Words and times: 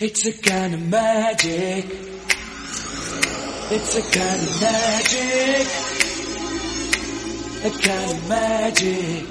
It's 0.00 0.24
a 0.28 0.32
kind 0.32 0.74
of 0.74 0.80
magic. 0.88 1.84
It's 3.68 3.96
a 3.96 4.02
kind 4.16 4.42
of 4.46 4.60
magic. 4.62 5.66
A 7.64 7.70
kind 7.82 8.10
of 8.12 8.28
magic. 8.28 9.26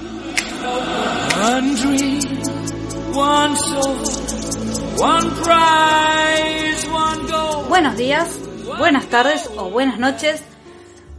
One 1.40 1.74
dream, 1.76 2.22
one 3.16 3.56
soul, 3.56 3.96
one 4.98 5.32
prize, 5.42 6.86
one 6.92 7.28
goal. 7.28 7.64
Buenos 7.70 7.96
días, 7.96 8.38
buenas 8.78 9.08
tardes 9.08 9.50
o 9.56 9.70
buenas 9.70 10.00
noches. 10.00 10.44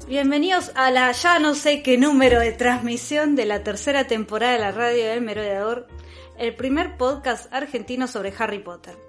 Bienvenidos 0.06 0.72
a 0.74 0.90
la 0.90 1.10
ya 1.12 1.38
no 1.38 1.54
sé 1.54 1.82
qué 1.82 1.96
número 1.96 2.40
de 2.40 2.52
transmisión 2.52 3.34
de 3.34 3.46
la 3.46 3.64
tercera 3.64 4.06
temporada 4.06 4.52
de 4.52 4.58
la 4.58 4.72
radio 4.72 5.06
del 5.06 5.22
Merodeador, 5.22 5.88
el 6.36 6.54
primer 6.54 6.98
podcast 6.98 7.50
argentino 7.50 8.06
sobre 8.08 8.34
Harry 8.36 8.58
Potter. 8.58 9.07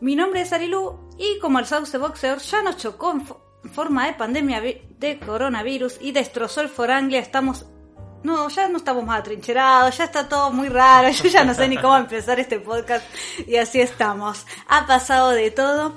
Mi 0.00 0.16
nombre 0.16 0.40
es 0.42 0.52
Arilu 0.52 0.98
y 1.18 1.38
como 1.38 1.58
el 1.58 1.66
Sauce 1.66 1.96
Boxer 1.98 2.38
ya 2.38 2.62
nos 2.62 2.76
chocó 2.76 3.12
en 3.12 3.26
fo- 3.26 3.38
en 3.64 3.70
forma 3.70 4.06
de 4.06 4.12
pandemia 4.14 4.60
de 4.60 5.18
coronavirus 5.24 5.98
y 6.00 6.12
destrozó 6.12 6.60
el 6.60 6.68
Foranglia, 6.68 7.20
estamos... 7.20 7.66
No, 8.22 8.48
ya 8.48 8.68
no 8.68 8.78
estamos 8.78 9.04
más 9.04 9.20
atrincherados, 9.20 9.98
ya 9.98 10.04
está 10.04 10.26
todo 10.28 10.50
muy 10.50 10.68
raro, 10.70 11.08
yo 11.22 11.24
ya 11.28 11.44
no 11.44 11.52
sé 11.54 11.68
ni 11.68 11.76
cómo 11.76 11.96
empezar 11.96 12.40
este 12.40 12.58
podcast 12.58 13.04
y 13.46 13.56
así 13.56 13.80
estamos. 13.82 14.46
Ha 14.68 14.86
pasado 14.86 15.30
de 15.30 15.50
todo, 15.50 15.94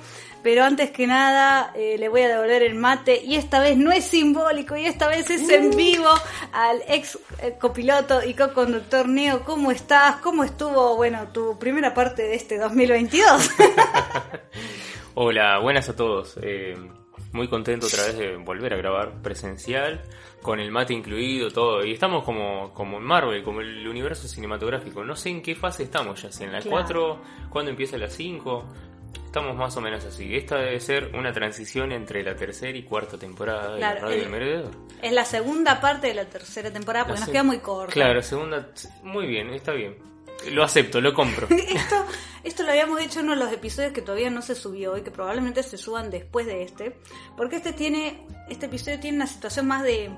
pero 0.48 0.64
antes 0.64 0.92
que 0.92 1.08
nada 1.08 1.74
eh, 1.76 1.98
le 2.00 2.08
voy 2.08 2.22
a 2.22 2.30
devolver 2.30 2.64
el 2.64 2.74
mate 2.74 3.22
y 3.22 3.36
esta 3.36 3.60
vez 3.60 3.76
no 3.76 3.92
es 3.92 4.06
simbólico 4.06 4.78
y 4.78 4.86
esta 4.86 5.10
vez 5.10 5.30
es 5.30 5.50
en 5.50 5.76
vivo 5.76 6.08
al 6.54 6.82
ex 6.88 7.20
eh, 7.44 7.58
copiloto 7.60 8.24
y 8.24 8.34
co-conductor 8.34 9.10
Neo. 9.10 9.44
¿Cómo 9.44 9.72
estás? 9.72 10.22
¿Cómo 10.22 10.46
estuvo, 10.46 10.96
bueno, 10.96 11.28
tu 11.34 11.60
primera 11.60 11.94
parte 11.94 12.22
de 12.22 12.36
este 12.36 12.58
2022? 12.60 13.50
Hola, 15.16 15.60
buenas 15.60 15.90
a 15.90 15.98
todos. 15.98 16.40
Eh, 16.42 16.78
muy 17.34 17.50
contento 17.50 17.88
otra 17.88 18.06
vez 18.06 18.18
de 18.18 18.38
volver 18.38 18.74
a 18.74 18.78
grabar 18.78 19.22
presencial, 19.22 20.02
con 20.42 20.62
el 20.62 20.72
mate 20.72 20.94
incluido, 20.94 21.52
todo. 21.52 21.84
Y 21.84 21.92
estamos 21.92 22.24
como, 22.24 22.74
como 22.74 23.00
en 23.00 23.04
Marvel, 23.04 23.44
como 23.44 23.60
el 23.60 23.86
universo 23.86 24.30
cinematográfico. 24.30 25.04
No 25.04 25.16
sé 25.18 25.30
en 25.30 25.42
qué 25.42 25.56
fase 25.56 25.84
estamos 25.84 26.22
ya, 26.22 26.32
si 26.32 26.46
en 26.46 26.54
la 26.54 26.62
Claro. 26.62 26.72
4, 26.72 27.22
cuándo 27.50 27.70
empieza 27.72 27.98
la 27.98 28.10
5. 28.10 28.66
Estamos 29.38 29.56
más 29.58 29.78
o 29.78 29.82
menos 29.82 30.04
así. 30.06 30.36
Esta 30.36 30.58
debe 30.58 30.80
ser 30.80 31.12
una 31.16 31.32
transición 31.32 31.92
entre 31.92 32.24
la 32.24 32.36
tercera 32.36 32.78
y 32.78 32.84
cuarta 32.84 33.18
temporada 33.18 33.74
de 33.74 33.78
Claro, 33.78 33.96
la 33.96 34.02
Radio 34.02 34.16
el- 34.16 34.22
del 34.22 34.30
Merodeador. 34.32 34.72
es 35.02 35.12
la 35.14 35.26
segunda 35.26 35.80
parte 35.80 36.08
de 36.08 36.14
la 36.16 36.26
tercera 36.26 36.72
temporada 36.72 37.06
porque 37.06 37.20
La 37.20 37.26
nos 37.26 37.32
queda 37.34 37.44
muy 37.44 37.60
corta. 37.60 37.94
Claro, 37.94 38.22
segunda. 38.24 38.70
Muy 39.04 39.28
bien, 39.28 39.54
está 39.54 39.72
bien. 39.74 39.96
Lo 40.52 40.64
acepto, 40.64 41.02
lo 41.02 41.14
compro. 41.14 41.48
Esto, 41.52 42.06
esto 42.44 42.64
lo 42.64 42.70
habíamos 42.70 43.02
hecho 43.02 43.20
en 43.20 43.26
uno 43.26 43.36
de 43.36 43.44
los 43.44 43.52
episodios 43.54 43.92
que 43.92 44.02
todavía 44.02 44.30
no 44.30 44.42
se 44.42 44.54
subió 44.56 44.96
y 44.98 45.02
que 45.02 45.12
probablemente 45.12 45.64
se 45.64 45.78
suban 45.78 46.10
después 46.12 46.46
de 46.46 46.64
este. 46.64 46.96
Porque 47.36 47.58
este 47.58 47.74
tiene. 47.74 48.26
Este 48.50 48.68
episodio 48.68 49.00
tiene 49.00 49.18
una 49.18 49.28
situación 49.28 49.68
más 49.68 49.84
de. 49.84 50.10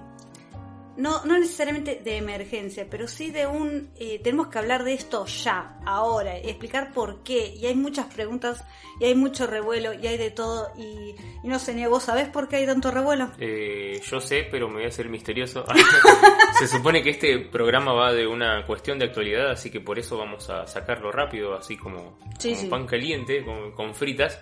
No, 1.00 1.24
no 1.26 1.38
necesariamente 1.40 2.02
de 2.04 2.18
emergencia, 2.18 2.86
pero 2.90 3.08
sí 3.08 3.32
de 3.32 3.48
un. 3.48 3.90
eh, 3.98 4.20
tenemos 4.24 4.48
que 4.50 4.60
hablar 4.60 4.84
de 4.84 4.94
esto 4.94 5.26
ya, 5.26 5.80
ahora, 5.86 6.38
y 6.38 6.50
explicar 6.50 6.92
por 6.94 7.24
qué. 7.24 7.48
Y 7.56 7.66
hay 7.66 7.76
muchas 7.76 8.14
preguntas, 8.14 8.64
y 9.00 9.06
hay 9.06 9.16
mucho 9.16 9.48
revuelo, 9.48 9.94
y 9.94 10.06
hay 10.08 10.18
de 10.18 10.30
todo. 10.32 10.72
Y, 10.78 11.16
y 11.44 11.48
no 11.48 11.58
sé, 11.58 11.74
ni 11.74 11.86
vos 11.86 12.04
sabés 12.04 12.28
por 12.28 12.48
qué 12.50 12.58
hay 12.58 12.66
tanto 12.66 12.92
revuelo. 12.92 13.32
Eh, 13.40 14.00
yo 14.06 14.20
sé, 14.20 14.48
pero 14.52 14.68
me 14.68 14.76
voy 14.76 14.84
a 14.86 14.88
hacer 14.90 15.08
misterioso. 15.10 15.64
Se 16.60 16.68
supone 16.68 17.02
que 17.02 17.12
este 17.12 17.40
programa 17.40 17.94
va 17.94 18.12
de 18.14 18.28
una 18.28 18.66
cuestión 18.66 19.00
de 19.00 19.06
actualidad, 19.06 19.52
así 19.52 19.72
que 19.72 19.80
por 19.80 19.98
eso 19.98 20.18
vamos 20.18 20.50
a 20.50 20.68
sacarlo 20.68 21.12
rápido, 21.12 21.54
así 21.56 21.78
como, 21.78 22.20
Sí, 22.38 22.50
como 22.50 22.62
sí. 22.62 22.68
pan 22.68 22.86
caliente, 22.86 23.44
con, 23.46 23.72
con 23.72 23.96
fritas. 23.96 24.40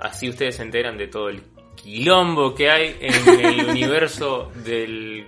Así 0.00 0.30
ustedes 0.30 0.56
se 0.56 0.62
enteran 0.62 0.96
de 0.96 1.08
todo 1.08 1.28
el 1.28 1.42
quilombo 1.76 2.54
que 2.54 2.70
hay 2.70 2.96
en 3.00 3.40
el 3.44 3.64
universo 3.70 4.50
del... 4.64 5.26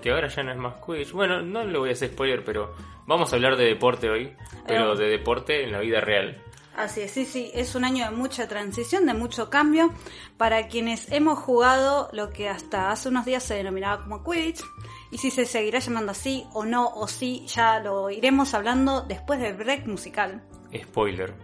que 0.00 0.10
ahora 0.10 0.28
ya 0.28 0.42
no 0.42 0.52
es 0.52 0.58
más 0.58 0.74
Quidditch. 0.84 1.12
Bueno, 1.12 1.42
no 1.42 1.64
le 1.64 1.78
voy 1.78 1.90
a 1.90 1.92
hacer 1.92 2.10
spoiler, 2.10 2.44
pero 2.44 2.74
vamos 3.06 3.32
a 3.32 3.36
hablar 3.36 3.56
de 3.56 3.64
deporte 3.64 4.08
hoy, 4.10 4.34
pero 4.66 4.94
Eh. 4.94 4.96
de 4.98 5.08
deporte 5.10 5.64
en 5.64 5.72
la 5.72 5.80
vida 5.80 6.00
real. 6.00 6.42
Así 6.76 7.00
es, 7.02 7.10
sí, 7.10 7.26
sí, 7.26 7.50
es 7.52 7.74
un 7.74 7.84
año 7.84 8.04
de 8.04 8.12
mucha 8.12 8.46
transición, 8.48 9.04
de 9.04 9.12
mucho 9.12 9.50
cambio. 9.50 9.92
Para 10.38 10.68
quienes 10.68 11.10
hemos 11.12 11.38
jugado 11.38 12.08
lo 12.12 12.30
que 12.30 12.48
hasta 12.48 12.90
hace 12.90 13.08
unos 13.08 13.24
días 13.26 13.42
se 13.42 13.54
denominaba 13.54 14.02
como 14.04 14.22
Quidditch, 14.24 14.62
y 15.10 15.18
si 15.18 15.30
se 15.30 15.44
seguirá 15.46 15.80
llamando 15.80 16.12
así 16.12 16.46
o 16.54 16.64
no, 16.64 16.86
o 16.88 17.06
sí, 17.08 17.44
ya 17.48 17.80
lo 17.80 18.08
iremos 18.08 18.54
hablando 18.54 19.02
después 19.02 19.40
del 19.40 19.54
break 19.54 19.86
musical. 19.88 20.42
Spoiler. 20.74 21.34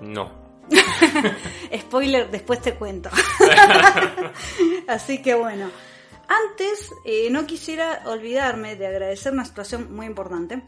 No. 0.00 0.44
Spoiler, 1.78 2.28
después 2.30 2.60
te 2.60 2.74
cuento. 2.74 3.08
Así 4.88 5.22
que 5.22 5.34
bueno, 5.34 5.70
antes 6.28 6.92
eh, 7.04 7.28
no 7.30 7.46
quisiera 7.46 8.02
olvidarme 8.06 8.76
de 8.76 8.86
agradecer 8.86 9.32
una 9.32 9.44
situación 9.44 9.94
muy 9.94 10.06
importante, 10.06 10.62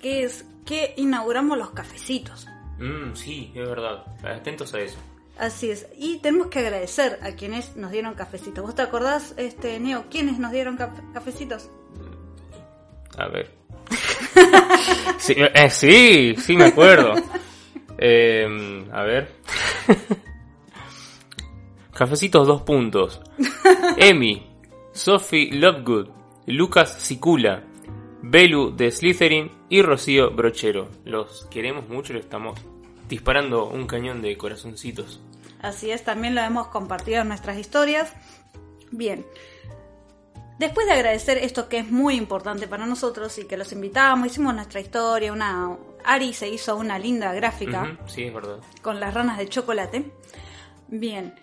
que 0.00 0.24
es 0.24 0.44
que 0.66 0.94
inauguramos 0.96 1.58
los 1.58 1.70
cafecitos. 1.70 2.46
Mm, 2.78 3.14
sí, 3.14 3.52
es 3.54 3.68
verdad. 3.68 4.04
Atentos 4.24 4.74
a 4.74 4.80
eso. 4.80 4.98
Así 5.38 5.70
es, 5.70 5.86
y 5.98 6.18
tenemos 6.18 6.46
que 6.46 6.60
agradecer 6.60 7.18
a 7.22 7.32
quienes 7.32 7.74
nos 7.76 7.90
dieron 7.90 8.14
cafecitos. 8.14 8.64
¿Vos 8.64 8.74
te 8.76 8.82
acordás, 8.82 9.34
este 9.36 9.80
Neo, 9.80 10.04
quiénes 10.08 10.38
nos 10.38 10.52
dieron 10.52 10.78
caf- 10.78 11.12
cafecitos? 11.12 11.70
A 13.18 13.26
ver. 13.28 13.50
sí, 15.18 15.34
eh, 15.36 15.70
sí, 15.70 16.34
sí 16.38 16.56
me 16.56 16.66
acuerdo. 16.66 17.14
Eh, 17.96 18.88
a 18.92 19.02
ver. 19.04 19.30
Cafecitos 21.92 22.46
dos 22.46 22.62
puntos. 22.62 23.20
Emi, 23.96 24.46
Sophie 24.94 25.50
Lovegood, 25.50 26.08
Lucas 26.46 26.94
Sicula, 27.00 27.64
Belu 28.22 28.70
de 28.76 28.92
Slytherin 28.92 29.50
y 29.68 29.82
Rocío 29.82 30.30
Brochero. 30.30 30.88
Los 31.04 31.46
queremos 31.46 31.88
mucho, 31.88 32.12
le 32.12 32.20
estamos 32.20 32.60
disparando 33.08 33.66
un 33.66 33.88
cañón 33.88 34.22
de 34.22 34.36
corazoncitos. 34.38 35.20
Así 35.60 35.90
es, 35.90 36.04
también 36.04 36.36
lo 36.36 36.42
hemos 36.42 36.68
compartido 36.68 37.22
en 37.22 37.28
nuestras 37.28 37.58
historias. 37.58 38.12
Bien, 38.92 39.26
después 40.60 40.86
de 40.86 40.92
agradecer 40.92 41.38
esto 41.38 41.68
que 41.68 41.78
es 41.78 41.90
muy 41.90 42.14
importante 42.14 42.68
para 42.68 42.86
nosotros 42.86 43.36
y 43.38 43.46
que 43.46 43.56
los 43.56 43.72
invitamos, 43.72 44.28
hicimos 44.28 44.54
nuestra 44.54 44.80
historia, 44.80 45.32
una... 45.32 45.76
Ari 46.04 46.34
se 46.34 46.48
hizo 46.48 46.76
una 46.76 47.00
linda 47.00 47.32
gráfica. 47.32 47.98
Sí, 48.06 48.24
es 48.24 48.34
verdad. 48.34 48.58
con 48.80 49.00
las 49.00 49.12
ranas 49.12 49.38
de 49.38 49.48
chocolate. 49.48 50.12
Bien, 50.86 51.34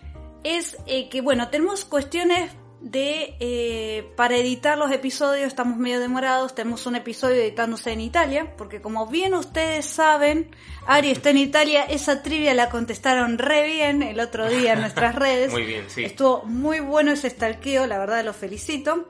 es 0.42 0.78
eh, 0.86 1.10
que 1.10 1.20
bueno, 1.20 1.48
tenemos 1.48 1.84
cuestiones 1.84 2.52
de 2.82 3.36
eh, 3.38 4.12
para 4.16 4.36
editar 4.36 4.76
los 4.76 4.90
episodios 4.90 5.46
estamos 5.46 5.78
medio 5.78 6.00
demorados, 6.00 6.54
tenemos 6.54 6.84
un 6.86 6.96
episodio 6.96 7.36
editándose 7.36 7.92
en 7.92 8.00
Italia, 8.00 8.54
porque 8.58 8.82
como 8.82 9.06
bien 9.06 9.34
ustedes 9.34 9.86
saben, 9.86 10.50
Ari 10.86 11.10
está 11.10 11.30
en 11.30 11.38
Italia, 11.38 11.84
esa 11.84 12.22
trivia 12.22 12.54
la 12.54 12.70
contestaron 12.70 13.38
re 13.38 13.64
bien 13.66 14.02
el 14.02 14.18
otro 14.18 14.48
día 14.48 14.72
en 14.72 14.80
nuestras 14.80 15.14
redes. 15.16 15.52
Muy 15.52 15.64
bien, 15.64 15.84
sí. 15.88 16.04
Estuvo 16.04 16.42
muy 16.44 16.80
bueno 16.80 17.12
ese 17.12 17.30
stalkeo, 17.30 17.86
la 17.86 17.98
verdad 17.98 18.24
lo 18.24 18.32
felicito. 18.32 19.08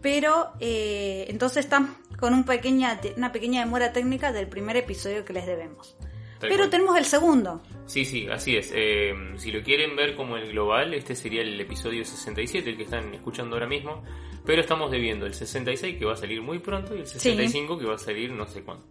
Pero 0.00 0.52
eh, 0.60 1.26
entonces 1.28 1.64
estamos 1.64 1.90
con 2.20 2.32
un 2.32 2.44
pequeña, 2.44 3.00
una 3.16 3.32
pequeña 3.32 3.64
demora 3.64 3.92
técnica 3.92 4.30
del 4.30 4.46
primer 4.46 4.76
episodio 4.76 5.24
que 5.24 5.32
les 5.32 5.44
debemos. 5.44 5.96
Tal 6.38 6.50
Pero 6.50 6.56
cual. 6.58 6.70
tenemos 6.70 6.96
el 6.96 7.04
segundo. 7.04 7.60
Sí, 7.86 8.04
sí, 8.04 8.28
así 8.28 8.56
es. 8.56 8.72
Eh, 8.74 9.12
si 9.36 9.50
lo 9.50 9.62
quieren 9.62 9.96
ver 9.96 10.14
como 10.14 10.36
el 10.36 10.50
global, 10.52 10.94
este 10.94 11.14
sería 11.14 11.42
el 11.42 11.60
episodio 11.60 12.04
67, 12.04 12.70
el 12.70 12.76
que 12.76 12.84
están 12.84 13.12
escuchando 13.14 13.56
ahora 13.56 13.66
mismo. 13.66 14.02
Pero 14.44 14.60
estamos 14.60 14.90
debiendo 14.90 15.26
el 15.26 15.34
66, 15.34 15.98
que 15.98 16.04
va 16.04 16.12
a 16.12 16.16
salir 16.16 16.40
muy 16.40 16.58
pronto, 16.58 16.94
y 16.96 17.00
el 17.00 17.06
65, 17.06 17.78
que 17.78 17.86
va 17.86 17.94
a 17.94 17.98
salir 17.98 18.30
no 18.30 18.46
sé 18.46 18.62
cuándo. 18.62 18.84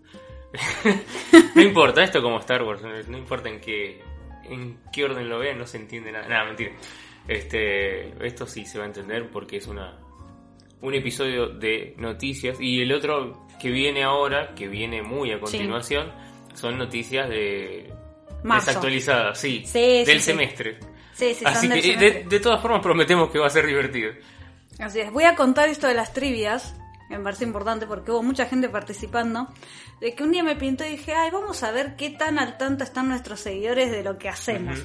no 1.56 1.62
importa, 1.62 2.04
esto 2.04 2.22
como 2.22 2.40
Star 2.40 2.64
Wars, 2.64 2.82
no, 3.08 3.18
importa 3.18 3.50
en 3.50 3.60
qué, 3.60 4.02
en 4.44 4.80
qué 4.92 5.06
orden 5.06 5.28
lo 5.28 5.40
vean, 5.40 5.58
no 5.58 5.66
se 5.66 5.78
entiende 5.78 6.12
nada. 6.12 6.28
Nada, 6.28 6.46
mentira. 6.46 6.72
Este, 7.28 8.26
esto 8.26 8.46
sí 8.46 8.66
se 8.66 8.78
va 8.78 8.86
a 8.86 8.88
entender 8.88 9.30
porque 9.30 9.58
es 9.58 9.68
una 9.68 10.00
un 10.82 10.94
episodio 10.94 11.48
de 11.48 11.96
noticias 11.98 12.58
y 12.60 12.82
el 12.82 12.92
otro 12.94 13.48
que 13.60 13.72
viene 13.72 14.04
ahora, 14.04 14.54
que 14.54 14.68
viene 14.68 15.02
muy 15.02 15.32
a 15.32 15.40
continuación, 15.40 16.12
son 16.58 16.78
noticias 16.78 17.30
de 17.30 17.94
marzo. 18.44 18.68
Desactualizada, 18.68 19.36
sí. 19.36 19.64
Del 19.74 20.06
sí. 20.06 20.20
semestre. 20.20 20.80
Sí, 21.14 21.34
sí, 21.34 21.44
son 21.44 21.48
Así 21.48 21.68
del 21.68 21.82
que 21.82 21.94
semestre. 21.94 22.24
de, 22.24 22.30
de 22.30 22.40
todas 22.40 22.62
formas 22.62 22.82
prometemos 22.82 23.30
que 23.32 23.40
va 23.40 23.48
a 23.48 23.50
ser 23.50 23.66
divertido. 23.66 24.12
Así 24.80 25.00
es, 25.00 25.12
voy 25.12 25.24
a 25.24 25.36
contar 25.36 25.70
esto 25.70 25.88
de 25.88 25.94
las 25.96 26.14
trivias, 26.14 26.76
que 27.10 27.18
me 27.18 27.24
parece 27.24 27.44
importante 27.44 27.88
porque 27.88 28.12
hubo 28.12 28.22
mucha 28.22 28.46
gente 28.46 28.70
participando, 28.70 29.48
de 30.00 30.14
que 30.14 30.24
un 30.24 30.32
día 30.32 30.44
me 30.44 30.56
pintó 30.56 30.86
y 30.86 30.90
dije, 30.90 31.14
ay, 31.14 31.32
vamos 31.32 31.64
a 31.64 31.72
ver 31.72 31.96
qué 31.96 32.12
tan 32.12 32.38
al 32.38 32.58
tanto 32.58 32.84
están 32.84 33.08
nuestros 33.10 33.40
seguidores 33.40 33.90
de 33.92 34.04
lo 34.04 34.18
que 34.20 34.30
hacemos. 34.30 34.78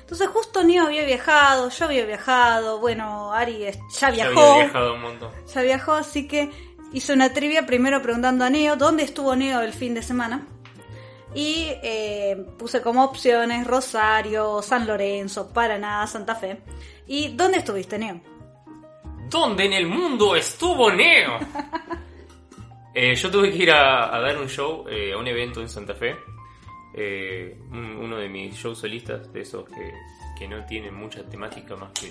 Entonces 0.00 0.28
justo 0.28 0.62
Neo 0.64 0.84
había 0.86 1.04
viajado, 1.04 1.68
yo 1.68 1.84
había 1.84 2.06
viajado, 2.06 2.78
bueno, 2.78 3.32
Ari 3.32 3.58
ya 3.58 3.72
Ya 4.00 4.10
viajó, 4.10 4.40
había 4.52 4.64
viajado 4.64 4.94
un 4.94 5.02
montón. 5.02 5.30
ya 5.52 5.62
viajó, 5.62 5.92
así 5.94 6.26
que 6.28 6.50
hice 6.92 7.12
una 7.12 7.32
trivia 7.34 7.66
primero 7.66 8.00
preguntando 8.00 8.44
a 8.44 8.50
Neo 8.50 8.76
dónde 8.76 9.02
estuvo 9.02 9.34
Neo 9.36 9.60
el 9.60 9.72
fin 9.74 9.92
de 9.94 10.02
semana. 10.02 10.46
Y 11.34 11.66
eh, 11.82 12.46
puse 12.58 12.80
como 12.80 13.04
opciones 13.04 13.66
Rosario, 13.66 14.62
San 14.62 14.86
Lorenzo, 14.86 15.52
Paraná, 15.52 16.06
Santa 16.06 16.34
Fe. 16.34 16.60
¿Y 17.06 17.28
dónde 17.36 17.58
estuviste, 17.58 17.98
Neo? 17.98 18.20
¿Dónde 19.28 19.66
en 19.66 19.74
el 19.74 19.86
mundo 19.86 20.34
estuvo 20.36 20.90
Neo? 20.90 21.38
Eh, 22.94 23.14
yo 23.14 23.30
tuve 23.30 23.52
que 23.52 23.58
ir 23.58 23.70
a, 23.70 24.12
a 24.16 24.18
dar 24.18 24.36
un 24.38 24.48
show 24.48 24.84
eh, 24.88 25.12
a 25.12 25.18
un 25.18 25.26
evento 25.28 25.60
en 25.60 25.68
Santa 25.68 25.94
Fe. 25.94 26.16
Eh, 26.94 27.56
un- 27.70 27.96
uno 27.96 28.16
de 28.16 28.28
mis 28.28 28.56
shows 28.56 28.78
solistas, 28.80 29.32
de 29.32 29.42
esos 29.42 29.66
que, 29.68 29.92
que 30.36 30.48
no 30.48 30.64
tienen 30.64 30.94
mucha 30.94 31.22
temática 31.22 31.76
más 31.76 31.92
que, 31.92 32.10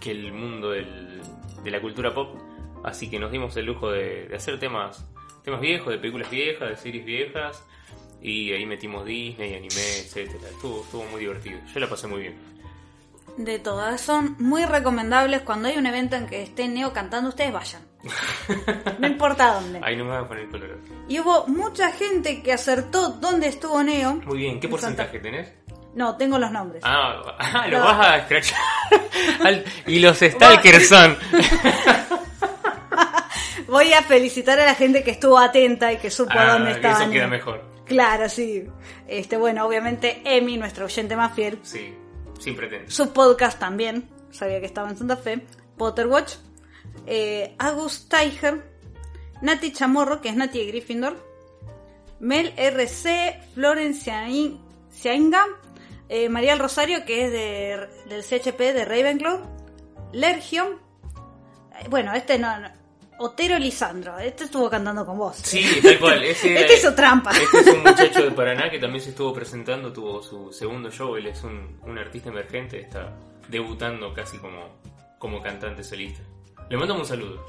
que 0.00 0.12
el 0.12 0.32
mundo 0.32 0.70
del- 0.70 1.20
de 1.62 1.70
la 1.70 1.82
cultura 1.82 2.14
pop. 2.14 2.34
Así 2.82 3.10
que 3.10 3.18
nos 3.18 3.30
dimos 3.30 3.54
el 3.58 3.66
lujo 3.66 3.90
de, 3.90 4.26
de 4.28 4.36
hacer 4.36 4.58
temas, 4.58 5.06
temas 5.44 5.60
viejos, 5.60 5.88
de 5.92 5.98
películas 5.98 6.30
viejas, 6.30 6.70
de 6.70 6.76
series 6.76 7.04
viejas. 7.04 7.62
Y 8.22 8.52
ahí 8.52 8.66
metimos 8.66 9.04
Disney, 9.06 9.54
anime, 9.54 9.98
etcétera. 9.98 10.48
Estuvo, 10.50 10.82
estuvo 10.82 11.04
muy 11.04 11.20
divertido. 11.20 11.58
Yo 11.72 11.80
la 11.80 11.88
pasé 11.88 12.06
muy 12.06 12.20
bien. 12.22 12.34
De 13.36 13.58
todas, 13.58 14.00
son 14.00 14.36
muy 14.38 14.64
recomendables. 14.66 15.40
Cuando 15.42 15.68
hay 15.68 15.78
un 15.78 15.86
evento 15.86 16.16
en 16.16 16.26
que 16.26 16.42
esté 16.42 16.68
Neo 16.68 16.92
cantando, 16.92 17.30
ustedes 17.30 17.52
vayan. 17.52 17.82
No 18.98 19.06
importa 19.06 19.54
dónde. 19.54 19.80
Ahí 19.82 19.96
no 19.96 20.04
me 20.04 20.10
voy 20.16 20.24
a 20.24 20.28
poner 20.28 20.48
color. 20.48 20.78
Y 21.08 21.18
hubo 21.20 21.46
mucha 21.46 21.90
gente 21.92 22.42
que 22.42 22.52
acertó 22.52 23.08
dónde 23.10 23.48
estuvo 23.48 23.82
Neo. 23.82 24.14
Muy 24.26 24.38
bien, 24.38 24.60
¿qué 24.60 24.68
porcentaje 24.68 25.18
tenés? 25.20 25.48
No, 25.94 26.16
tengo 26.16 26.38
los 26.38 26.50
nombres. 26.50 26.82
Ah, 26.84 27.20
ah, 27.38 27.66
lo 27.68 27.78
No. 27.78 27.84
vas 27.84 28.06
a 28.06 28.16
escrachar. 28.18 28.58
Y 29.86 29.98
los 30.00 30.18
Stalkers 30.18 30.88
son. 30.88 31.16
Voy 33.68 33.92
a 33.92 34.02
felicitar 34.02 34.58
a 34.60 34.64
la 34.64 34.74
gente 34.74 35.02
que 35.04 35.12
estuvo 35.12 35.38
atenta 35.38 35.92
y 35.92 35.98
que 35.98 36.10
supo 36.10 36.32
Ah, 36.34 36.52
dónde 36.54 36.70
que 36.72 36.76
estaba. 36.76 37.02
eso 37.04 37.10
queda 37.12 37.26
mejor. 37.28 37.62
Claro, 37.90 38.28
sí. 38.28 38.68
Este, 39.08 39.36
bueno, 39.36 39.66
obviamente 39.66 40.22
Emi, 40.24 40.56
nuestra 40.56 40.84
oyente 40.84 41.16
más 41.16 41.34
fiel, 41.34 41.58
Sí, 41.62 41.92
sin 42.38 42.54
pretender. 42.54 42.88
su 42.88 43.12
podcast 43.12 43.58
también, 43.58 44.08
sabía 44.30 44.60
que 44.60 44.66
estaba 44.66 44.88
en 44.88 44.96
Santa 44.96 45.16
Fe, 45.16 45.44
Potterwatch, 45.76 46.34
eh, 47.06 47.56
Agus 47.58 48.08
Tiger, 48.08 48.62
Nati 49.42 49.72
Chamorro, 49.72 50.20
que 50.20 50.28
es 50.28 50.36
Nati 50.36 50.60
de 50.60 50.66
Gryffindor, 50.66 51.16
Mel 52.20 52.52
RC, 52.56 53.40
Florencia 53.54 54.24
Ciainga, 54.92 55.44
eh, 56.08 56.28
María 56.28 56.52
del 56.52 56.60
Rosario, 56.60 57.04
que 57.04 57.24
es 57.24 57.32
de, 57.32 57.88
del 58.08 58.22
CHP 58.22 58.72
de 58.72 58.84
Ravenclaw, 58.84 59.40
Lergio, 60.12 60.78
eh, 61.74 61.88
bueno, 61.90 62.14
este 62.14 62.38
no, 62.38 62.56
no, 62.60 62.68
Otero 63.22 63.58
Lisandro, 63.58 64.18
este 64.18 64.44
estuvo 64.44 64.70
cantando 64.70 65.04
con 65.04 65.18
vos. 65.18 65.36
Sí, 65.36 65.62
tal 65.82 65.98
cual. 65.98 66.24
Ese 66.24 66.58
Este 66.58 66.76
hizo 66.76 66.94
trampa. 66.94 67.32
Este 67.32 67.58
es 67.58 67.66
un 67.66 67.82
muchacho 67.82 68.24
de 68.24 68.30
Paraná 68.30 68.70
que 68.70 68.78
también 68.78 69.04
se 69.04 69.10
estuvo 69.10 69.34
presentando, 69.34 69.92
tuvo 69.92 70.22
su 70.22 70.50
segundo 70.50 70.90
show. 70.90 71.16
Él 71.16 71.26
es 71.26 71.42
un, 71.44 71.78
un 71.82 71.98
artista 71.98 72.30
emergente, 72.30 72.80
está 72.80 73.14
debutando 73.48 74.14
casi 74.14 74.38
como, 74.38 74.80
como 75.18 75.42
cantante 75.42 75.84
solista. 75.84 76.22
Le 76.70 76.78
mandamos 76.78 77.02
un 77.02 77.08
saludo. 77.08 77.44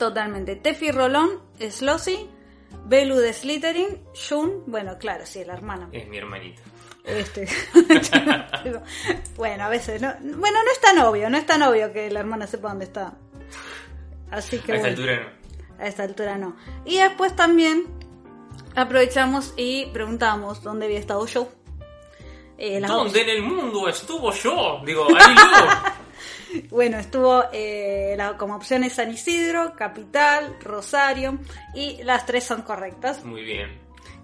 Totalmente. 0.00 0.56
Tefi 0.56 0.90
Rolón, 0.90 1.40
Slosy, 1.60 2.28
Belu 2.86 3.14
de 3.14 3.32
Slytherin, 3.32 4.02
Jun, 4.28 4.64
bueno, 4.66 4.98
claro, 4.98 5.26
sí, 5.26 5.44
la 5.44 5.52
hermana. 5.52 5.90
Es 5.92 6.08
mi 6.08 6.18
hermanita. 6.18 6.60
Este. 7.04 7.46
bueno, 9.36 9.62
a 9.62 9.68
veces 9.68 10.02
no. 10.02 10.12
Bueno, 10.38 10.58
no 10.64 10.72
es 10.72 10.80
tan 10.80 10.98
obvio, 10.98 11.30
no 11.30 11.36
es 11.36 11.46
tan 11.46 11.62
obvio 11.62 11.92
que 11.92 12.10
la 12.10 12.18
hermana 12.18 12.48
sepa 12.48 12.70
dónde 12.70 12.86
está. 12.86 13.14
Así 14.34 14.58
que 14.58 14.72
A 14.72 14.76
esta 14.76 14.88
bueno, 14.88 15.02
altura 15.02 15.20
no. 15.78 15.84
a 15.84 15.86
esta 15.88 16.02
altura 16.02 16.38
no. 16.38 16.56
Y 16.84 16.98
después 16.98 17.34
también 17.36 17.84
aprovechamos 18.74 19.54
y 19.56 19.86
preguntamos 19.86 20.62
dónde 20.62 20.86
había 20.86 20.98
estado 20.98 21.26
yo. 21.26 21.48
Eh, 22.58 22.80
¿Dónde 22.80 23.22
en 23.22 23.28
el 23.30 23.42
mundo 23.42 23.88
estuvo 23.88 24.32
yo? 24.32 24.80
Digo, 24.84 25.06
ahí 25.18 25.34
yo. 25.34 25.68
Bueno, 26.70 26.98
estuvo 27.00 27.42
eh, 27.52 28.14
la- 28.16 28.36
como 28.36 28.54
opciones 28.54 28.92
San 28.92 29.10
Isidro, 29.10 29.74
Capital, 29.74 30.56
Rosario 30.62 31.38
y 31.74 32.00
las 32.04 32.26
tres 32.26 32.44
son 32.44 32.62
correctas. 32.62 33.24
Muy 33.24 33.42
bien. 33.42 33.76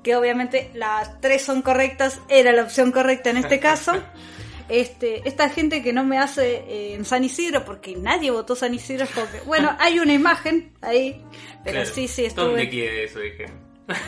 Que 0.04 0.14
obviamente 0.14 0.70
las 0.74 1.20
tres 1.20 1.42
son 1.42 1.60
correctas, 1.62 2.20
era 2.28 2.52
la 2.52 2.62
opción 2.62 2.92
correcta 2.92 3.30
en 3.30 3.38
este 3.38 3.58
caso. 3.58 3.92
Este, 4.70 5.28
esta 5.28 5.48
gente 5.50 5.82
que 5.82 5.92
no 5.92 6.04
me 6.04 6.18
hace 6.18 6.58
eh, 6.66 6.94
en 6.94 7.04
San 7.04 7.24
Isidro, 7.24 7.64
porque 7.64 7.96
nadie 7.96 8.30
votó 8.30 8.54
San 8.54 8.72
Isidro, 8.72 9.04
es 9.04 9.10
porque, 9.10 9.40
bueno, 9.46 9.76
hay 9.80 9.98
una 9.98 10.12
imagen 10.14 10.72
ahí, 10.80 11.24
pero 11.64 11.80
Claro. 11.80 11.90
sí, 11.94 12.06
sí, 12.08 12.28
¿Dónde 12.28 12.62
estuve. 12.62 12.70
quede 12.70 13.04
eso? 13.04 13.18
Dije. 13.20 13.46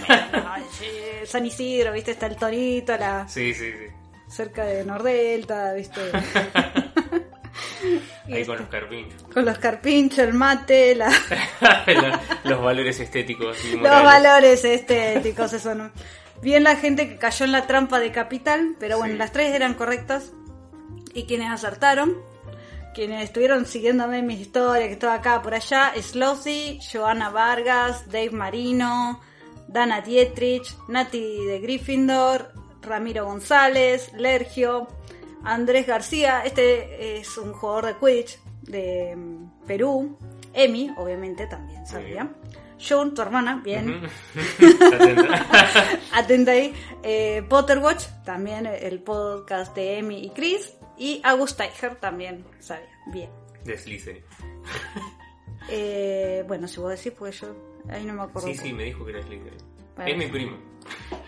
Ay, 0.09 0.63
San 1.27 1.45
Isidro, 1.45 1.93
viste, 1.93 2.13
está 2.13 2.27
el 2.27 2.37
torito, 2.37 2.97
la, 2.97 3.27
Sí, 3.29 3.53
sí, 3.53 3.73
sí. 3.73 3.87
cerca 4.29 4.65
de 4.65 4.85
Nordelta, 4.85 5.73
viste. 5.75 6.01
Ahí 8.27 8.45
con 8.47 8.55
este, 8.55 8.57
los 8.57 8.69
carpinchos. 8.69 9.23
con 9.35 9.45
los 9.45 9.59
carpinchos, 9.59 10.19
el 10.21 10.35
mate, 10.35 10.95
la, 10.95 11.11
los 12.45 12.63
valores 12.63 13.01
estéticos 13.01 13.59
y 13.65 13.77
Los 13.77 13.83
valores 14.05 14.65
estéticos, 14.65 15.53
eso 15.53 15.75
no. 15.75 15.91
Bien 16.41 16.63
la 16.65 16.77
gente 16.77 17.09
que 17.09 17.17
cayó 17.19 17.45
en 17.45 17.53
la 17.53 17.67
trampa 17.67 17.99
de 18.01 18.11
capital, 18.13 18.77
pero 18.81 18.99
bueno, 18.99 19.15
Sí. 19.15 19.19
las 19.19 19.33
tres 19.33 19.55
eran 19.55 19.75
correctas. 19.75 20.33
Y 21.15 21.25
quienes 21.25 21.51
acertaron, 21.51 22.17
quienes 22.95 23.25
estuvieron 23.25 23.67
siguiéndome 23.67 24.19
en 24.19 24.27
mis 24.27 24.41
historias, 24.41 24.89
que 24.89 24.95
estaba 24.95 25.15
acá 25.15 25.43
por 25.43 25.55
allá, 25.55 25.93
Slosy, 26.01 26.79
Joana 26.91 27.31
Vargas, 27.31 28.11
Dave 28.11 28.31
Marino, 28.31 29.21
Dana 29.69 30.01
Dietrich, 30.01 30.77
Nati 30.89 31.45
de 31.47 31.61
Gryffindor, 31.61 32.53
Ramiro 32.83 33.25
González, 33.25 34.13
Lergio, 34.15 34.89
Andrés 35.45 35.87
García, 35.87 36.43
este 36.45 37.19
es 37.19 37.37
un 37.39 37.53
jugador 37.53 37.87
de 37.87 37.97
Quidditch 37.97 38.39
de 38.63 39.17
mm, 39.17 39.67
Perú, 39.67 40.17
Emi, 40.53 40.91
obviamente 40.97 41.47
también 41.47 41.87
sabía. 41.87 42.29
June, 42.79 43.13
tu 43.13 43.23
hermana, 43.23 43.61
bien, 43.65 44.03
atenta 46.13 46.51
ahí. 46.51 46.75
Eh, 47.03 47.45
Potterwatch, 47.49 48.05
también 48.25 48.67
el 48.67 49.01
podcast 49.01 49.75
de 49.75 49.99
Emi 49.99 50.25
y 50.25 50.31
Chris. 50.31 50.75
Y 50.97 51.21
August 51.25 51.61
Tiger 51.61 51.97
también 51.97 52.45
sabía, 52.61 52.89
bien. 53.07 53.31
Deslice. 53.65 54.23
Eh, 55.69 56.45
bueno, 56.47 56.67
si 56.69 56.81
vos 56.81 56.91
decís, 56.91 57.13
pues 57.17 57.41
yo 57.41 57.55
ahí 57.89 58.05
no 58.05 58.15
me 58.15 58.23
acuerdo. 58.23 58.49
Sí, 58.49 58.57
sí, 58.57 58.73
me 58.73 58.85
dijo 58.85 59.05
que 59.05 59.13
era 59.13 59.23
Slytherin. 59.23 59.59
Es 60.07 60.17
mi 60.17 60.27
primo. 60.27 60.57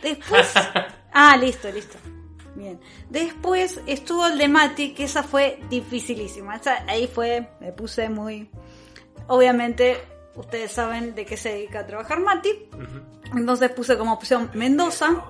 Después. 0.02 0.52
ah, 1.12 1.36
listo, 1.36 1.70
listo. 1.70 1.98
Bien. 2.54 2.80
Después 3.10 3.80
estuvo 3.86 4.26
el 4.26 4.38
de 4.38 4.48
Mati, 4.48 4.94
que 4.94 5.04
esa 5.04 5.22
fue 5.22 5.58
dificilísima. 5.70 6.56
Esa- 6.56 6.84
ahí 6.88 7.06
fue, 7.06 7.48
me 7.60 7.72
puse 7.72 8.08
muy. 8.08 8.50
Obviamente, 9.28 9.98
ustedes 10.34 10.72
saben 10.72 11.14
de 11.14 11.24
qué 11.24 11.36
se 11.36 11.50
dedica 11.50 11.80
a 11.80 11.86
trabajar 11.86 12.20
Mati. 12.20 12.68
Entonces 13.34 13.70
puse 13.70 13.96
como 13.96 14.14
opción 14.14 14.50
Mendoza. 14.54 15.24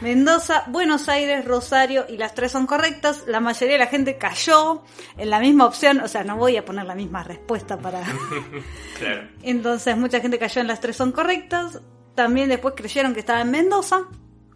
Mendoza, 0.00 0.64
Buenos 0.68 1.08
Aires, 1.08 1.44
Rosario 1.44 2.06
y 2.08 2.16
las 2.16 2.34
tres 2.34 2.52
son 2.52 2.66
correctas. 2.66 3.24
La 3.26 3.40
mayoría 3.40 3.74
de 3.74 3.84
la 3.84 3.90
gente 3.90 4.18
cayó 4.18 4.82
en 5.16 5.30
la 5.30 5.40
misma 5.40 5.66
opción, 5.66 6.00
o 6.00 6.08
sea, 6.08 6.24
no 6.24 6.36
voy 6.36 6.56
a 6.56 6.64
poner 6.64 6.86
la 6.86 6.94
misma 6.94 7.22
respuesta 7.22 7.78
para... 7.78 8.02
Claro. 8.98 9.28
Entonces 9.42 9.96
mucha 9.96 10.18
gente 10.20 10.40
cayó 10.40 10.60
en 10.60 10.66
las 10.66 10.80
tres 10.80 10.96
son 10.96 11.12
correctas. 11.12 11.80
También 12.16 12.48
después 12.48 12.74
creyeron 12.76 13.14
que 13.14 13.20
estaba 13.20 13.42
en 13.42 13.52
Mendoza, 13.52 14.08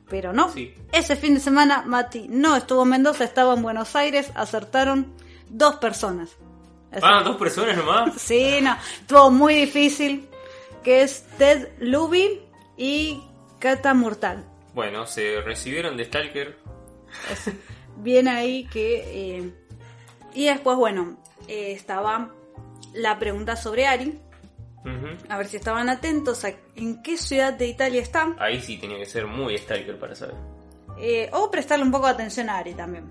pero 0.09 0.33
no. 0.33 0.51
Sí. 0.51 0.75
Ese 0.93 1.15
fin 1.15 1.35
de 1.35 1.41
semana 1.41 1.85
Mati 1.87 2.27
no 2.29 2.57
estuvo 2.57 2.83
en 2.83 2.89
Mendoza, 2.89 3.23
estaba 3.23 3.55
en 3.55 3.63
Buenos 3.63 3.95
Aires, 3.95 4.33
acertaron 4.35 5.15
dos 5.49 5.77
personas. 5.77 6.37
Ah, 7.01 7.23
dos 7.25 7.37
personas 7.37 7.77
nomás. 7.77 8.15
Sí, 8.19 8.59
no, 8.61 8.77
estuvo 9.01 9.31
muy 9.31 9.55
difícil, 9.55 10.29
que 10.83 11.03
es 11.03 11.25
Ted 11.39 11.69
Luby 11.79 12.41
y 12.77 13.23
Kata 13.59 13.95
Mortal. 13.95 14.45
Bueno, 14.75 15.07
se 15.07 15.41
recibieron 15.43 15.97
de 15.97 16.05
Stalker. 16.05 16.59
Bien 17.97 18.29
ahí 18.29 18.67
que... 18.69 19.39
eh, 19.39 19.53
y 20.35 20.47
después, 20.47 20.77
bueno, 20.79 21.19
eh, 21.47 21.73
estaba 21.73 22.33
la 22.95 23.19
pregunta 23.19 23.57
sobre 23.57 23.87
Ari, 23.87 24.19
a 25.29 25.37
ver 25.37 25.47
si 25.47 25.57
estaban 25.57 25.89
atentos 25.89 26.45
a 26.45 26.53
en 26.75 27.03
qué 27.03 27.17
ciudad 27.17 27.53
de 27.53 27.67
Italia 27.67 28.01
está. 28.03 28.35
Ahí 28.39 28.61
sí 28.61 28.79
tenía 28.79 28.99
que 28.99 29.07
ser 29.07 29.27
muy 29.27 29.57
Stalker 29.57 29.99
para 29.99 30.15
saber. 30.15 30.35
Eh, 30.99 31.31
o 31.33 31.51
prestarle 31.51 31.85
un 31.85 31.93
poco 31.93 32.07
de 32.07 32.13
atención 32.13 32.49
a 32.51 32.59
Ari 32.59 32.75
también. 32.75 33.11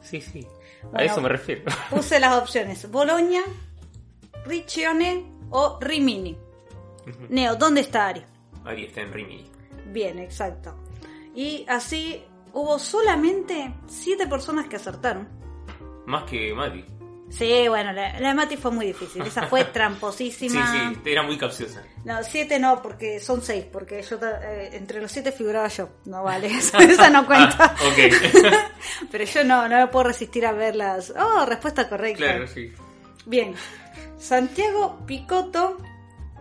Sí, 0.00 0.20
sí. 0.20 0.46
A 0.94 1.04
eso 1.04 1.20
me 1.20 1.28
refiero. 1.28 1.64
Puse 1.90 2.18
las 2.20 2.36
opciones: 2.36 2.90
Bologna, 2.90 3.40
Riccione 4.46 5.26
o 5.50 5.78
Rimini. 5.80 6.38
Neo, 7.28 7.56
¿dónde 7.56 7.82
está 7.82 8.08
Ari? 8.08 8.22
Ari 8.64 8.86
está 8.86 9.02
en 9.02 9.12
Rimini. 9.12 9.50
Bien, 9.86 10.18
exacto. 10.18 10.74
Y 11.34 11.64
así 11.68 12.22
hubo 12.52 12.78
solamente 12.78 13.72
siete 13.86 14.26
personas 14.26 14.66
que 14.68 14.76
acertaron. 14.76 15.28
Más 16.06 16.24
que 16.24 16.52
Mati. 16.54 16.84
Sí, 17.30 17.68
bueno, 17.68 17.92
la, 17.92 18.18
la 18.18 18.28
de 18.30 18.34
Mati 18.34 18.56
fue 18.56 18.72
muy 18.72 18.86
difícil. 18.86 19.22
Esa 19.22 19.46
fue 19.46 19.60
Sí, 19.64 19.68
tramposísima. 19.72 20.72
sí, 20.94 21.00
era 21.04 21.22
muy 21.22 21.38
capciosa. 21.38 21.80
No, 22.04 22.24
siete 22.24 22.58
no, 22.58 22.82
porque 22.82 23.20
son 23.20 23.40
seis, 23.40 23.64
porque 23.70 24.02
yo 24.02 24.18
eh, 24.20 24.70
entre 24.72 25.00
los 25.00 25.12
siete 25.12 25.30
figuraba 25.30 25.68
yo. 25.68 25.88
No 26.06 26.24
vale, 26.24 26.48
esa, 26.56 27.10
no 27.10 27.24
cuenta. 27.26 27.56
Ah, 27.60 27.76
ok. 27.88 28.14
Pero 29.12 29.24
yo 29.24 29.44
no, 29.44 29.68
no 29.68 29.76
me 29.76 29.86
puedo 29.86 30.06
resistir 30.08 30.44
a 30.44 30.50
verlas. 30.52 31.12
Oh, 31.16 31.44
respuesta 31.46 31.88
correcta. 31.88 32.24
claro, 32.24 32.48
sí. 32.48 32.72
Bien. 33.26 33.54
Santiago 34.18 34.98
Picotto, 35.06 35.76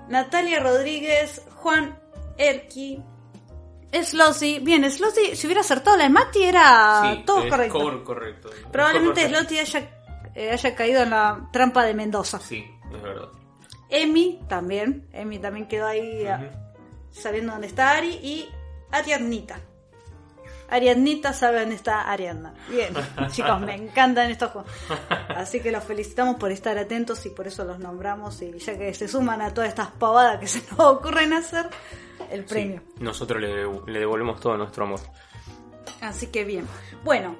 Natalia 0.07 0.59
Rodríguez, 0.59 1.43
Juan 1.57 1.99
Erqui, 2.37 3.01
Slosy. 3.91 4.59
Bien, 4.59 4.89
Slosy, 4.89 5.35
si 5.35 5.47
hubiera 5.47 5.61
acertado 5.61 5.97
la 5.97 6.03
de 6.03 6.09
Mati, 6.09 6.43
era 6.43 7.01
sí, 7.15 7.23
todo 7.25 7.47
correcto. 7.49 7.79
score 7.79 8.03
correcto. 8.03 8.49
Probablemente 8.71 9.21
score 9.21 9.35
Slotty 9.35 9.59
haya, 9.59 9.89
eh, 10.35 10.51
haya 10.51 10.75
caído 10.75 11.03
en 11.03 11.09
la 11.09 11.49
trampa 11.51 11.83
de 11.85 11.93
Mendoza. 11.93 12.39
Sí, 12.39 12.65
es 12.93 13.01
verdad. 13.01 13.29
Emi 13.89 14.39
también. 14.47 15.07
Emi 15.13 15.39
también 15.39 15.67
quedó 15.67 15.87
ahí 15.87 16.25
a- 16.27 16.37
Ujú. 16.37 17.19
sabiendo 17.21 17.51
dónde 17.53 17.67
está 17.67 17.91
Ari. 17.97 18.09
Y 18.21 18.49
Ariadnita. 18.91 19.59
Ariadnita 20.71 21.33
sabe 21.33 21.59
dónde 21.61 21.75
está 21.75 22.09
Ariadna. 22.11 22.53
Bien, 22.69 22.93
chicos, 23.31 23.59
me 23.61 23.75
encantan 23.75 24.29
estos 24.31 24.51
juegos. 24.51 24.71
Así 25.35 25.59
que 25.61 25.71
los 25.71 25.83
felicitamos 25.83 26.35
por 26.37 26.51
estar 26.51 26.77
atentos 26.77 27.25
y 27.25 27.29
por 27.29 27.47
eso 27.47 27.63
los 27.65 27.79
nombramos. 27.79 28.41
Y 28.41 28.57
ya 28.59 28.77
que 28.77 28.93
se 28.93 29.07
suman 29.07 29.41
a 29.41 29.53
todas 29.53 29.69
estas 29.69 29.91
pavadas 29.91 30.39
que 30.39 30.47
se 30.47 30.61
nos 30.71 30.79
ocurren 30.79 31.33
hacer, 31.33 31.69
el 32.31 32.45
premio. 32.45 32.81
Sí, 32.97 33.03
Nosotros 33.03 33.41
le, 33.41 33.63
le 33.91 33.99
devolvemos 33.99 34.39
todo 34.39 34.57
nuestro 34.57 34.85
amor. 34.85 34.99
Así 36.01 36.27
que 36.27 36.43
bien. 36.45 36.67
Bueno, 37.03 37.35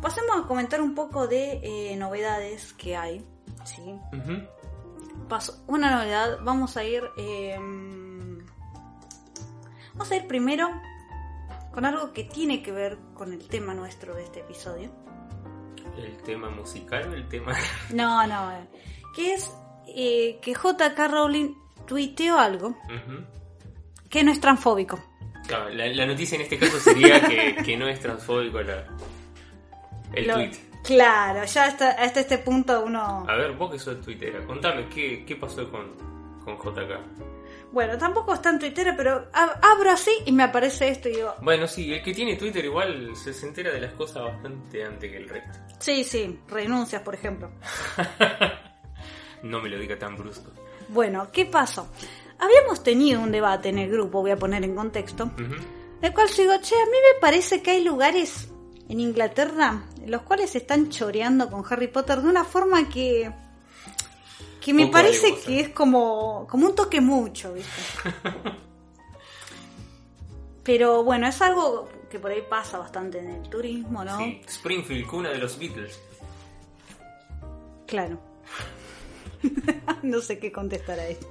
pasemos 0.00 0.36
a 0.44 0.46
comentar 0.46 0.80
un 0.80 0.94
poco 0.94 1.26
de 1.26 1.60
eh, 1.62 1.96
novedades 1.96 2.72
que 2.74 2.96
hay. 2.96 3.24
¿sí? 3.64 3.82
Ujú. 3.82 5.28
Paso, 5.28 5.62
una 5.66 5.90
novedad, 5.90 6.38
vamos 6.42 6.76
a 6.76 6.84
ir. 6.84 7.02
eh, 7.16 7.56
vamos 9.94 10.10
a 10.10 10.16
ir 10.16 10.26
primero 10.26 10.68
con 11.74 11.84
algo 11.84 12.12
que 12.12 12.24
tiene 12.24 12.62
que 12.62 12.72
ver 12.72 12.96
con 13.14 13.32
el 13.32 13.46
tema 13.48 13.74
nuestro 13.74 14.14
de 14.14 14.22
este 14.24 14.40
episodio. 14.40 14.90
El 15.98 16.16
tema 16.22 16.48
musical 16.50 17.08
o 17.10 17.14
el 17.14 17.28
tema. 17.28 17.52
No, 17.92 18.26
no, 18.26 18.52
eh, 18.52 18.66
que 19.14 19.34
es 19.34 19.52
eh, 19.88 20.38
que 20.40 20.52
JK 20.54 20.98
Rowling 21.10 21.54
tuiteó 21.86 22.38
algo 22.38 22.74
que 24.08 24.22
no 24.24 24.32
es 24.32 24.40
transfóbico. 24.40 24.98
Claro, 25.46 25.68
la, 25.70 25.86
la 25.88 26.06
noticia 26.06 26.36
en 26.36 26.42
este 26.42 26.58
caso 26.58 26.78
sería 26.80 27.20
que, 27.20 27.56
que 27.62 27.76
no 27.76 27.86
es 27.88 28.00
transfóbico 28.00 28.62
la, 28.62 28.84
el 30.14 30.26
Lo- 30.26 30.34
tweet. 30.34 30.52
Claro, 30.84 31.44
ya 31.46 31.64
hasta, 31.64 31.90
hasta 31.92 32.20
este 32.20 32.38
punto 32.38 32.84
uno. 32.84 33.24
A 33.28 33.36
ver, 33.36 33.52
vos 33.52 33.70
que 33.72 33.78
sos 33.78 34.00
tuitera, 34.02 34.44
contame, 34.46 34.86
¿qué, 34.88 35.24
qué 35.26 35.34
pasó 35.36 35.70
con, 35.70 35.92
con 36.44 36.56
JK? 36.58 36.98
Bueno, 37.74 37.98
tampoco 37.98 38.32
está 38.34 38.50
en 38.50 38.58
Twitter, 38.60 38.94
pero 38.96 39.30
ab- 39.32 39.58
abro 39.60 39.90
así 39.90 40.12
y 40.24 40.32
me 40.32 40.44
aparece 40.44 40.88
esto 40.88 41.08
y 41.08 41.16
digo, 41.16 41.34
Bueno, 41.42 41.66
sí, 41.66 41.92
el 41.92 42.02
que 42.02 42.14
tiene 42.14 42.36
Twitter 42.36 42.64
igual 42.64 43.14
se, 43.16 43.34
se 43.34 43.46
entera 43.48 43.72
de 43.72 43.80
las 43.80 43.92
cosas 43.94 44.22
bastante 44.22 44.84
antes 44.84 45.10
que 45.10 45.16
el 45.16 45.28
resto. 45.28 45.58
sí, 45.80 46.04
sí, 46.04 46.38
renuncias, 46.48 47.02
por 47.02 47.14
ejemplo. 47.14 47.50
No 49.42 49.60
me 49.60 49.68
lo 49.68 49.78
diga 49.78 49.98
tan 49.98 50.16
brusco. 50.16 50.50
Bueno, 50.88 51.28
¿qué 51.30 51.44
pasó? 51.44 51.88
Habíamos 52.38 52.82
tenido 52.82 53.20
un 53.20 53.30
debate 53.30 53.68
en 53.68 53.78
el 53.78 53.90
grupo, 53.90 54.22
voy 54.22 54.30
a 54.30 54.36
poner 54.36 54.64
en 54.64 54.74
contexto, 54.74 55.24
Ujú. 55.24 55.54
el 56.00 56.12
cual 56.14 56.28
yo 56.28 56.42
digo, 56.44 56.54
che, 56.62 56.74
a 56.74 56.86
mí 56.86 56.92
me 57.14 57.20
parece 57.20 57.62
que 57.62 57.72
hay 57.72 57.84
lugares 57.84 58.48
en 58.88 59.00
Inglaterra 59.00 59.84
en 60.02 60.10
los 60.10 60.22
cuales 60.22 60.50
se 60.50 60.58
están 60.58 60.88
choreando 60.90 61.50
con 61.50 61.62
Harry 61.68 61.88
Potter 61.88 62.20
de 62.22 62.28
una 62.28 62.44
forma 62.44 62.88
que 62.88 63.30
que 64.64 64.72
me 64.72 64.86
parece 64.86 65.34
que 65.44 65.60
es 65.60 65.68
como, 65.68 66.46
como 66.48 66.68
un 66.68 66.74
toque 66.74 66.98
mucho, 67.02 67.52
¿viste? 67.52 67.70
Pero 70.64 71.04
bueno, 71.04 71.26
es 71.26 71.42
algo 71.42 71.90
que 72.10 72.18
por 72.18 72.30
ahí 72.30 72.42
pasa 72.48 72.78
bastante 72.78 73.18
en 73.18 73.30
el 73.30 73.42
turismo, 73.50 74.02
¿no? 74.02 74.16
Sí, 74.16 74.40
Springfield, 74.46 75.06
cuna 75.06 75.28
de 75.28 75.38
los 75.38 75.58
Beatles. 75.58 76.00
Claro. 77.86 78.18
no 80.02 80.22
sé 80.22 80.38
qué 80.38 80.50
contestar 80.50 80.98
a 80.98 81.08
esto. 81.08 81.28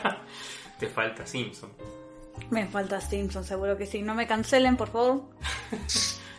Te 0.80 0.88
falta 0.88 1.24
Simpson. 1.24 1.70
Me 2.50 2.66
falta 2.66 3.00
Simpson, 3.00 3.44
seguro 3.44 3.76
que 3.76 3.86
sí. 3.86 4.02
No 4.02 4.16
me 4.16 4.26
cancelen, 4.26 4.76
por 4.76 4.90
favor. 4.90 5.22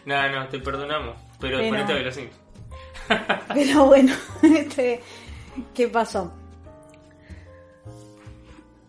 No, 0.04 0.30
no, 0.30 0.50
te 0.50 0.60
perdonamos. 0.60 1.16
Pero 1.40 1.60
Pero- 1.60 1.70
ponete 1.70 1.94
a 1.94 1.96
ver 1.96 2.06
los 2.06 2.16
Simpsons. 2.16 2.42
Pero 3.54 3.86
bueno, 3.86 4.14
este, 4.42 5.02
¿qué 5.74 5.88
pasó? 5.88 6.32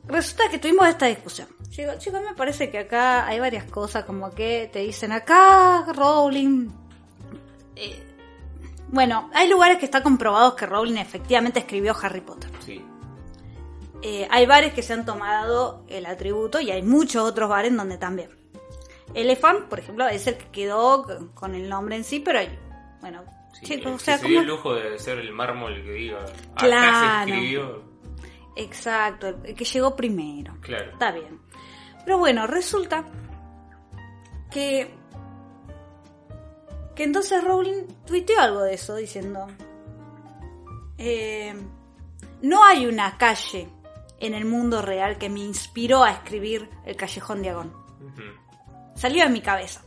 Resulta 0.06 0.50
que 0.50 0.58
tuvimos 0.58 0.88
esta 0.88 1.06
discusión. 1.06 1.48
Chicos, 1.70 2.20
me 2.20 2.34
parece 2.34 2.70
que 2.70 2.78
acá 2.78 3.26
hay 3.26 3.40
varias 3.40 3.64
cosas 3.64 4.04
como 4.04 4.30
que 4.30 4.68
te 4.70 4.80
dicen 4.80 5.12
acá, 5.12 5.86
Rowling. 5.94 6.68
eh, 7.76 8.08
bueno, 8.88 9.30
hay 9.32 9.48
lugares 9.48 9.78
que 9.78 9.86
está 9.86 10.02
comprobado 10.02 10.54
que 10.54 10.66
Rowling 10.66 10.98
efectivamente 10.98 11.60
escribió 11.60 11.96
Harry 12.02 12.20
Potter. 12.20 12.50
Sí. 12.60 12.84
Eh, 14.02 14.28
hay 14.30 14.44
bares 14.44 14.74
que 14.74 14.82
se 14.82 14.92
han 14.92 15.06
tomado 15.06 15.84
el 15.88 16.04
atributo 16.04 16.60
y 16.60 16.70
hay 16.70 16.82
muchos 16.82 17.22
otros 17.24 17.48
bares 17.48 17.74
donde 17.74 17.96
también. 17.96 18.28
Elephant, 19.14 19.68
por 19.68 19.78
ejemplo, 19.78 20.06
es 20.08 20.26
el 20.26 20.36
que 20.36 20.48
quedó 20.50 21.06
con 21.34 21.54
el 21.54 21.70
nombre 21.70 21.96
en 21.96 22.04
sí, 22.04 22.20
pero 22.20 22.40
hay, 22.40 22.58
bueno, 23.00 23.22
sí 23.52 23.82
o 23.84 23.98
sea, 23.98 24.18
se 24.18 24.26
dio 24.26 24.36
¿cómo- 24.38 24.40
el 24.42 24.46
lujo 24.48 24.74
de 24.74 24.98
ser 24.98 25.18
el 25.18 25.32
mármol 25.32 25.74
que 25.82 25.92
diga. 25.92 26.20
Acá 26.22 26.66
Claro. 26.66 27.24
se 27.26 27.30
escribió. 27.32 27.82
Exacto, 28.56 29.28
el- 29.28 29.54
que 29.54 29.64
llegó 29.64 29.94
primero. 29.96 30.56
Claro. 30.60 30.92
Está 30.92 31.12
bien. 31.12 31.40
Pero 32.04 32.18
bueno, 32.18 32.46
resulta 32.46 33.04
que. 34.50 34.94
que 36.94 37.04
entonces 37.04 37.42
Rowling 37.42 37.86
tuiteó 38.06 38.38
algo 38.40 38.62
de 38.62 38.74
eso 38.74 38.96
diciendo. 38.96 39.46
eh, 40.98 41.54
no 42.42 42.64
hay 42.64 42.86
una 42.86 43.16
calle 43.18 43.68
en 44.20 44.34
el 44.34 44.44
mundo 44.44 44.82
real 44.82 45.18
que 45.18 45.28
me 45.28 45.40
inspiró 45.40 46.04
a 46.04 46.12
escribir 46.12 46.68
El 46.84 46.94
Callejón 46.96 47.42
Diagón. 47.42 47.72
Ujú. 48.00 48.22
Salió 48.94 49.24
de 49.24 49.30
mi 49.30 49.40
cabeza. 49.40 49.82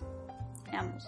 Digamos. 0.66 1.08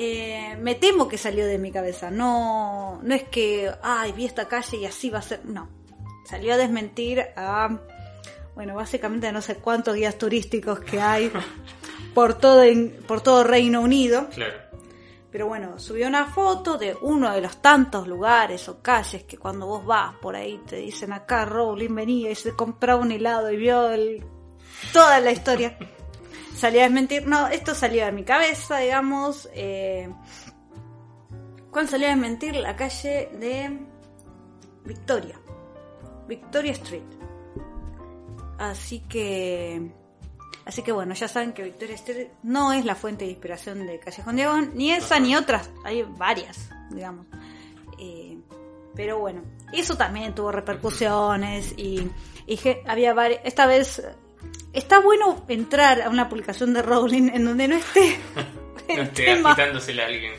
Eh, 0.00 0.56
me 0.60 0.76
temo 0.76 1.08
que 1.08 1.18
salió 1.18 1.44
de 1.44 1.58
mi 1.58 1.72
cabeza. 1.72 2.08
No, 2.08 3.00
no 3.02 3.14
es 3.16 3.24
que, 3.24 3.68
ay, 3.82 4.12
vi 4.12 4.26
esta 4.26 4.46
calle 4.46 4.76
y 4.76 4.86
así 4.86 5.10
va 5.10 5.18
a 5.18 5.22
ser. 5.22 5.44
No. 5.44 5.68
Salió 6.24 6.54
a 6.54 6.56
desmentir 6.56 7.20
a, 7.34 7.80
bueno, 8.54 8.76
básicamente 8.76 9.32
no 9.32 9.42
sé 9.42 9.56
cuántos 9.56 9.96
guías 9.96 10.16
turísticos 10.16 10.78
que 10.78 11.00
hay 11.00 11.32
por 12.14 12.34
todo, 12.34 12.62
por 13.08 13.22
todo 13.22 13.42
Reino 13.42 13.80
Unido. 13.80 14.28
Claro. 14.28 14.54
Pero 15.32 15.48
bueno, 15.48 15.80
subió 15.80 16.06
una 16.06 16.26
foto 16.26 16.78
de 16.78 16.96
uno 17.02 17.32
de 17.32 17.40
los 17.40 17.60
tantos 17.60 18.06
lugares 18.06 18.68
o 18.68 18.80
calles 18.80 19.24
que 19.24 19.36
cuando 19.36 19.66
vos 19.66 19.84
vas 19.84 20.14
por 20.22 20.36
ahí 20.36 20.60
te 20.66 20.76
dicen 20.76 21.12
acá 21.12 21.44
Rowling 21.44 21.94
venía 21.94 22.30
y 22.30 22.34
se 22.36 22.54
compraba 22.54 23.02
un 23.02 23.10
helado 23.10 23.50
y 23.50 23.56
vio 23.56 23.90
el- 23.90 24.24
toda 24.92 25.18
la 25.20 25.32
historia. 25.32 25.76
Salió 26.58 26.80
a 26.80 26.84
desmentir, 26.84 27.24
no, 27.24 27.46
esto 27.46 27.72
salió 27.72 28.04
de 28.04 28.10
mi 28.10 28.24
cabeza, 28.24 28.78
digamos. 28.78 29.48
Eh, 29.52 30.12
¿Cuál 31.70 31.88
salió 31.88 32.08
a 32.08 32.10
desmentir? 32.10 32.56
La 32.56 32.74
calle 32.74 33.28
de 33.38 33.78
Victoria. 34.84 35.38
Victoria 36.26 36.72
Street. 36.72 37.04
Así 38.58 39.00
que... 39.08 39.92
Así 40.64 40.82
que 40.82 40.90
bueno, 40.90 41.14
ya 41.14 41.28
saben 41.28 41.52
que 41.52 41.62
Victoria 41.62 41.94
Street 41.94 42.30
no 42.42 42.72
es 42.72 42.84
la 42.84 42.96
fuente 42.96 43.24
de 43.24 43.30
inspiración 43.30 43.86
de 43.86 44.00
Callejón 44.00 44.34
Diagón, 44.34 44.72
ni 44.74 44.90
esa 44.90 45.20
ni 45.20 45.36
otras, 45.36 45.70
hay 45.84 46.02
varias, 46.02 46.70
digamos. 46.90 47.26
Eh, 48.00 48.36
pero 48.96 49.20
bueno, 49.20 49.42
eso 49.72 49.96
también 49.96 50.34
tuvo 50.34 50.50
repercusiones 50.50 51.72
y, 51.78 52.10
y 52.48 52.58
había 52.84 53.14
varias, 53.14 53.42
esta 53.44 53.66
vez 53.66 54.02
está 54.72 55.00
bueno 55.00 55.44
entrar 55.48 56.02
a 56.02 56.08
una 56.08 56.28
publicación 56.28 56.72
de 56.74 56.82
Rowling 56.82 57.30
en 57.32 57.44
donde 57.44 57.68
no 57.68 57.76
esté 57.76 58.18
No 58.88 59.02
esté 59.02 59.24
tema, 59.26 59.50
agitándosela 59.52 60.04
a 60.04 60.06
alguien. 60.06 60.32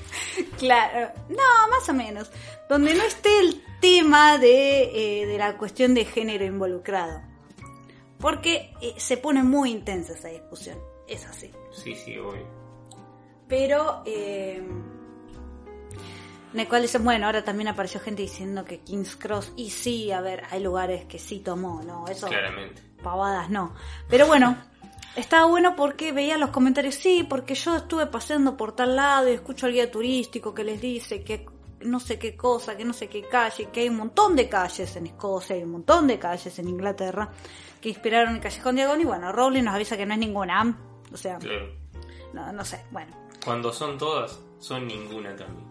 claro, 0.57 1.11
no, 1.29 1.69
más 1.69 1.87
o 1.87 1.93
menos, 1.93 2.31
donde 2.67 2.95
no 2.95 3.03
esté 3.03 3.39
el 3.39 3.63
tema 3.79 4.37
de, 4.39 5.21
eh, 5.21 5.25
de 5.27 5.37
la 5.37 5.55
cuestión 5.57 5.93
de 5.93 6.05
género 6.05 6.45
involucrado. 6.45 7.21
Porque 8.19 8.73
eh, 8.81 8.95
se 8.97 9.17
pone 9.17 9.43
muy 9.43 9.71
intensa 9.71 10.13
esa 10.13 10.29
discusión. 10.29 10.79
Es 11.07 11.25
así. 11.25 11.51
Sí, 11.71 11.95
sí, 11.95 12.17
obvio. 12.17 12.47
Pero... 13.47 14.03
Eh, 14.05 14.61
en 16.53 16.59
el 16.59 16.67
cual 16.67 16.81
dicen, 16.81 17.03
bueno, 17.03 17.25
ahora 17.27 17.43
también 17.43 17.67
apareció 17.67 17.99
gente 17.99 18.21
diciendo 18.23 18.65
que 18.65 18.79
King's 18.79 19.15
Cross, 19.15 19.53
y 19.55 19.69
sí, 19.69 20.11
a 20.11 20.21
ver, 20.21 20.43
hay 20.49 20.61
lugares 20.61 21.05
que 21.05 21.19
sí 21.19 21.39
tomó, 21.39 21.81
¿no? 21.83 22.07
Eso, 22.07 22.27
Claramente. 22.27 22.81
pavadas 23.03 23.49
no. 23.49 23.73
Pero 24.09 24.25
bueno, 24.27 24.57
estaba 25.15 25.45
bueno 25.45 25.75
porque 25.75 26.11
veía 26.11 26.37
los 26.37 26.49
comentarios, 26.49 26.95
sí, 26.95 27.25
porque 27.27 27.53
yo 27.55 27.75
estuve 27.75 28.05
paseando 28.07 28.57
por 28.57 28.75
tal 28.75 28.95
lado 28.95 29.29
y 29.29 29.33
escucho 29.33 29.67
al 29.67 29.73
guía 29.73 29.91
turístico 29.91 30.53
que 30.53 30.63
les 30.63 30.81
dice 30.81 31.23
que 31.23 31.45
no 31.81 31.99
sé 31.99 32.19
qué 32.19 32.35
cosa, 32.35 32.75
que 32.75 32.83
no 32.83 32.91
sé 32.93 33.07
qué 33.07 33.21
calle, 33.27 33.69
que 33.71 33.81
hay 33.81 33.89
un 33.89 33.95
montón 33.97 34.35
de 34.35 34.49
calles 34.49 34.95
en 34.97 35.07
Escocia, 35.07 35.55
hay 35.55 35.63
un 35.63 35.71
montón 35.71 36.07
de 36.07 36.19
calles 36.19 36.57
en 36.59 36.67
Inglaterra 36.67 37.29
que 37.79 37.87
inspiraron 37.89 38.35
el 38.35 38.41
Callejón 38.41 38.75
Diagon 38.75 38.99
y 38.99 39.05
bueno, 39.05 39.31
Rowling 39.31 39.63
nos 39.63 39.75
avisa 39.75 39.95
que 39.95 40.05
no 40.05 40.13
es 40.13 40.19
ninguna, 40.19 40.77
o 41.13 41.15
sea, 41.15 41.37
Claro. 41.37 41.69
no, 42.33 42.51
no 42.51 42.65
sé, 42.65 42.83
bueno. 42.91 43.15
Cuando 43.45 43.71
son 43.71 43.97
todas, 43.97 44.37
son 44.59 44.87
ninguna 44.87 45.33
también. 45.37 45.68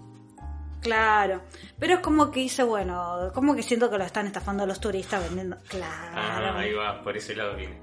Claro, 0.80 1.42
pero 1.78 1.94
es 1.94 2.00
como 2.00 2.30
que 2.30 2.40
dice, 2.40 2.62
bueno, 2.62 3.30
como 3.34 3.54
que 3.56 3.62
siento 3.62 3.90
que 3.90 3.98
lo 3.98 4.04
están 4.04 4.26
estafando 4.26 4.62
a 4.62 4.66
los 4.66 4.80
turistas 4.80 5.22
vendiendo. 5.24 5.56
Ah, 5.56 5.68
Claro. 5.68 6.58
ahí 6.58 6.72
va, 6.72 7.02
por 7.02 7.16
ese 7.16 7.34
lado 7.34 7.56
viene. 7.56 7.78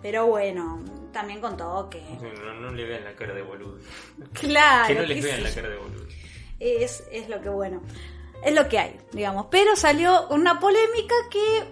Pero 0.00 0.26
bueno, 0.26 0.80
también 1.12 1.40
contó 1.40 1.88
que. 1.90 2.00
No, 2.44 2.54
no 2.54 2.70
le 2.70 2.84
vean 2.84 3.04
la 3.04 3.14
cara 3.14 3.34
de 3.34 3.42
boludo. 3.42 3.78
Claro, 4.32 4.86
que 4.86 4.94
no 4.94 5.02
les 5.02 5.24
vean 5.24 5.42
la 5.42 5.50
cara 5.52 5.68
de 5.68 5.76
boludo. 5.76 6.06
es, 6.60 7.04
es 7.10 7.28
lo 7.28 7.40
que 7.40 7.48
bueno. 7.48 7.82
Es 8.44 8.54
lo 8.54 8.68
que 8.68 8.78
hay, 8.78 8.96
digamos. 9.12 9.46
Pero 9.50 9.74
salió 9.74 10.28
una 10.28 10.60
polémica 10.60 11.14
que. 11.30 11.64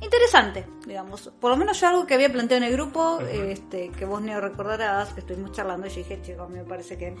Interesante, 0.00 0.66
digamos. 0.84 1.30
Por 1.40 1.52
lo 1.52 1.56
menos 1.56 1.80
yo 1.80 1.86
algo 1.86 2.04
que 2.06 2.14
había 2.14 2.32
planteado 2.32 2.64
en 2.64 2.68
el 2.70 2.76
grupo, 2.76 3.20
este, 3.20 3.90
que 3.90 4.04
vos 4.04 4.20
no 4.20 4.40
recordarás, 4.40 5.12
que 5.12 5.20
estuvimos 5.20 5.52
charlando 5.52 5.86
y 5.86 5.90
yo 5.90 5.96
dije, 5.98 6.20
chicos, 6.20 6.50
me 6.50 6.64
parece 6.64 6.98
que. 6.98 7.14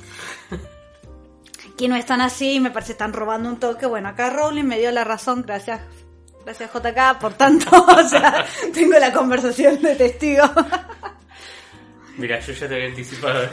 Que 1.76 1.88
no 1.88 1.96
están 1.96 2.20
así, 2.20 2.60
me 2.60 2.70
parece 2.70 2.88
que 2.88 2.92
están 2.92 3.12
robando 3.12 3.48
un 3.48 3.58
toque. 3.58 3.86
Bueno, 3.86 4.08
acá 4.08 4.30
Rowling 4.30 4.64
me 4.64 4.78
dio 4.78 4.90
la 4.90 5.04
razón, 5.04 5.42
gracias. 5.42 5.80
Gracias 6.44 6.72
JK, 6.72 7.20
por 7.20 7.34
tanto, 7.34 7.70
o 7.86 8.08
sea, 8.08 8.44
tengo 8.74 8.98
la 8.98 9.12
conversación 9.12 9.80
de 9.80 9.94
testigo. 9.94 10.44
Mira, 12.16 12.40
yo 12.40 12.52
ya 12.52 12.68
te 12.68 12.74
había 12.74 12.88
anticipado. 12.88 13.48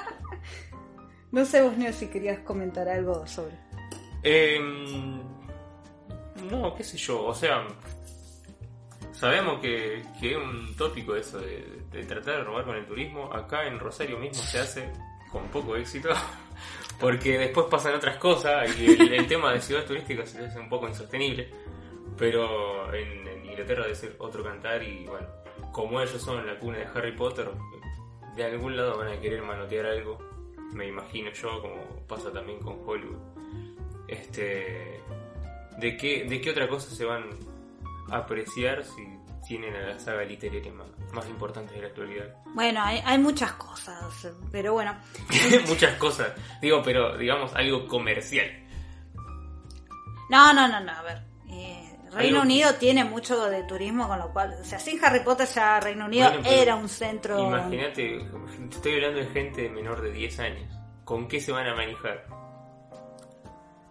no 1.32 1.44
sé 1.44 1.62
vos, 1.62 1.76
Neo, 1.76 1.92
si 1.92 2.06
querías 2.06 2.38
comentar 2.40 2.88
algo 2.88 3.26
sobre. 3.26 3.56
Em, 4.22 5.20
no, 6.48 6.74
qué 6.76 6.84
sé 6.84 6.96
yo, 6.96 7.24
o 7.24 7.34
sea, 7.34 7.66
sabemos 9.12 9.60
que, 9.60 10.04
que 10.20 10.32
es 10.32 10.36
un 10.36 10.76
tópico 10.76 11.16
eso 11.16 11.38
de, 11.38 11.82
de 11.90 12.04
tratar 12.04 12.36
de 12.36 12.44
robar 12.44 12.64
con 12.64 12.76
el 12.76 12.86
turismo. 12.86 13.32
Acá 13.32 13.66
en 13.66 13.78
Rosario 13.78 14.18
mismo 14.18 14.42
se 14.42 14.60
hace 14.60 14.92
con 15.30 15.48
poco 15.48 15.76
éxito, 15.76 16.10
porque 17.00 17.38
después 17.38 17.66
pasan 17.70 17.94
otras 17.94 18.18
cosas 18.18 18.78
y 18.78 18.86
el, 18.90 19.26
tema 19.26 19.52
de 19.52 19.60
ciudades 19.60 19.88
turísticas 19.88 20.34
hace 20.36 20.58
un 20.58 20.68
poco 20.68 20.86
insostenible. 20.86 21.50
Pero 22.18 22.92
en, 22.94 23.26
en 23.26 23.46
Inglaterra 23.46 23.84
debe 23.84 23.94
ser 23.94 24.16
otro 24.18 24.44
cantar 24.44 24.82
y 24.82 25.06
bueno, 25.06 25.26
como 25.72 26.00
ellos 26.00 26.20
son 26.20 26.46
la 26.46 26.58
cuna 26.58 26.78
de 26.78 26.86
Harry 26.94 27.12
Potter, 27.12 27.50
de 28.36 28.44
algún 28.44 28.76
lado 28.76 28.98
van 28.98 29.08
a 29.08 29.20
querer 29.20 29.42
manotear 29.42 29.86
algo, 29.86 30.18
me 30.72 30.86
imagino 30.86 31.30
yo, 31.32 31.60
como 31.60 32.06
pasa 32.06 32.32
también 32.32 32.60
con 32.60 32.78
Hollywood. 32.86 33.18
Este, 34.06 35.00
¿de 35.78 35.96
qué, 35.96 36.24
¿De 36.24 36.40
qué 36.40 36.50
otra 36.50 36.68
cosa 36.68 36.94
se 36.94 37.04
van 37.04 37.30
a 38.10 38.18
apreciar 38.18 38.84
si 38.84 39.02
tienen 39.50 39.74
a 39.74 39.80
la 39.80 39.98
saga 39.98 40.22
literaria 40.22 40.72
más, 40.72 40.86
más 41.12 41.28
importante 41.28 41.74
de 41.74 41.80
la 41.80 41.88
actualidad? 41.88 42.36
Bueno, 42.54 42.80
hay, 42.84 43.02
hay 43.04 43.18
muchas 43.18 43.50
cosas, 43.54 44.28
pero 44.52 44.74
bueno. 44.74 44.96
Muchas 45.68 45.96
cosas, 45.96 46.28
digo, 46.62 46.80
pero 46.84 47.18
digamos 47.18 47.52
algo 47.56 47.88
comercial. 47.88 48.46
No, 50.28 50.52
no, 50.52 50.68
no, 50.68 50.78
no, 50.78 50.92
a 50.92 51.02
ver. 51.02 51.22
eh, 51.48 51.96
Reino 52.12 52.36
Algo- 52.38 52.42
Unido 52.42 52.74
tiene 52.76 53.02
mucho 53.02 53.50
de 53.50 53.64
turismo, 53.64 54.06
con 54.06 54.20
lo 54.20 54.32
cual, 54.32 54.56
o 54.60 54.64
sea, 54.64 54.78
sin 54.78 55.04
Harry 55.04 55.20
Potter 55.24 55.48
ya 55.48 55.80
Reino 55.80 56.04
Unido 56.04 56.30
Bueno, 56.30 56.48
era 56.48 56.76
un 56.76 56.88
centro... 56.88 57.40
Imagínate, 57.48 58.24
estoy 58.70 58.94
hablando 58.94 59.18
de 59.18 59.26
gente 59.26 59.68
menor 59.68 60.00
de 60.00 60.12
10 60.12 60.38
años. 60.40 60.72
¿Con 61.04 61.26
qué 61.26 61.40
se 61.40 61.50
van 61.50 61.66
a 61.66 61.74
manejar? 61.74 62.24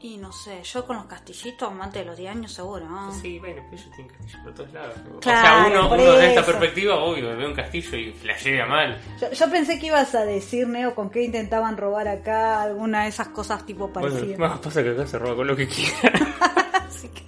Y 0.01 0.15
no 0.17 0.31
sé, 0.31 0.63
yo 0.63 0.85
con 0.87 0.95
los 0.95 1.05
castillitos, 1.07 1.69
amante 1.69 1.99
de 1.99 2.05
los 2.05 2.15
10 2.15 2.31
años 2.31 2.53
seguro, 2.53 2.87
¿no? 2.87 3.11
Sí, 3.11 3.37
bueno, 3.37 3.61
pero 3.69 3.81
ellos 3.81 3.91
tienen 3.95 4.13
castillos 4.15 4.41
por 4.45 4.53
todos 4.53 4.71
lados. 4.71 4.95
o 5.13 5.19
Claro, 5.19 5.69
sea, 5.69 5.81
uno, 5.81 5.93
uno 5.93 6.11
de 6.13 6.27
esta 6.29 6.45
perspectiva, 6.45 6.95
obvio, 7.03 7.35
ve 7.35 7.45
un 7.45 7.53
castillo 7.53 7.97
y 7.97 8.11
flashea 8.13 8.65
mal. 8.65 8.97
Yo, 9.19 9.29
yo 9.29 9.51
pensé 9.51 9.77
que 9.77 9.87
ibas 9.87 10.15
a 10.15 10.23
decir, 10.23 10.69
Neo, 10.69 10.95
con 10.95 11.09
qué 11.09 11.23
intentaban 11.23 11.75
robar 11.75 12.07
acá, 12.07 12.61
alguna 12.61 13.03
de 13.03 13.09
esas 13.09 13.27
cosas 13.27 13.65
tipo 13.65 13.89
Bueno, 13.89 14.09
parecidas. 14.09 14.39
más 14.39 14.59
pasa 14.59 14.81
que 14.81 14.91
acá 14.91 15.05
se 15.05 15.19
roba 15.19 15.35
con 15.35 15.47
lo 15.47 15.55
que 15.57 15.67
quiera. 15.67 16.13
Así 16.87 17.09
que- 17.09 17.23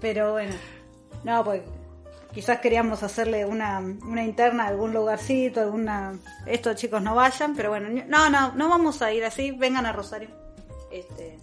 pero 0.00 0.32
bueno, 0.32 0.54
no, 1.22 1.44
pues 1.44 1.62
quizás 2.34 2.58
queríamos 2.58 3.04
hacerle 3.04 3.44
una, 3.46 3.78
una 3.78 4.24
interna 4.24 4.64
a 4.64 4.66
algún 4.66 4.92
lugarcito, 4.92 5.60
alguna... 5.60 6.18
Estos 6.44 6.74
chicos 6.74 7.00
no 7.00 7.14
vayan, 7.14 7.54
pero 7.54 7.70
bueno, 7.70 7.88
no, 8.08 8.28
no, 8.30 8.52
no 8.52 8.68
vamos 8.68 9.00
a 9.00 9.12
ir 9.12 9.24
así, 9.24 9.52
vengan 9.52 9.86
a 9.86 9.92
Rosario. 9.92 10.30
Este, 10.90 11.33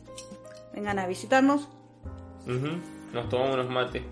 vengan 0.73 0.99
a 0.99 1.07
visitarnos 1.07 1.67
Nos 3.13 3.29
tomamos 3.29 3.55
unos 3.55 3.69
mates 3.69 4.03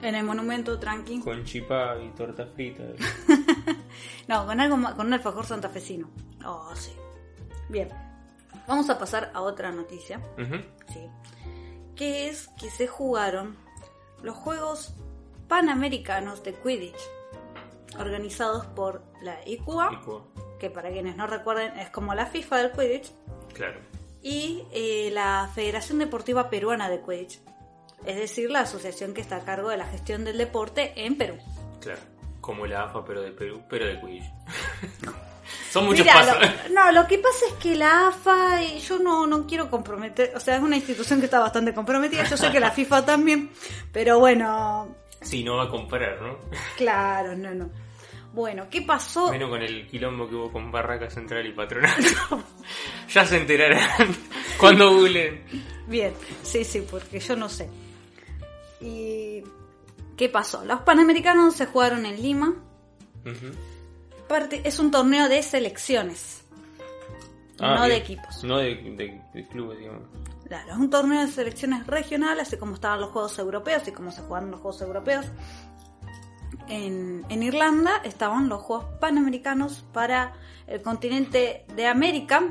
en 0.00 0.14
el 0.14 0.24
monumento, 0.24 0.78
tranqui. 0.78 1.20
con 1.20 1.42
chipá 1.44 1.96
y 2.00 2.08
torta 2.10 2.46
frita. 2.46 2.84
No, 4.28 4.46
con 4.46 4.60
algo 4.60 4.76
más, 4.76 4.94
con 4.94 5.06
un 5.08 5.14
alfajor 5.14 5.44
santafesino. 5.46 6.08
Oh, 6.44 6.70
sí. 6.76 6.92
Bien. 7.68 7.88
Vamos 8.68 8.88
a 8.90 8.98
pasar 8.98 9.30
a 9.34 9.40
otra 9.40 9.72
noticia, 9.72 10.20
sí. 10.92 11.00
Que 11.96 12.28
es 12.28 12.48
que 12.60 12.70
se 12.70 12.86
jugaron 12.86 13.56
los 14.22 14.36
Juegos 14.36 14.94
Panamericanos 15.48 16.44
de 16.44 16.52
Quidditch, 16.54 17.00
organizados 17.98 18.66
por 18.66 19.02
la 19.22 19.36
ICUA, 19.48 20.02
que 20.60 20.68
para 20.70 20.90
quienes 20.90 21.16
no 21.16 21.26
recuerden 21.26 21.76
es 21.78 21.88
como 21.90 22.14
la 22.14 22.26
FIFA 22.26 22.56
del 22.58 22.72
Quidditch, 22.72 23.10
Claro. 23.54 23.80
Y 24.22 24.62
eh, 24.72 25.10
la 25.12 25.50
Federación 25.54 25.98
Deportiva 25.98 26.50
Peruana 26.50 26.88
de 26.88 27.00
Quidditch, 27.00 27.40
es 28.04 28.16
decir, 28.16 28.50
la 28.50 28.60
asociación 28.60 29.14
que 29.14 29.20
está 29.20 29.36
a 29.36 29.44
cargo 29.44 29.70
de 29.70 29.76
la 29.76 29.86
gestión 29.86 30.24
del 30.24 30.38
deporte 30.38 30.92
en 30.96 31.16
Perú. 31.16 31.36
Claro. 31.80 32.00
Como 32.40 32.66
la 32.66 32.84
AFA, 32.84 33.04
pero 33.04 33.20
de 33.22 33.32
Perú, 33.32 33.62
pero 33.68 33.86
de 33.86 34.00
Quidditch. 34.00 34.24
Son 35.70 35.84
muchos 35.86 36.04
Mira, 36.04 36.14
pasos. 36.14 36.36
lo- 36.68 36.74
no, 36.74 36.92
lo 36.92 37.06
que 37.06 37.18
pasa 37.18 37.46
es 37.48 37.54
que 37.54 37.74
la 37.74 38.08
AFA, 38.08 38.62
y 38.62 38.80
yo 38.80 38.98
no, 38.98 39.26
no 39.26 39.46
quiero 39.46 39.70
comprometer, 39.70 40.32
o 40.36 40.40
sea, 40.40 40.56
es 40.56 40.62
una 40.62 40.76
institución 40.76 41.20
que 41.20 41.24
está 41.26 41.40
bastante 41.40 41.72
comprometida, 41.74 42.24
yo 42.24 42.36
sé 42.36 42.50
que 42.52 42.60
la 42.60 42.70
FIFA 42.72 43.04
también, 43.06 43.50
pero 43.92 44.18
bueno, 44.18 44.94
Sí, 45.22 45.42
no 45.42 45.56
va 45.56 45.64
a 45.64 45.68
comparar, 45.70 46.20
¿no? 46.22 46.38
claro, 46.76 47.34
no, 47.36 47.54
no. 47.54 47.70
Bueno, 48.32 48.66
¿qué 48.70 48.82
pasó? 48.82 49.30
Menos 49.30 49.48
con 49.50 49.62
el 49.62 49.86
quilombo 49.88 50.28
que 50.28 50.34
hubo 50.34 50.52
con 50.52 50.70
Barraca 50.70 51.08
Central 51.10 51.46
y 51.46 51.52
Patronato. 51.52 52.02
ya 53.12 53.24
se 53.24 53.36
enterarán 53.38 54.14
cuando 54.60 54.92
googleen. 54.94 55.42
Bien, 55.86 56.12
sí, 56.42 56.64
sí, 56.64 56.84
porque 56.88 57.18
yo 57.20 57.34
no 57.36 57.48
sé. 57.48 57.68
¿Y 58.80 59.42
qué 60.16 60.28
pasó? 60.28 60.64
Los 60.64 60.80
Panamericanos 60.82 61.54
se 61.56 61.66
jugaron 61.66 62.04
en 62.06 62.20
Lima, 62.22 62.54
parte, 64.28 64.60
es 64.64 64.78
un 64.78 64.90
torneo 64.90 65.28
de 65.28 65.42
selecciones, 65.42 66.42
Ah, 67.60 67.74
no 67.76 67.88
de 67.88 67.96
equipos. 67.96 68.44
No 68.44 68.58
de, 68.58 68.76
de- 68.76 69.20
de 69.34 69.48
clubes, 69.48 69.78
digamos. 69.80 70.02
Claro, 70.46 70.70
es 70.72 70.78
un 70.78 70.90
torneo 70.90 71.20
de 71.26 71.32
selecciones 71.32 71.84
regionales, 71.88 72.46
así 72.46 72.56
como 72.56 72.74
estaban 72.74 73.00
los 73.00 73.10
Juegos 73.10 73.36
Europeos 73.38 73.82
y 73.88 73.90
como 73.92 74.12
se 74.12 74.22
jugaron 74.22 74.50
los 74.52 74.60
Juegos 74.60 74.80
Europeos. 74.82 75.26
En, 76.68 77.24
en 77.28 77.42
Irlanda 77.42 78.00
estaban 78.04 78.48
los 78.48 78.62
Juegos 78.62 78.86
Panamericanos 79.00 79.84
para 79.92 80.34
el 80.66 80.82
continente 80.82 81.64
de 81.74 81.86
América. 81.86 82.42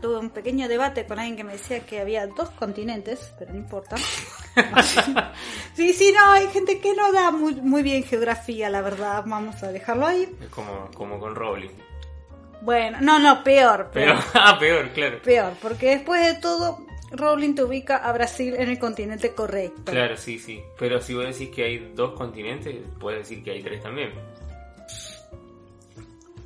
Tuve 0.00 0.18
un 0.18 0.30
pequeño 0.30 0.68
debate 0.68 1.06
con 1.06 1.18
alguien 1.18 1.36
que 1.36 1.44
me 1.44 1.52
decía 1.52 1.80
que 1.80 2.00
había 2.00 2.26
dos 2.26 2.50
continentes, 2.50 3.32
pero 3.38 3.52
no 3.52 3.58
importa. 3.58 3.96
sí, 5.74 5.92
sí, 5.92 6.12
no, 6.12 6.32
hay 6.32 6.48
gente 6.48 6.78
que 6.78 6.94
no 6.94 7.12
da 7.12 7.30
muy, 7.30 7.54
muy 7.54 7.82
bien 7.82 8.02
geografía, 8.02 8.68
la 8.68 8.82
verdad. 8.82 9.24
Vamos 9.26 9.62
a 9.62 9.72
dejarlo 9.72 10.06
ahí. 10.06 10.28
Es 10.40 10.48
como, 10.48 10.90
como 10.94 11.18
con 11.18 11.34
Rowling. 11.34 11.70
Bueno, 12.60 12.98
no, 13.00 13.18
no, 13.18 13.44
peor, 13.44 13.90
Pero, 13.92 14.14
peor. 14.14 14.24
ah, 14.34 14.58
peor, 14.58 14.90
claro. 14.90 15.22
Peor, 15.22 15.52
porque 15.60 15.90
después 15.90 16.24
de 16.24 16.40
todo, 16.40 16.86
Rowling 17.12 17.54
te 17.54 17.62
ubica 17.62 17.96
a 17.98 18.12
Brasil 18.12 18.54
en 18.56 18.68
el 18.68 18.78
continente 18.78 19.34
correcto. 19.34 19.92
Claro, 19.92 20.16
sí, 20.16 20.38
sí. 20.38 20.60
Pero 20.78 21.00
si 21.00 21.14
vos 21.14 21.24
decís 21.24 21.54
que 21.54 21.64
hay 21.64 21.92
dos 21.94 22.12
continentes, 22.12 22.76
puedes 22.98 23.20
decir 23.20 23.44
que 23.44 23.52
hay 23.52 23.62
tres 23.62 23.82
también. 23.82 24.12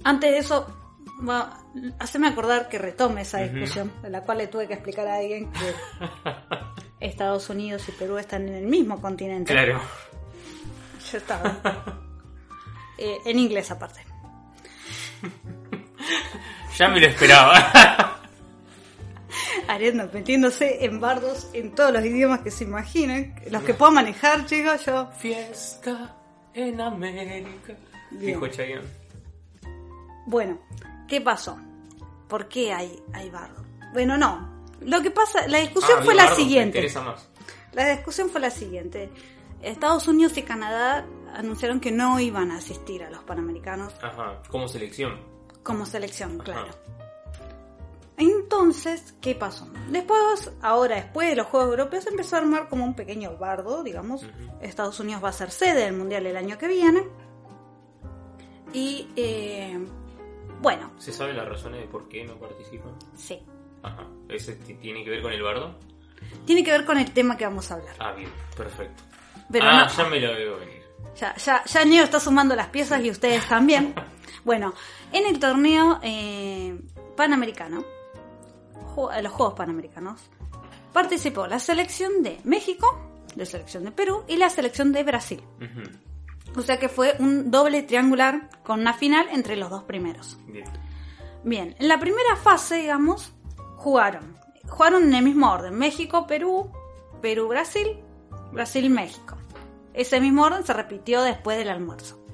Antes 0.05 0.31
de 0.31 0.39
eso, 0.39 0.67
va, 1.29 1.59
haceme 1.99 2.29
acordar 2.29 2.69
que 2.69 2.79
retome 2.79 3.23
esa 3.23 3.39
discusión, 3.39 3.93
de 4.03 4.11
la 4.11 4.23
cual 4.23 4.39
le 4.39 4.47
tuve 4.47 4.67
que 4.67 4.75
explicar 4.75 5.07
a 5.07 5.17
alguien 5.17 5.51
que 5.53 5.75
Estados 7.07 7.49
Unidos 7.51 7.89
y 7.89 7.93
Perú 7.93 8.19
están 8.19 8.49
en 8.49 8.55
el 8.55 8.67
mismo 8.67 9.01
continente. 9.01 9.53
Claro. 9.53 9.81
Yo 11.11 11.19
estaba. 11.19 12.03
Eh, 12.99 13.19
en 13.25 13.39
inglés 13.39 13.71
aparte. 13.71 14.05
Ya 16.79 16.87
me 16.87 17.01
lo 17.01 17.07
esperaba. 17.09 17.73
Metiéndose 20.13 20.85
en 20.85 21.01
bardos 21.01 21.49
en 21.53 21.75
todos 21.75 21.93
los 21.93 22.05
idiomas 22.05 22.41
que 22.41 22.51
se 22.51 22.65
imaginen. 22.65 23.35
Los 23.51 23.63
que 23.63 23.75
puedo 23.75 23.93
manejar, 23.93 24.45
chicos, 24.47 24.85
yo. 24.87 25.09
Fiesta 25.19 26.17
en 26.55 26.81
América. 26.81 27.75
Bien. 28.11 28.27
Dijo 28.35 28.49
Chayanne. 28.49 28.87
Bueno, 30.27 30.59
¿qué 31.07 31.21
pasó? 31.21 31.59
¿Por 32.29 32.49
qué 32.49 32.73
hay, 32.73 33.03
hay 33.13 33.31
bardo? 33.31 33.65
Bueno, 33.93 34.19
no. 34.19 34.59
Lo 34.81 35.01
que 35.03 35.11
pasa, 35.11 35.47
la 35.49 35.59
discusión 35.59 35.99
Ah, 36.01 36.05
fue 36.05 36.15
la 36.15 36.35
siguiente. 36.35 36.79
interesa 36.79 37.01
más. 37.03 37.29
La 37.73 37.89
discusión 37.91 38.29
fue 38.31 38.41
la 38.41 38.51
siguiente. 38.51 39.11
Estados 39.63 40.07
Unidos 40.09 40.37
y 40.39 40.43
Canadá 40.43 41.05
anunciaron 41.35 41.81
que 41.81 41.91
no 41.91 42.21
iban 42.21 42.51
a 42.51 42.59
asistir 42.59 43.03
a 43.03 43.11
los 43.11 43.23
Panamericanos 43.25 43.93
Ajá, 44.03 44.41
como 44.51 44.69
selección. 44.69 45.19
como 45.63 45.85
selección, 45.85 46.41
Ajá. 46.43 46.67
Entonces, 48.19 49.15
¿qué 49.21 49.35
pasó? 49.35 49.69
Después, 49.91 50.51
ahora 50.61 50.97
después 50.97 51.31
de 51.31 51.37
los 51.37 51.47
Juegos 51.47 51.71
Europeos, 51.71 52.07
empezó 52.09 52.37
a 52.37 52.41
armar 52.41 52.69
como 52.69 52.85
un 52.85 52.95
pequeño 52.95 53.37
bardo, 53.39 53.83
digamos. 53.85 54.27
Estados 54.61 54.99
Unidos 55.01 55.23
va 55.23 55.29
a 55.29 55.33
ser 55.33 55.51
sede 55.53 55.85
del 55.85 55.95
Mundial 55.95 56.27
el 56.27 56.37
año 56.37 56.59
que 56.59 56.67
viene. 56.69 57.07
Y, 58.73 59.09
eh, 59.17 59.79
bueno, 60.61 60.93
¿Se 60.99 61.13
sabe 61.13 61.33
las 61.33 61.49
razones 61.49 61.81
de 61.81 61.87
por 61.87 62.09
qué 62.09 62.25
no 62.25 62.35
participan? 62.39 62.93
sí. 63.17 63.41
Ajá. 63.81 64.05
¿Ese 64.29 64.55
tiene 64.57 65.05
que 65.05 65.11
ver 65.11 65.23
con 65.23 65.33
el 65.33 65.41
bardo? 65.41 65.79
Tiene 66.45 66.65
que 66.65 66.73
ver 66.73 66.85
con 66.85 66.99
el 66.99 67.13
tema 67.13 67.37
que 67.37 67.45
vamos 67.45 67.71
a 67.71 67.75
hablar. 67.75 67.95
Ah, 68.01 68.13
bien, 68.13 68.29
perfecto. 68.57 69.05
Pero 69.53 69.65
ah, 69.67 69.85
no- 69.85 69.89
ya 69.97 70.09
me 70.11 70.19
lo 70.21 70.33
veo 70.33 70.59
venir. 70.59 70.83
Ya, 71.17 71.35
ya, 71.37 71.65
ya 71.65 71.85
Neo 71.85 72.03
está 72.03 72.19
sumando 72.19 72.57
las 72.57 72.67
piezas 72.69 73.01
y 73.05 73.11
ustedes 73.11 73.47
también. 73.49 73.95
Bueno, 74.45 74.73
en 75.13 75.27
el 75.27 75.39
torneo 75.41 75.99
eh, 76.03 76.79
panamericano, 77.17 77.85
eh, 79.13 79.23
los 79.23 79.33
Juegos 79.33 79.55
Panamericanos, 79.55 80.21
participó 80.93 81.47
la 81.47 81.59
selección 81.59 82.23
de 82.23 82.41
México, 82.45 82.87
la 83.37 83.45
selección 83.45 83.85
de 83.85 83.93
Perú 83.93 84.25
y 84.27 84.37
la 84.37 84.51
selección 84.51 84.93
de 84.93 85.05
Brasil. 85.05 85.43
O 86.57 86.63
sea 86.63 86.79
que 86.79 86.89
fue 86.89 87.15
un 87.19 87.51
doble 87.51 87.83
triangular 87.83 88.49
con 88.65 88.81
una 88.81 88.95
final 88.95 89.27
entre 89.31 89.57
los 89.57 89.71
dos 89.71 89.85
primeros. 89.85 90.39
Bien. 90.47 90.67
Bien, 91.45 91.77
en 91.79 91.89
la 91.89 92.01
primera 92.01 92.37
fase, 92.37 92.77
digamos, 92.77 93.33
jugaron. 93.77 94.37
Jugaron 94.69 95.05
en 95.05 95.15
el 95.15 95.25
mismo 95.25 95.51
orden. 95.51 95.75
México, 95.75 96.27
Perú, 96.27 96.73
Perú, 97.23 97.49
Brasil, 97.49 98.03
Brasil, 98.53 98.91
México. 98.91 99.37
Ese 99.95 100.21
mismo 100.21 100.45
orden 100.45 100.65
se 100.65 100.73
repitió 100.73 101.23
después 101.23 101.59
del 101.59 101.69
almuerzo. 101.69 102.25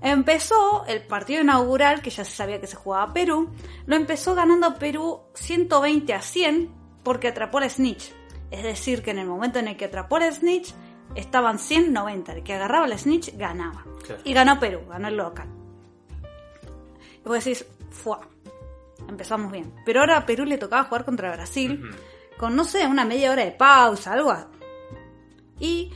Empezó 0.00 0.84
el 0.86 1.02
partido 1.02 1.42
inaugural, 1.42 2.02
que 2.02 2.10
ya 2.10 2.24
se 2.24 2.30
sabía 2.30 2.60
que 2.60 2.66
se 2.66 2.76
jugaba 2.76 3.12
Perú, 3.12 3.50
lo 3.86 3.96
empezó 3.96 4.34
ganando 4.34 4.78
Perú 4.78 5.22
120 5.34 6.14
a 6.14 6.22
100 6.22 6.70
porque 7.02 7.28
atrapó 7.28 7.58
la 7.58 7.68
snitch. 7.68 8.12
Es 8.50 8.62
decir, 8.62 9.02
que 9.02 9.10
en 9.10 9.18
el 9.18 9.26
momento 9.26 9.58
en 9.58 9.68
el 9.68 9.76
que 9.76 9.86
atrapó 9.86 10.18
la 10.18 10.30
snitch, 10.30 10.72
estaban 11.14 11.58
190. 11.58 12.32
El 12.32 12.42
que 12.42 12.54
agarraba 12.54 12.86
la 12.86 12.96
snitch 12.96 13.36
ganaba. 13.36 13.84
Claro. 14.04 14.22
Y 14.24 14.32
ganó 14.32 14.58
Perú, 14.60 14.82
ganó 14.88 15.08
el 15.08 15.16
local. 15.16 15.48
Y 17.24 17.28
vos 17.28 17.44
decís, 17.44 17.66
¡fua! 17.90 18.20
Empezamos 19.08 19.50
bien. 19.50 19.74
Pero 19.84 20.00
ahora 20.00 20.18
a 20.18 20.26
Perú 20.26 20.44
le 20.44 20.58
tocaba 20.58 20.84
jugar 20.84 21.04
contra 21.04 21.32
Brasil, 21.32 21.90
con 22.36 22.54
no 22.54 22.64
sé, 22.64 22.86
una 22.86 23.04
media 23.04 23.32
hora 23.32 23.44
de 23.44 23.52
pausa, 23.52 24.12
algo. 24.12 24.34
Y 25.58 25.92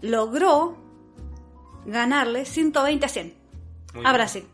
logró 0.00 0.76
ganarle 1.86 2.44
120 2.44 3.06
a 3.06 3.08
100 3.08 3.34
Muy 3.94 4.00
a 4.04 4.08
bien. 4.08 4.12
Brasil. 4.14 4.48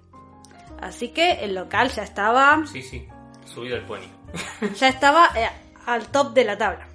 Así 0.81 1.09
que 1.09 1.45
el 1.45 1.55
local 1.55 1.91
ya 1.91 2.03
estaba, 2.03 2.63
Sí, 2.67 2.83
sí. 2.83 3.07
Subido 3.45 3.77
al 3.77 3.87
pony. 3.87 4.07
ya 4.77 4.89
estaba 4.89 5.31
eh, 5.35 5.49
al 5.87 6.09
top 6.09 6.35
de 6.35 6.45
la 6.45 6.59
tabla. 6.59 6.89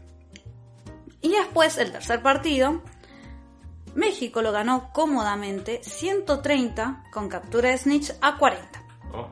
Y 1.22 1.30
después, 1.32 1.78
el 1.78 1.92
tercer 1.92 2.22
partido, 2.22 2.82
México 3.96 4.42
lo 4.42 4.52
ganó 4.52 4.92
cómodamente 4.94 5.82
130 5.84 7.04
con 7.12 7.30
captura 7.30 7.70
de 7.70 7.78
snitch 7.78 8.12
a 8.22 8.38
40. 8.38 8.84
Oh, 9.14 9.28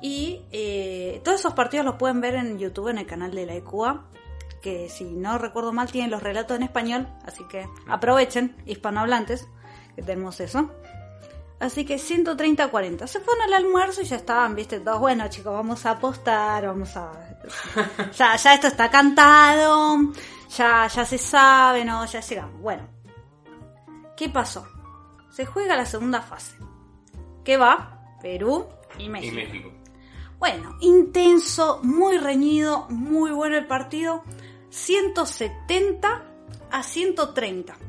Y 0.00 0.42
eh, 0.52 1.20
todos 1.24 1.40
esos 1.40 1.54
partidos 1.54 1.84
los 1.84 1.96
pueden 1.96 2.20
ver 2.20 2.34
en 2.36 2.58
YouTube 2.58 2.88
en 2.88 2.98
el 2.98 3.06
canal 3.06 3.32
de 3.34 3.46
la 3.46 3.54
ECUA, 3.54 4.04
que 4.62 4.88
si 4.88 5.04
no 5.04 5.38
recuerdo 5.38 5.72
mal 5.72 5.90
tienen 5.90 6.10
los 6.10 6.22
relatos 6.22 6.56
en 6.56 6.62
español, 6.64 7.08
así 7.24 7.44
que 7.48 7.68
aprovechen, 7.88 8.56
hispanohablantes, 8.66 9.48
que 9.98 10.04
tenemos 10.04 10.38
eso. 10.38 10.70
Así 11.58 11.84
que 11.84 11.98
130 11.98 12.62
a 12.62 12.68
40. 12.68 13.08
Se 13.08 13.18
fueron 13.18 13.42
al 13.46 13.64
almuerzo 13.64 14.00
y 14.00 14.04
ya 14.04 14.14
estaban, 14.14 14.54
viste, 14.54 14.78
todos, 14.78 15.00
bueno 15.00 15.26
chicos, 15.28 15.52
vamos 15.52 15.84
a 15.86 15.90
apostar, 15.90 16.66
vamos 16.66 16.96
a... 16.96 17.10
ya, 18.16 18.36
ya 18.36 18.54
esto 18.54 18.68
está 18.68 18.88
cantado, 18.92 19.98
ya, 20.56 20.86
ya 20.86 21.04
se 21.04 21.18
sabe, 21.18 21.84
¿no? 21.84 22.06
Ya 22.06 22.20
llegamos. 22.20 22.60
Bueno, 22.60 22.86
¿qué 24.16 24.28
pasó? 24.28 24.68
Se 25.30 25.46
juega 25.46 25.74
la 25.74 25.84
segunda 25.84 26.22
fase. 26.22 26.56
¿Qué 27.44 27.56
va? 27.56 28.16
Perú 28.22 28.68
y. 28.98 29.08
México. 29.08 29.72
Bueno, 30.38 30.76
intenso, 30.80 31.80
muy 31.82 32.18
reñido, 32.18 32.86
muy 32.88 33.32
bueno 33.32 33.56
el 33.56 33.66
partido. 33.66 34.22
170 34.70 36.22
a 36.70 36.82
130. 36.84 37.87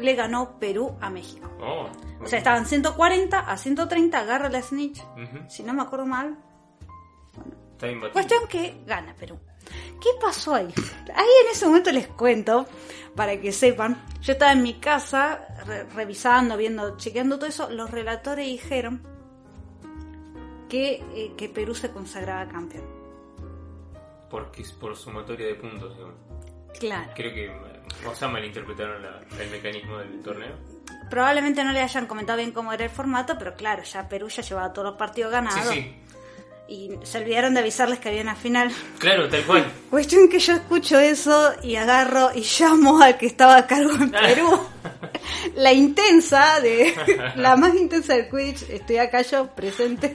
Le 0.00 0.14
ganó 0.14 0.58
Perú 0.58 0.96
a 1.00 1.08
México. 1.10 1.48
Oh, 1.60 1.86
O 2.22 2.26
sea, 2.26 2.38
estaban 2.38 2.66
140 2.66 3.38
a 3.38 3.56
130, 3.56 4.18
agarra 4.18 4.48
la 4.48 4.60
snitch. 4.62 5.02
Si 5.48 5.62
no 5.62 5.72
me 5.74 5.82
acuerdo 5.82 6.06
mal. 6.06 6.36
Está 7.72 7.88
imbatible. 7.88 8.12
Cuestión 8.12 8.48
que 8.48 8.82
gana 8.86 9.14
Perú. 9.14 9.38
¿Qué 10.00 10.10
pasó 10.20 10.54
ahí? 10.54 10.68
Ahí 11.14 11.28
en 11.44 11.50
ese 11.52 11.66
momento 11.66 11.90
les 11.90 12.08
cuento, 12.08 12.66
para 13.16 13.40
que 13.40 13.52
sepan. 13.52 14.02
Yo 14.20 14.32
estaba 14.34 14.52
en 14.52 14.62
mi 14.62 14.74
casa 14.74 15.46
re- 15.64 15.84
revisando, 15.84 16.56
viendo, 16.56 16.96
chequeando 16.98 17.36
todo 17.38 17.48
eso. 17.48 17.70
Los 17.70 17.90
relatores 17.90 18.46
dijeron 18.46 19.02
que, 20.68 21.02
eh, 21.14 21.32
que 21.36 21.48
Perú 21.48 21.74
se 21.74 21.90
consagraba 21.90 22.46
campeón. 22.48 22.84
Porque 24.30 24.62
es 24.62 24.72
por 24.72 24.96
sumatoria 24.96 25.46
de 25.46 25.54
puntos, 25.54 25.94
digamos. 25.96 26.16
Claro. 26.78 27.12
Creo 27.14 27.32
que, 27.32 27.73
eh, 28.02 28.06
o 28.06 28.14
sea, 28.14 28.28
malinterpretaron 28.28 29.02
la- 29.02 29.20
el 29.42 29.50
mecanismo 29.50 29.98
del 29.98 30.22
torneo. 30.22 30.56
Probablemente 31.10 31.62
no 31.64 31.72
le 31.72 31.80
hayan 31.80 32.06
comentado 32.06 32.38
bien 32.38 32.52
cómo 32.52 32.72
era 32.72 32.84
el 32.84 32.90
formato, 32.90 33.36
pero 33.38 33.54
claro, 33.54 33.82
ya 33.82 34.08
Perú 34.08 34.28
ya 34.28 34.42
llevaba 34.42 34.72
todos 34.72 34.88
los 34.88 34.96
partidos 34.96 35.30
Sí, 35.30 35.34
ganados. 35.34 35.72
sí. 35.74 35.96
Y 36.66 36.92
se 37.02 37.18
olvidaron 37.18 37.52
de 37.52 37.60
avisarles 37.60 37.98
que 37.98 38.08
había 38.08 38.22
una 38.22 38.34
final. 38.36 38.72
Claro, 38.98 39.28
tal 39.28 39.42
cual. 39.44 39.64
Cuestión 39.90 40.28
que 40.30 40.38
yo 40.38 40.54
escucho 40.54 40.98
eso 40.98 41.52
y 41.62 41.76
agarro 41.76 42.30
y 42.34 42.40
llamo 42.58 43.00
al 43.02 43.18
que 43.18 43.26
estaba 43.26 43.56
a 43.58 43.66
cargo 43.66 43.92
en 43.96 44.10
Perú. 44.10 44.58
La 45.56 45.72
intensa 45.72 46.60
de 46.60 46.94
la 47.36 47.56
más 47.56 47.74
intensa 47.74 48.14
del 48.14 48.28
Quidditch, 48.28 48.68
estoy 48.70 48.96
acá 48.98 49.22
yo 49.22 49.46
presente. 49.54 50.14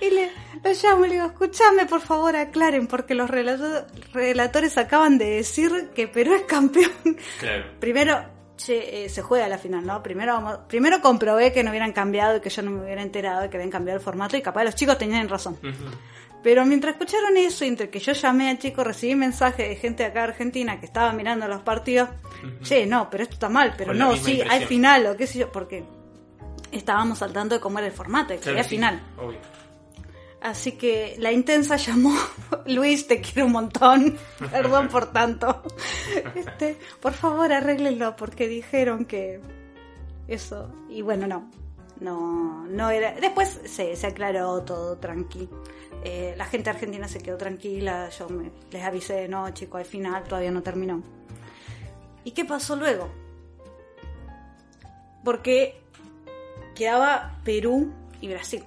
Y 0.00 0.10
le 0.10 0.30
lo 0.64 0.70
llamo 0.72 1.04
y 1.04 1.08
le 1.08 1.14
digo, 1.16 1.26
escúchame 1.26 1.86
por 1.86 2.00
favor, 2.00 2.36
aclaren, 2.36 2.86
porque 2.86 3.14
los 3.14 3.28
relato- 3.28 3.84
relatores 4.12 4.78
acaban 4.78 5.18
de 5.18 5.30
decir 5.30 5.90
que 5.94 6.06
Perú 6.08 6.34
es 6.34 6.42
campeón. 6.42 6.92
Claro. 7.40 7.64
Primero, 7.80 8.24
che, 8.64 9.04
eh, 9.04 9.08
se 9.08 9.22
juega 9.22 9.48
la 9.48 9.58
final, 9.58 9.84
¿no? 9.86 10.02
Primero, 10.02 10.34
vamos- 10.34 10.58
primero 10.68 11.00
comprobé 11.00 11.52
que 11.52 11.62
no 11.64 11.70
hubieran 11.70 11.92
cambiado 11.92 12.36
y 12.36 12.40
que 12.40 12.50
yo 12.50 12.62
no 12.62 12.70
me 12.70 12.82
hubiera 12.84 13.02
enterado 13.02 13.40
de 13.42 13.50
que 13.50 13.56
habían 13.56 13.70
cambiado 13.70 13.98
el 13.98 14.04
formato 14.04 14.36
y 14.36 14.42
capaz 14.42 14.64
los 14.64 14.74
chicos 14.74 14.98
tenían 14.98 15.28
razón. 15.28 15.58
Pero 16.42 16.64
mientras 16.66 16.94
escucharon 16.94 17.36
eso, 17.36 17.64
entre 17.64 17.88
que 17.88 18.00
yo 18.00 18.12
llamé 18.12 18.50
al 18.50 18.58
chico, 18.58 18.82
recibí 18.82 19.14
mensajes 19.14 19.68
de 19.68 19.76
gente 19.76 20.04
acá 20.04 20.22
de 20.22 20.28
Argentina 20.32 20.80
que 20.80 20.86
estaba 20.86 21.12
mirando 21.12 21.46
los 21.46 21.62
partidos. 21.62 22.08
Che, 22.62 22.84
no, 22.86 23.08
pero 23.10 23.22
esto 23.22 23.34
está 23.34 23.48
mal, 23.48 23.74
pero 23.76 23.90
Con 23.90 23.98
no, 23.98 24.16
sí, 24.16 24.32
hay 24.32 24.40
impresión. 24.40 24.68
final 24.68 25.06
o 25.06 25.16
qué 25.16 25.26
sé 25.28 25.38
yo, 25.38 25.52
porque 25.52 25.84
estábamos 26.72 27.22
al 27.22 27.32
tanto 27.32 27.54
de 27.54 27.60
cómo 27.60 27.78
era 27.78 27.86
el 27.86 27.92
formato, 27.92 28.34
que 28.34 28.40
Claro, 28.40 28.50
había 28.58 28.64
sí, 28.64 28.70
final. 28.70 29.00
Obvio. 29.18 29.38
Así 30.42 30.72
que 30.72 31.14
la 31.18 31.30
intensa 31.30 31.76
llamó, 31.76 32.16
Luis, 32.66 33.06
te 33.06 33.20
quiero 33.20 33.46
un 33.46 33.52
montón, 33.52 34.18
perdón 34.50 34.88
por 34.88 35.12
tanto. 35.12 35.62
Este, 36.34 36.76
por 37.00 37.12
favor, 37.12 37.52
arréglenlo, 37.52 38.16
porque 38.16 38.48
dijeron 38.48 39.04
que 39.04 39.40
eso, 40.26 40.68
y 40.90 41.00
bueno, 41.02 41.26
no, 41.26 41.48
no, 42.00 42.66
no 42.66 42.90
era. 42.90 43.12
Después 43.12 43.60
se, 43.64 43.94
se 43.94 44.06
aclaró 44.06 44.62
todo 44.62 44.98
tranqui. 44.98 45.48
Eh, 46.04 46.34
la 46.36 46.46
gente 46.46 46.70
argentina 46.70 47.06
se 47.06 47.20
quedó 47.20 47.36
tranquila, 47.36 48.08
yo 48.08 48.28
me, 48.28 48.50
les 48.72 48.82
avisé, 48.82 49.28
no, 49.28 49.48
chico, 49.50 49.78
al 49.78 49.84
final 49.84 50.24
todavía 50.24 50.50
no 50.50 50.62
terminó. 50.62 51.02
¿Y 52.24 52.32
qué 52.32 52.44
pasó 52.44 52.74
luego? 52.74 53.08
Porque 55.24 55.80
quedaba 56.74 57.38
Perú 57.44 57.92
y 58.20 58.28
Brasil 58.28 58.64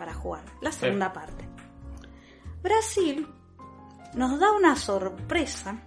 para 0.00 0.14
jugar 0.14 0.42
la 0.62 0.72
segunda 0.72 1.12
parte. 1.12 1.46
Brasil 2.62 3.28
nos 4.14 4.40
da 4.40 4.50
una 4.52 4.74
sorpresa 4.74 5.78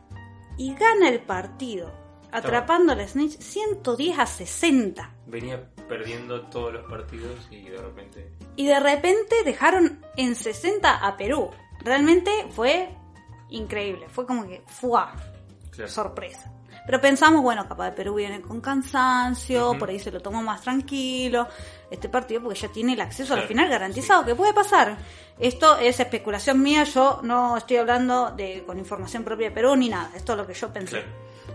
y 0.55 0.75
gana 0.75 1.09
el 1.09 1.19
partido, 1.21 1.91
atrapando 2.31 2.93
al 2.93 3.07
Snitch 3.07 3.39
110 3.39 4.19
a 4.19 4.27
60. 4.27 5.15
Venía 5.25 5.67
perdiendo 5.89 6.43
todos 6.43 6.73
los 6.73 6.85
partidos 6.87 7.47
y 7.49 7.63
de 7.63 7.81
repente. 7.81 8.31
Y 8.55 8.67
de 8.67 8.79
repente 8.79 9.35
dejaron 9.43 10.05
en 10.15 10.35
60 10.35 10.95
a 10.95 11.17
Perú. 11.17 11.49
Realmente 11.83 12.29
fue 12.51 12.95
increíble. 13.49 14.07
Fue 14.09 14.27
como 14.27 14.47
que. 14.47 14.63
Claro. 15.71 15.89
Sorpresa. 15.89 16.52
Pero 16.85 16.99
pensamos, 16.99 17.41
bueno, 17.41 17.67
capaz 17.67 17.85
de 17.85 17.91
Perú 17.93 18.15
viene 18.15 18.41
con 18.41 18.59
cansancio, 18.59 19.77
por 19.79 19.89
ahí 19.89 19.99
se 19.99 20.11
lo 20.11 20.19
tomó 20.19 20.41
más 20.41 20.61
tranquilo 20.61 21.47
este 21.89 22.09
partido 22.09 22.41
porque 22.41 22.59
ya 22.59 22.67
tiene 22.67 22.93
el 22.93 23.01
acceso 23.01 23.33
a 23.33 23.37
la 23.37 23.43
final 23.43 23.69
garantizado, 23.69 24.25
que 24.25 24.35
puede 24.35 24.53
pasar. 24.53 24.97
Esto 25.39 25.77
es 25.77 25.99
especulación 25.99 26.61
mía, 26.61 26.83
yo 26.83 27.21
no 27.23 27.55
estoy 27.55 27.77
hablando 27.77 28.31
de 28.31 28.63
con 28.65 28.77
información 28.77 29.23
propia 29.23 29.49
de 29.49 29.55
Perú 29.55 29.75
ni 29.75 29.89
nada, 29.89 30.11
esto 30.15 30.33
es 30.33 30.37
lo 30.37 30.47
que 30.47 30.53
yo 30.53 30.73
pensé. 30.73 31.03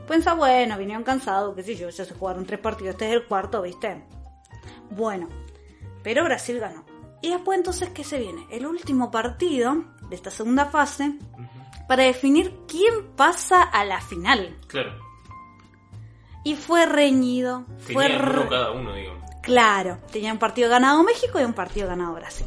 Pensá, 0.06 0.34
bueno, 0.34 0.78
vinieron 0.78 1.04
cansados, 1.04 1.54
qué 1.54 1.62
sé 1.62 1.76
yo, 1.76 1.90
ya 1.90 2.04
se 2.04 2.14
jugaron 2.14 2.46
tres 2.46 2.60
partidos, 2.60 2.94
este 2.94 3.08
es 3.08 3.12
el 3.14 3.26
cuarto, 3.26 3.62
¿viste? 3.62 4.04
Bueno, 4.90 5.28
pero 6.02 6.24
Brasil 6.24 6.58
ganó. 6.58 6.84
Y 7.20 7.30
después 7.30 7.58
entonces, 7.58 7.90
¿qué 7.90 8.04
se 8.04 8.18
viene? 8.18 8.46
El 8.50 8.64
último 8.64 9.10
partido 9.10 9.84
de 10.08 10.16
esta 10.16 10.30
segunda 10.30 10.66
fase 10.66 11.14
para 11.88 12.04
definir 12.04 12.60
quién 12.68 13.12
pasa 13.16 13.62
a 13.62 13.84
la 13.84 14.00
final. 14.00 14.56
Claro. 14.68 15.07
Y 16.48 16.56
fue 16.56 16.86
reñido, 16.86 17.66
fue 17.92 18.06
uno 18.06 18.48
cada 18.48 18.70
uno, 18.70 18.94
digo. 18.94 19.12
Claro, 19.42 19.98
tenía 20.10 20.32
un 20.32 20.38
partido 20.38 20.70
ganado 20.70 21.02
México 21.02 21.38
y 21.38 21.44
un 21.44 21.52
partido 21.52 21.86
ganado 21.86 22.14
Brasil. 22.14 22.46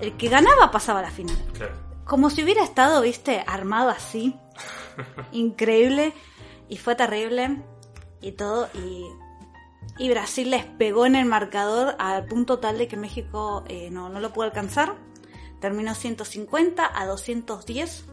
El 0.00 0.16
que 0.16 0.30
ganaba 0.30 0.70
pasaba 0.70 1.00
a 1.00 1.02
la 1.02 1.10
final. 1.10 1.36
Claro. 1.52 1.74
Como 2.06 2.30
si 2.30 2.42
hubiera 2.42 2.64
estado, 2.64 3.02
viste, 3.02 3.44
armado 3.46 3.90
así. 3.90 4.34
Increíble. 5.32 6.14
Y 6.70 6.78
fue 6.78 6.94
terrible. 6.94 7.62
Y 8.22 8.32
todo. 8.32 8.70
Y, 8.72 9.04
y 9.98 10.08
Brasil 10.08 10.50
les 10.50 10.64
pegó 10.64 11.04
en 11.04 11.14
el 11.14 11.26
marcador 11.26 11.94
al 11.98 12.24
punto 12.24 12.58
tal 12.58 12.78
de 12.78 12.88
que 12.88 12.96
México 12.96 13.64
eh, 13.68 13.90
no, 13.90 14.08
no 14.08 14.18
lo 14.18 14.32
pudo 14.32 14.46
alcanzar. 14.46 14.94
Terminó 15.60 15.94
150 15.94 16.90
a 16.90 17.04
210. 17.04 18.06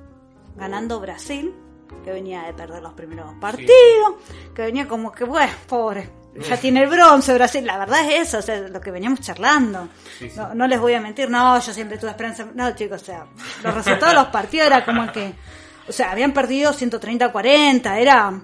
Ganando 0.58 1.00
Brasil. 1.00 1.56
Que 2.04 2.12
venía 2.12 2.44
de 2.44 2.54
perder 2.54 2.82
los 2.82 2.94
primeros 2.94 3.34
partidos. 3.36 4.16
Que 4.54 4.64
venía 4.64 4.88
como 4.88 5.12
que, 5.12 5.24
bueno, 5.24 5.52
pobre. 5.68 6.10
Ya 6.36 6.58
tiene 6.58 6.84
el 6.84 6.90
bronce 6.90 7.34
Brasil. 7.34 7.66
La 7.66 7.78
verdad 7.78 8.10
es 8.10 8.28
eso. 8.28 8.40
O 8.40 8.42
sea, 8.42 8.60
lo 8.60 8.82
que 8.82 8.92
veníamos 8.92 9.22
charlando. 9.22 9.90
Sí, 10.18 10.30
sí. 10.30 10.36
No, 10.38 10.54
no 10.56 10.68
les 10.68 10.80
voy 10.80 10.94
a 10.94 11.02
mentir, 11.02 11.30
no, 11.30 11.60
yo 11.60 11.74
siempre 11.74 11.98
tuve 11.98 12.12
esperanza. 12.12 12.48
No, 12.54 12.76
chicos, 12.76 13.02
o 13.02 13.06
sea, 13.06 13.26
los 13.64 13.74
resultados 13.74 14.14
de 14.14 14.22
los 14.22 14.28
partidos 14.28 14.68
era 14.68 14.84
como 14.84 15.12
que, 15.12 15.34
o 15.88 15.92
sea, 15.92 16.12
habían 16.12 16.34
perdido 16.34 16.74
130 16.74 17.26
a 17.26 17.32
40, 17.32 18.00
era. 18.00 18.42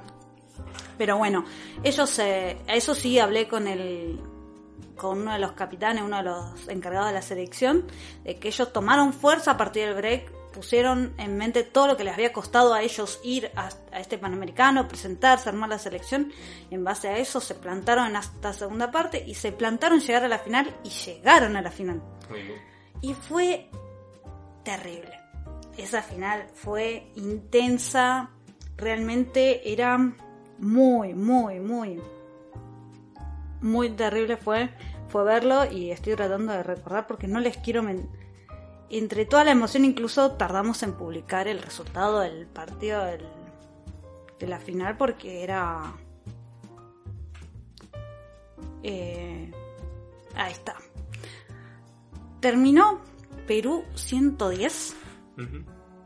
Pero 0.97 1.17
bueno, 1.17 1.45
ellos, 1.83 2.19
eh, 2.19 2.57
eso 2.67 2.93
sí 2.93 3.17
hablé 3.19 3.47
con 3.47 3.67
el, 3.67 4.19
con 4.99 5.21
uno 5.21 5.33
de 5.33 5.39
los 5.39 5.53
capitanes, 5.53 6.03
uno 6.03 6.17
de 6.17 6.23
los 6.23 6.67
encargados 6.67 7.07
de 7.07 7.13
la 7.13 7.21
selección, 7.21 7.85
de 8.23 8.35
que 8.35 8.49
ellos 8.49 8.71
tomaron 8.71 9.13
fuerza 9.13 9.51
a 9.51 9.57
partir 9.57 9.87
del 9.87 9.95
break, 9.95 10.31
pusieron 10.53 11.13
en 11.17 11.37
mente 11.37 11.63
todo 11.63 11.87
lo 11.87 11.97
que 11.97 12.03
les 12.03 12.13
había 12.13 12.33
costado 12.33 12.73
a 12.73 12.81
ellos 12.81 13.19
ir 13.23 13.51
a, 13.55 13.69
a 13.91 13.99
este 13.99 14.17
Panamericano, 14.17 14.87
presentarse, 14.87 15.49
armar 15.49 15.69
la 15.69 15.79
selección, 15.79 16.31
y 16.69 16.75
en 16.75 16.83
base 16.83 17.07
a 17.09 17.17
eso 17.17 17.39
se 17.39 17.55
plantaron 17.55 18.07
en 18.07 18.15
esta 18.15 18.51
segunda 18.53 18.91
parte 18.91 19.23
y 19.25 19.35
se 19.35 19.51
plantaron 19.51 19.99
llegar 19.99 20.23
a 20.23 20.27
la 20.27 20.39
final 20.39 20.75
y 20.83 20.89
llegaron 20.89 21.55
a 21.55 21.61
la 21.61 21.71
final. 21.71 22.01
Muy 22.29 22.41
bien. 22.41 22.61
Y 23.01 23.13
fue 23.13 23.69
terrible. 24.63 25.17
Esa 25.77 26.01
final 26.01 26.47
fue 26.55 27.11
intensa, 27.15 28.29
realmente 28.75 29.71
era 29.71 29.97
muy, 30.57 31.13
muy, 31.13 31.59
muy, 31.61 32.01
muy 33.61 33.89
terrible 33.91 34.37
fue, 34.37 34.69
fue 35.09 35.23
verlo 35.23 35.65
y 35.71 35.91
estoy 35.91 36.15
tratando 36.15 36.51
de 36.53 36.63
recordar 36.63 37.07
porque 37.07 37.27
no 37.27 37.39
les 37.39 37.57
quiero 37.57 37.83
men- 37.83 38.09
Entre 38.89 39.25
toda 39.25 39.43
la 39.43 39.51
emoción 39.51 39.85
incluso 39.85 40.31
tardamos 40.31 40.81
en 40.83 40.93
publicar 40.93 41.47
el 41.47 41.61
resultado 41.61 42.19
del 42.21 42.47
partido 42.47 43.03
del- 43.05 43.27
de 44.39 44.47
la 44.47 44.59
final 44.59 44.97
porque 44.97 45.43
era... 45.43 45.93
Eh, 48.83 49.51
ahí 50.35 50.51
está. 50.51 50.75
Terminó 52.39 53.01
Perú 53.47 53.83
110, 53.95 54.95
Ujú. 55.37 55.63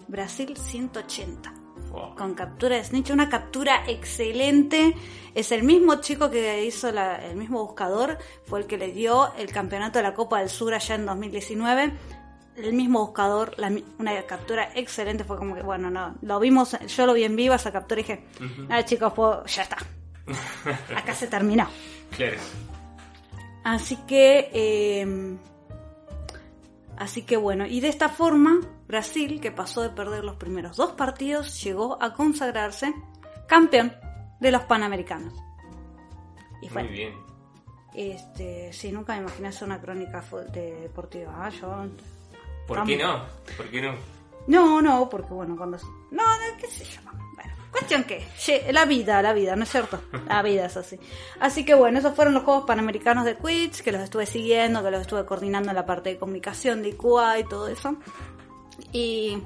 Brasil 0.07 0.57
180 0.57 1.53
Wow. 1.91 2.15
con 2.15 2.33
captura 2.33 2.77
de 2.77 2.83
Snitch, 2.83 3.11
una 3.11 3.29
captura 3.29 3.83
excelente. 3.87 4.95
Es 5.35 5.51
el 5.51 5.61
mismo 5.63 5.95
chico 6.01 6.31
que 6.31 6.65
hizo 6.65 6.91
la- 6.91 7.23
el 7.23 7.35
mismo 7.37 7.63
buscador, 7.63 8.17
fue 8.45 8.59
el 8.61 8.65
que 8.67 8.77
le 8.77 8.91
dio 8.91 9.31
el 9.35 9.51
campeonato 9.51 9.99
de 9.99 10.03
la 10.03 10.15
Copa 10.15 10.39
del 10.39 10.49
Sur 10.49 10.73
allá 10.73 10.95
en 10.95 11.05
2019. 11.05 11.93
El 12.55 12.73
mismo 12.73 12.99
buscador, 12.99 13.53
la 13.57 13.71
una 13.97 14.21
captura 14.23 14.69
excelente, 14.75 15.23
fue 15.23 15.37
como 15.37 15.55
que, 15.55 15.61
bueno, 15.63 15.89
no, 15.89 16.15
lo 16.21 16.39
vimos, 16.39 16.77
yo 16.87 17.05
lo 17.07 17.13
vi 17.13 17.23
en 17.23 17.35
vivo 17.35 17.55
esa 17.55 17.71
captura 17.71 18.01
y 18.01 18.03
dije, 18.03 18.25
ah 18.69 18.83
chicos, 18.83 19.11
puedo- 19.13 19.43
ya 19.45 19.63
está. 19.63 19.77
Acá 20.95 21.13
se 21.15 21.27
terminó. 21.27 21.67
Claro. 22.15 22.37
Así 23.63 23.97
que, 24.07 24.49
eh, 24.53 25.37
así 26.97 27.23
que 27.23 27.37
bueno, 27.37 27.65
y 27.65 27.79
de 27.79 27.87
esta 27.89 28.09
forma 28.09 28.59
Brasil, 28.87 29.39
que 29.41 29.51
pasó 29.51 29.81
de 29.81 29.89
perder 29.89 30.23
los 30.23 30.35
primeros 30.35 30.77
dos 30.77 30.91
partidos, 30.91 31.63
llegó 31.63 31.97
a 32.03 32.13
consagrarse 32.13 32.93
campeón 33.47 33.93
de 34.39 34.51
los 34.51 34.61
Panamericanos. 34.63 35.33
Y 36.61 36.69
fue, 36.69 36.83
Muy 36.83 36.91
bien. 36.93 37.13
este, 37.95 38.71
sí, 38.73 38.91
nunca 38.91 39.13
me 39.15 39.21
imaginé 39.23 39.47
hacer 39.47 39.65
una 39.67 39.81
crónica 39.81 40.23
de 40.53 40.75
deportiva. 40.81 41.33
ah, 41.45 41.49
yo, 41.49 41.85
¿Por 42.67 42.83
qué 42.85 42.97
no? 42.97 43.25
¿Por 43.57 43.69
qué 43.69 43.81
no? 43.81 43.95
no, 44.47 44.81
no, 44.81 45.09
porque 45.09 45.33
bueno, 45.33 45.55
cuando... 45.55 45.77
No, 46.11 46.23
no, 46.23 46.57
qué 46.59 46.67
sé 46.67 46.85
yo. 46.85 47.01
Bueno, 47.35 47.53
cuestión 47.71 48.03
que... 48.03 48.25
La 48.71 48.85
vida, 48.85 49.21
la 49.21 49.33
vida, 49.33 49.55
¿no 49.55 49.63
es 49.63 49.69
cierto? 49.69 50.01
La 50.27 50.41
vida 50.43 50.65
es 50.65 50.77
así. 50.77 50.99
Así 51.39 51.65
que 51.65 51.73
bueno, 51.73 51.99
esos 51.99 52.15
fueron 52.15 52.33
los 52.33 52.43
Juegos 52.43 52.65
Panamericanos 52.65 53.25
de 53.25 53.37
Quidditch, 53.37 53.81
que 53.81 53.91
los 53.91 54.01
estuve 54.01 54.25
siguiendo, 54.25 54.83
que 54.83 54.91
los 54.91 55.01
estuve 55.01 55.25
coordinando 55.25 55.69
en 55.69 55.75
la 55.75 55.85
parte 55.85 56.09
de 56.09 56.17
comunicación 56.17 56.81
de 56.81 56.89
ICUA 56.89 57.39
y 57.39 57.43
todo 57.45 57.67
eso. 57.67 57.95
Y 58.91 59.37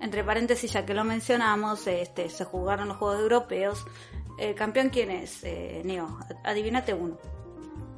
entre 0.00 0.24
paréntesis, 0.24 0.72
ya 0.72 0.84
que 0.84 0.94
lo 0.94 1.04
mencionamos, 1.04 1.86
este, 1.86 2.28
se 2.28 2.44
jugaron 2.44 2.88
los 2.88 2.96
Juegos 2.98 3.20
Europeos. 3.20 3.86
¿El 4.38 4.54
campeón 4.54 4.90
quién 4.90 5.10
es, 5.10 5.44
eh, 5.44 5.82
Neo? 5.84 6.18
Adivínate 6.42 6.92
uno. 6.92 7.18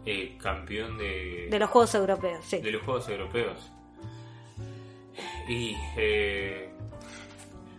Eh, 0.04 0.38
campeón 0.40 0.96
de, 0.98 1.48
De 1.50 1.58
los 1.58 1.68
Juegos 1.68 1.94
Europeos, 1.96 2.44
sí. 2.46 2.58
de 2.60 2.70
los 2.70 2.82
Juegos 2.82 3.08
Europeos. 3.08 3.72
Y 5.48 5.76
eh, 5.96 6.70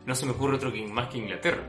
no 0.06 0.16
se 0.16 0.26
me 0.26 0.32
ocurre 0.32 0.56
otro 0.56 0.72
que, 0.72 0.86
más 0.88 1.10
que 1.10 1.20
Inglaterra. 1.20 1.64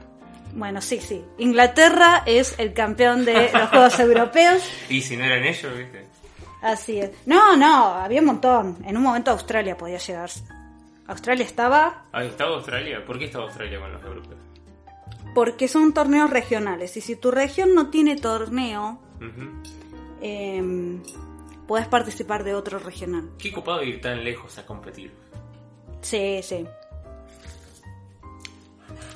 Bueno, 0.54 0.80
sí, 0.80 1.00
sí. 1.00 1.22
Inglaterra 1.38 2.22
es 2.24 2.58
el 2.58 2.72
campeón 2.72 3.24
de 3.24 3.50
los 3.52 3.68
Juegos 3.70 3.98
Europeos. 4.00 4.62
Y 4.88 5.02
si 5.02 5.16
no 5.16 5.24
eran 5.24 5.44
ellos, 5.44 5.76
¿viste? 5.76 6.06
Así 6.62 7.00
es. 7.00 7.10
No, 7.26 7.56
no, 7.56 7.94
había 7.94 8.20
un 8.20 8.26
montón. 8.26 8.78
En 8.84 8.96
un 8.96 9.02
momento 9.02 9.30
Australia 9.30 9.76
podía 9.76 9.98
llegar. 9.98 10.30
Australia 11.06 11.44
estaba 11.44 12.04
Ah, 12.12 12.24
¿estaba 12.24 12.56
Australia? 12.56 13.04
¿Por 13.04 13.18
qué 13.18 13.26
estaba 13.26 13.44
Australia 13.44 13.80
con 13.80 13.92
los 13.92 14.02
europeos? 14.02 14.48
porque 15.34 15.68
son 15.68 15.94
torneos 15.94 16.30
regionales. 16.30 16.96
Y 16.96 17.00
si 17.00 17.14
tu 17.14 17.30
región 17.30 17.72
no 17.72 17.90
tiene 17.90 18.16
torneo, 18.16 18.98
eh, 20.20 20.98
puedes 21.66 21.86
participar 21.86 22.42
de 22.42 22.54
otro 22.54 22.80
regional. 22.80 23.30
Qué 23.38 23.52
copado 23.52 23.84
ir 23.84 24.00
tan 24.00 24.24
lejos 24.24 24.58
a 24.58 24.66
competir. 24.66 25.12
Sí, 26.00 26.40
sí. 26.42 26.66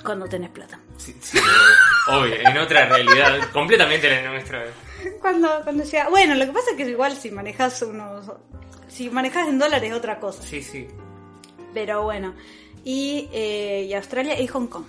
Cuando 0.05 0.27
tenés 0.27 0.51
plata. 0.51 0.81
Sí, 0.97 1.17
sí, 1.21 1.39
obvio, 2.09 2.35
en 2.35 2.59
otra 2.59 2.87
realidad, 2.87 3.39
completamente 3.53 4.11
la 4.11 4.31
nuestra. 4.31 4.65
Cuando, 5.21 5.49
cuando 5.63 5.85
llega. 5.85 6.09
Bueno, 6.09 6.35
lo 6.35 6.45
que 6.47 6.53
pasa 6.53 6.71
es 6.73 6.77
que 6.77 6.89
igual 6.91 7.17
si 7.17 7.31
manejas 7.31 7.83
unos. 7.83 8.31
Si 8.89 9.09
manejas 9.11 9.49
en 9.49 9.59
dólares 9.59 9.91
es 9.91 9.97
otra 9.97 10.19
cosa. 10.19 10.43
Sí, 10.43 10.63
sí. 10.63 10.89
Pero 11.73 12.03
bueno. 12.03 12.35
Y, 12.85 13.29
eh, 13.33 13.87
y 13.89 13.95
Australia 13.95 14.41
y 14.41 14.47
Hong 14.49 14.67
Kong. 14.67 14.85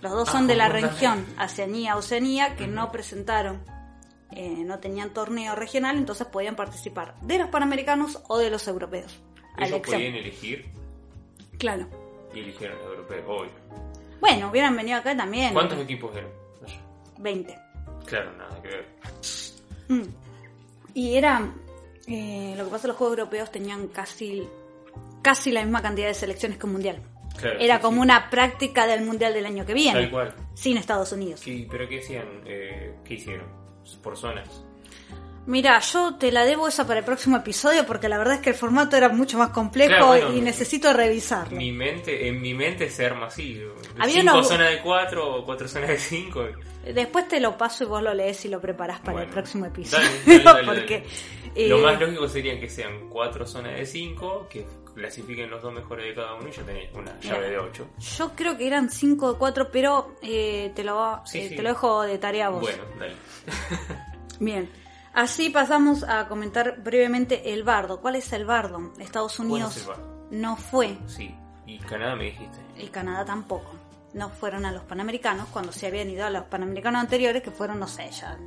Los 0.00 0.12
dos 0.12 0.28
Ah, 0.30 0.32
son 0.32 0.46
de 0.46 0.56
la 0.56 0.68
región. 0.68 1.26
Oceanía, 1.42 1.96
Oceanía, 1.96 2.56
que 2.56 2.66
no 2.66 2.90
presentaron, 2.92 3.62
eh, 4.30 4.62
no 4.64 4.78
tenían 4.78 5.12
torneo 5.12 5.54
regional, 5.56 5.96
entonces 5.98 6.26
podían 6.26 6.56
participar 6.56 7.16
de 7.20 7.38
los 7.38 7.48
panamericanos 7.48 8.22
o 8.28 8.38
de 8.38 8.48
los 8.48 8.66
europeos. 8.68 9.18
Ellos 9.58 9.80
podían 9.80 10.14
elegir 10.14 10.70
Claro. 11.58 11.86
y 12.34 12.40
eligieron 12.40 12.78
los 12.78 12.86
europeos, 12.86 13.24
obvio. 13.26 13.50
Bueno, 14.20 14.48
hubieran 14.50 14.76
venido 14.76 14.98
acá 14.98 15.16
también. 15.16 15.52
¿Cuántos 15.52 15.78
equipos 15.80 16.14
eran? 16.16 16.30
20. 17.18 17.58
Claro, 18.06 18.32
nada 18.36 18.62
que 18.62 18.68
ver. 18.68 18.86
Mm. 19.88 20.02
Y 20.94 21.16
era. 21.16 21.52
eh, 22.06 22.54
lo 22.56 22.64
que 22.64 22.70
pasa 22.70 22.76
es 22.76 22.82
que 22.82 22.88
los 22.88 22.96
Juegos 22.96 23.18
Europeos 23.18 23.50
tenían 23.52 23.88
casi 23.88 24.48
casi 25.22 25.50
la 25.52 25.62
misma 25.62 25.82
cantidad 25.82 26.06
de 26.08 26.14
selecciones 26.14 26.58
que 26.58 26.66
un 26.66 26.72
mundial. 26.72 27.02
Claro, 27.36 27.58
Era 27.60 27.76
sí, 27.76 27.82
como 27.82 27.96
sí. 27.96 28.02
una 28.02 28.30
práctica 28.30 28.86
del 28.86 29.04
mundial 29.04 29.32
del 29.34 29.46
año 29.46 29.64
que 29.66 29.74
viene. 29.74 30.00
Tal 30.02 30.10
cual. 30.10 30.34
Sin 30.54 30.76
Estados 30.76 31.12
Unidos. 31.12 31.40
Sí, 31.40 31.66
pero 31.70 31.88
¿qué 31.88 31.98
hacían? 32.00 32.26
Eh, 32.46 32.94
¿Qué 33.04 33.14
hicieron? 33.14 33.46
Por 34.02 34.16
zonas. 34.16 34.64
Mira, 35.48 35.80
yo 35.80 36.14
te 36.16 36.30
la 36.30 36.44
debo 36.44 36.68
esa 36.68 36.86
para 36.86 36.98
el 37.00 37.06
próximo 37.06 37.38
episodio 37.38 37.86
porque 37.86 38.06
la 38.06 38.18
verdad 38.18 38.34
es 38.34 38.40
que 38.40 38.50
el 38.50 38.54
formato 38.56 38.98
era 38.98 39.08
mucho 39.08 39.38
más 39.38 39.48
complejo 39.48 39.88
Claro, 39.88 40.06
bueno, 40.08 40.34
y 40.34 40.42
necesito 40.42 40.92
revisarlo. 40.92 41.56
Mi 41.56 41.72
mente, 41.72 42.28
en 42.28 42.38
mi 42.42 42.52
mente 42.52 42.90
se 42.90 43.06
arma 43.06 43.28
así. 43.28 43.58
Había 43.98 44.20
5 44.20 44.34
una- 44.34 44.44
zonas 44.44 44.70
de 44.72 44.82
4 44.82 45.36
o 45.36 45.44
4 45.46 45.66
zonas 45.66 45.88
de 45.88 45.98
5. 45.98 46.44
Después 46.92 47.28
te 47.28 47.40
lo 47.40 47.56
paso 47.56 47.84
y 47.84 47.86
vos 47.86 48.02
lo 48.02 48.12
lees 48.12 48.44
y 48.44 48.48
lo 48.48 48.60
preparás 48.60 49.00
para 49.00 49.22
el 49.22 49.30
próximo 49.30 49.64
episodio. 49.64 50.06
dale, 50.26 50.38
dale, 50.38 50.44
dale, 50.44 50.66
porque 50.66 50.98
dale. 51.54 51.68
Lo 51.68 51.78
eh, 51.78 51.82
más 51.82 51.98
lógico 52.00 52.28
sería 52.28 52.60
que 52.60 52.68
sean 52.68 53.08
4 53.08 53.46
zonas 53.46 53.74
de 53.74 53.86
5, 53.86 54.48
que 54.50 54.66
clasifiquen 54.94 55.48
los 55.48 55.62
dos 55.62 55.72
mejores 55.72 56.04
de 56.08 56.14
cada 56.14 56.34
uno 56.34 56.46
y 56.46 56.52
ya 56.52 56.62
tenés 56.62 56.94
una 56.94 57.18
llave 57.20 57.48
de 57.50 57.58
8. 57.58 57.86
yo 58.18 58.32
creo 58.36 58.54
que 58.58 58.66
eran 58.66 58.90
5 58.90 59.32
de 59.32 59.38
4, 59.38 59.70
pero 59.72 60.14
eh, 60.20 60.72
te, 60.74 60.84
lo, 60.84 61.22
Sí, 61.24 61.38
eh, 61.38 61.48
sí. 61.48 61.56
te 61.56 61.62
lo 61.62 61.70
dejo 61.70 62.02
de 62.02 62.18
tarea 62.18 62.48
a 62.48 62.50
vos. 62.50 62.60
Bueno, 62.60 62.82
dale. 62.98 63.14
Bien. 64.40 64.68
Así 65.14 65.50
pasamos 65.50 66.02
a 66.04 66.28
comentar 66.28 66.80
brevemente 66.82 67.52
el 67.52 67.64
bardo. 67.64 68.00
¿Cuál 68.00 68.16
es 68.16 68.32
el 68.32 68.44
bardo? 68.44 68.92
Estados 68.98 69.36
¿Cuál 69.36 69.48
Unidos 69.50 69.76
es 69.76 69.82
el 69.82 69.88
bardo? 69.88 70.28
no 70.30 70.56
fue 70.56 70.98
Sí, 71.06 71.34
y 71.66 71.78
Canadá 71.78 72.14
me 72.16 72.24
dijiste. 72.24 72.58
y 72.76 72.86
Canadá 72.88 73.24
tampoco. 73.24 73.72
No 74.14 74.30
fueron 74.30 74.64
a 74.64 74.72
los 74.72 74.84
Panamericanos 74.84 75.48
cuando 75.52 75.70
se 75.70 75.86
habían 75.86 76.08
ido 76.08 76.24
a 76.24 76.30
los 76.30 76.44
Panamericanos 76.44 77.00
anteriores, 77.02 77.42
que 77.42 77.50
fueron, 77.50 77.78
no 77.78 77.86
sé, 77.86 78.10
ya 78.10 78.38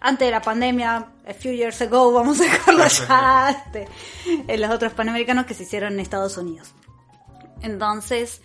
antes 0.00 0.26
de 0.26 0.32
la 0.32 0.42
pandemia, 0.42 0.96
a 1.24 1.34
few 1.34 1.52
years 1.52 1.80
ago, 1.82 2.12
vamos 2.12 2.40
a 2.40 2.44
dejarlo 2.44 2.84
ya, 3.08 3.50
este, 3.50 3.86
en 4.26 4.60
los 4.60 4.70
otros 4.72 4.92
Panamericanos 4.92 5.46
que 5.46 5.54
se 5.54 5.62
hicieron 5.62 5.92
en 5.92 6.00
Estados 6.00 6.36
Unidos. 6.36 6.74
Entonces, 7.60 8.42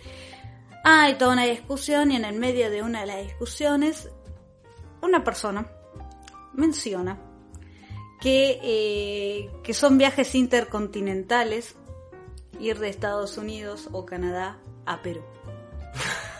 hay 0.84 1.14
toda 1.14 1.32
una 1.32 1.42
discusión 1.44 2.12
y 2.12 2.16
en 2.16 2.24
el 2.24 2.38
medio 2.38 2.70
de 2.70 2.82
una 2.82 3.00
de 3.00 3.06
las 3.06 3.22
discusiones, 3.22 4.08
una 5.02 5.24
persona 5.24 5.66
menciona 6.52 7.18
que, 8.20 8.60
eh, 8.62 9.50
que 9.62 9.74
son 9.74 9.98
viajes 9.98 10.34
intercontinentales 10.34 11.76
ir 12.60 12.78
de 12.78 12.88
Estados 12.88 13.38
Unidos 13.38 13.88
o 13.92 14.04
Canadá 14.04 14.58
a 14.86 15.02
Perú. 15.02 15.22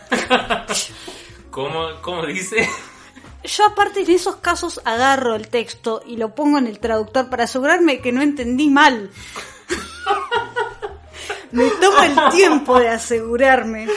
¿Cómo, 1.49 1.87
cómo 2.01 2.25
dice? 2.25 2.67
Yo 3.43 3.65
aparte 3.65 4.01
en 4.01 4.11
esos 4.11 4.37
casos 4.37 4.81
agarro 4.83 5.35
el 5.35 5.47
texto 5.47 6.01
y 6.05 6.17
lo 6.17 6.35
pongo 6.35 6.57
en 6.57 6.67
el 6.67 6.79
traductor 6.79 7.29
para 7.29 7.45
asegurarme 7.45 8.01
que 8.01 8.11
no 8.11 8.21
entendí 8.21 8.69
mal. 8.69 9.09
Me 11.51 11.67
tomo 11.71 12.03
el 12.03 12.15
tiempo 12.31 12.79
de 12.79 12.89
asegurarme 12.89 13.87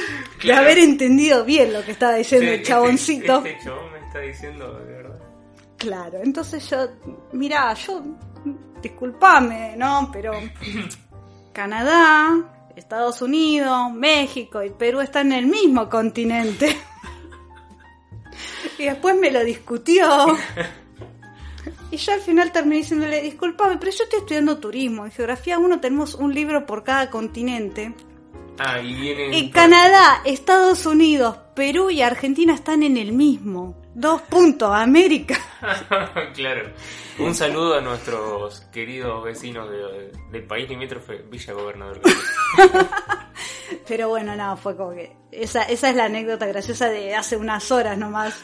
de 0.42 0.54
haber 0.54 0.78
entendido 0.78 1.44
bien 1.44 1.72
lo 1.72 1.84
que 1.84 1.92
estaba 1.92 2.14
diciendo 2.14 2.50
el 2.50 2.62
chaboncito. 2.62 3.38
Este, 3.38 3.52
este 3.52 3.64
chabón 3.64 3.92
me 3.92 3.98
está 3.98 4.18
diciendo. 4.20 4.80
Claro, 5.82 6.20
entonces 6.22 6.70
yo, 6.70 6.86
mirá, 7.32 7.74
yo, 7.74 8.00
disculpame, 8.80 9.74
¿no? 9.76 10.10
Pero 10.12 10.32
Canadá, 11.52 12.68
Estados 12.76 13.20
Unidos, 13.20 13.90
México 13.92 14.62
y 14.62 14.70
Perú 14.70 15.00
están 15.00 15.32
en 15.32 15.38
el 15.40 15.46
mismo 15.46 15.88
continente. 15.88 16.76
Y 18.78 18.84
después 18.86 19.16
me 19.16 19.30
lo 19.30 19.44
discutió. 19.44 20.06
Y 21.90 21.98
yo 21.98 22.14
al 22.14 22.20
final 22.20 22.52
terminé 22.52 22.76
diciéndole, 22.76 23.20
disculpame, 23.20 23.76
pero 23.76 23.92
yo 23.92 24.04
estoy 24.04 24.20
estudiando 24.20 24.56
turismo. 24.56 25.04
En 25.04 25.12
geografía 25.12 25.58
uno 25.58 25.78
tenemos 25.78 26.14
un 26.14 26.34
libro 26.34 26.64
por 26.64 26.84
cada 26.84 27.10
continente. 27.10 27.94
Ah, 28.58 28.80
y 28.80 28.94
viene. 28.94 29.36
Y 29.36 29.50
Canadá, 29.50 30.22
Estados 30.24 30.86
Unidos, 30.86 31.36
Perú 31.54 31.90
y 31.90 32.00
Argentina 32.00 32.54
están 32.54 32.82
en 32.82 32.96
el 32.96 33.12
mismo. 33.12 33.81
Dos 33.94 34.22
puntos, 34.22 34.70
América. 34.74 35.38
claro. 36.34 36.72
Un 37.18 37.34
saludo 37.34 37.76
a 37.76 37.80
nuestros 37.82 38.60
queridos 38.72 39.22
vecinos 39.22 39.70
de- 39.70 40.12
del 40.30 40.44
país 40.44 40.68
limítrofe, 40.68 41.18
Villa 41.30 41.52
Gobernador. 41.52 42.00
Pero 43.88 44.08
bueno, 44.08 44.34
no, 44.36 44.56
fue 44.56 44.76
como 44.76 44.92
que. 44.92 45.14
Esa, 45.30 45.62
esa 45.64 45.90
es 45.90 45.96
la 45.96 46.04
anécdota 46.04 46.46
graciosa 46.46 46.88
de 46.88 47.14
hace 47.14 47.36
unas 47.36 47.70
horas 47.70 47.96
nomás. 47.98 48.34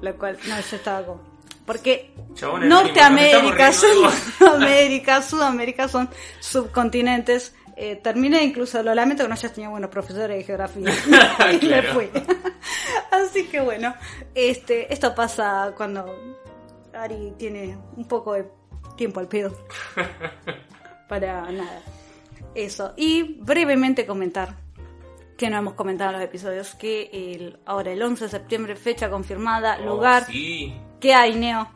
Lo 0.00 0.16
cual, 0.16 0.38
no, 0.48 0.56
yo 0.60 0.76
estaba 0.76 1.04
como. 1.06 1.20
Porque 1.64 2.12
Norteamérica, 2.40 3.72
Sudamérica, 3.72 5.22
Sudamérica 5.22 5.88
son 5.88 6.08
subcontinentes. 6.40 7.54
Eh, 7.76 7.96
terminé 7.96 8.42
incluso, 8.44 8.82
lo 8.82 8.94
lamento 8.94 9.22
que 9.24 9.28
no 9.28 9.34
hayas 9.34 9.52
tenido 9.52 9.70
buenos 9.70 9.90
profesores 9.90 10.36
de 10.36 10.44
geografía. 10.44 10.90
y 11.50 11.52
me 11.54 11.58
Claro. 11.58 11.92
fui. 11.94 12.10
Así 13.10 13.46
que 13.46 13.60
bueno, 13.60 13.94
este, 14.34 14.92
esto 14.92 15.14
pasa 15.14 15.72
cuando 15.76 16.06
Ari 16.92 17.34
tiene 17.38 17.76
un 17.96 18.06
poco 18.06 18.34
de 18.34 18.46
tiempo 18.96 19.20
al 19.20 19.28
pedo. 19.28 19.56
Para 21.08 21.50
nada. 21.50 21.80
Eso. 22.54 22.92
Y 22.96 23.38
brevemente 23.40 24.06
comentar, 24.06 24.54
que 25.36 25.48
no 25.50 25.58
hemos 25.58 25.74
comentado 25.74 26.10
en 26.10 26.16
los 26.16 26.24
episodios, 26.24 26.74
que 26.74 27.10
el, 27.12 27.58
ahora 27.66 27.92
el 27.92 28.02
11 28.02 28.24
de 28.24 28.30
septiembre, 28.30 28.76
fecha 28.76 29.10
confirmada, 29.10 29.78
Oh, 29.82 29.86
lugar. 29.86 30.24
Sí. 30.26 30.74
¿Qué 31.00 31.14
hay, 31.14 31.34
Neo? 31.34 31.68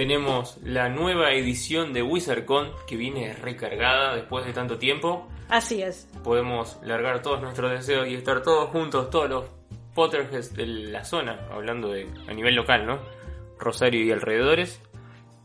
Tenemos 0.00 0.56
la 0.64 0.88
nueva 0.88 1.34
edición 1.34 1.92
de 1.92 2.02
WizardCon 2.02 2.72
que 2.86 2.96
viene 2.96 3.34
recargada 3.34 4.16
después 4.16 4.46
de 4.46 4.54
tanto 4.54 4.78
tiempo. 4.78 5.28
Así 5.50 5.82
es. 5.82 6.08
Podemos 6.24 6.78
largar 6.82 7.20
todos 7.20 7.42
nuestros 7.42 7.70
deseos 7.70 8.08
y 8.08 8.14
estar 8.14 8.42
todos 8.42 8.70
juntos, 8.70 9.10
todos 9.10 9.28
los 9.28 9.44
Potterheads 9.94 10.54
de 10.54 10.64
la 10.64 11.04
zona, 11.04 11.46
hablando 11.52 11.90
de 11.90 12.08
a 12.26 12.32
nivel 12.32 12.54
local, 12.54 12.86
¿no? 12.86 12.98
Rosario 13.58 14.02
y 14.02 14.10
alrededores. 14.10 14.80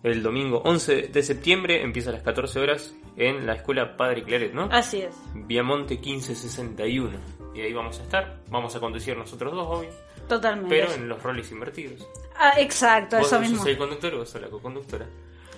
El 0.04 0.24
domingo 0.24 0.62
11 0.64 1.10
de 1.10 1.22
septiembre 1.22 1.84
empieza 1.84 2.12
a 2.12 2.14
las 2.14 2.24
14 2.24 2.58
horas 2.58 2.96
en 3.18 3.46
la 3.46 3.56
escuela 3.56 3.98
Padre 3.98 4.24
Claret, 4.24 4.54
¿no? 4.54 4.70
Así 4.72 5.02
es. 5.02 5.18
Viamonte 5.34 5.96
1561. 5.96 7.20
Y 7.54 7.60
ahí 7.60 7.74
vamos 7.74 8.00
a 8.00 8.04
estar. 8.04 8.38
Vamos 8.50 8.74
a 8.74 8.80
conducir 8.80 9.18
nosotros 9.18 9.54
dos, 9.54 9.68
obvio. 9.68 9.90
Totalmente. 10.28 10.76
Pero 10.76 10.94
en 10.94 11.08
los 11.08 11.22
roles 11.22 11.52
invertidos. 11.52 12.08
Ah, 12.38 12.54
exacto, 12.58 13.18
Vos 13.18 13.28
eso 13.28 13.40
mismo. 13.40 13.66
el 13.66 13.78
conductor 13.78 14.14
y 14.14 14.18
vos 14.18 14.30
sos 14.30 14.42
la 14.42 14.50
co-conductora. 14.50 15.06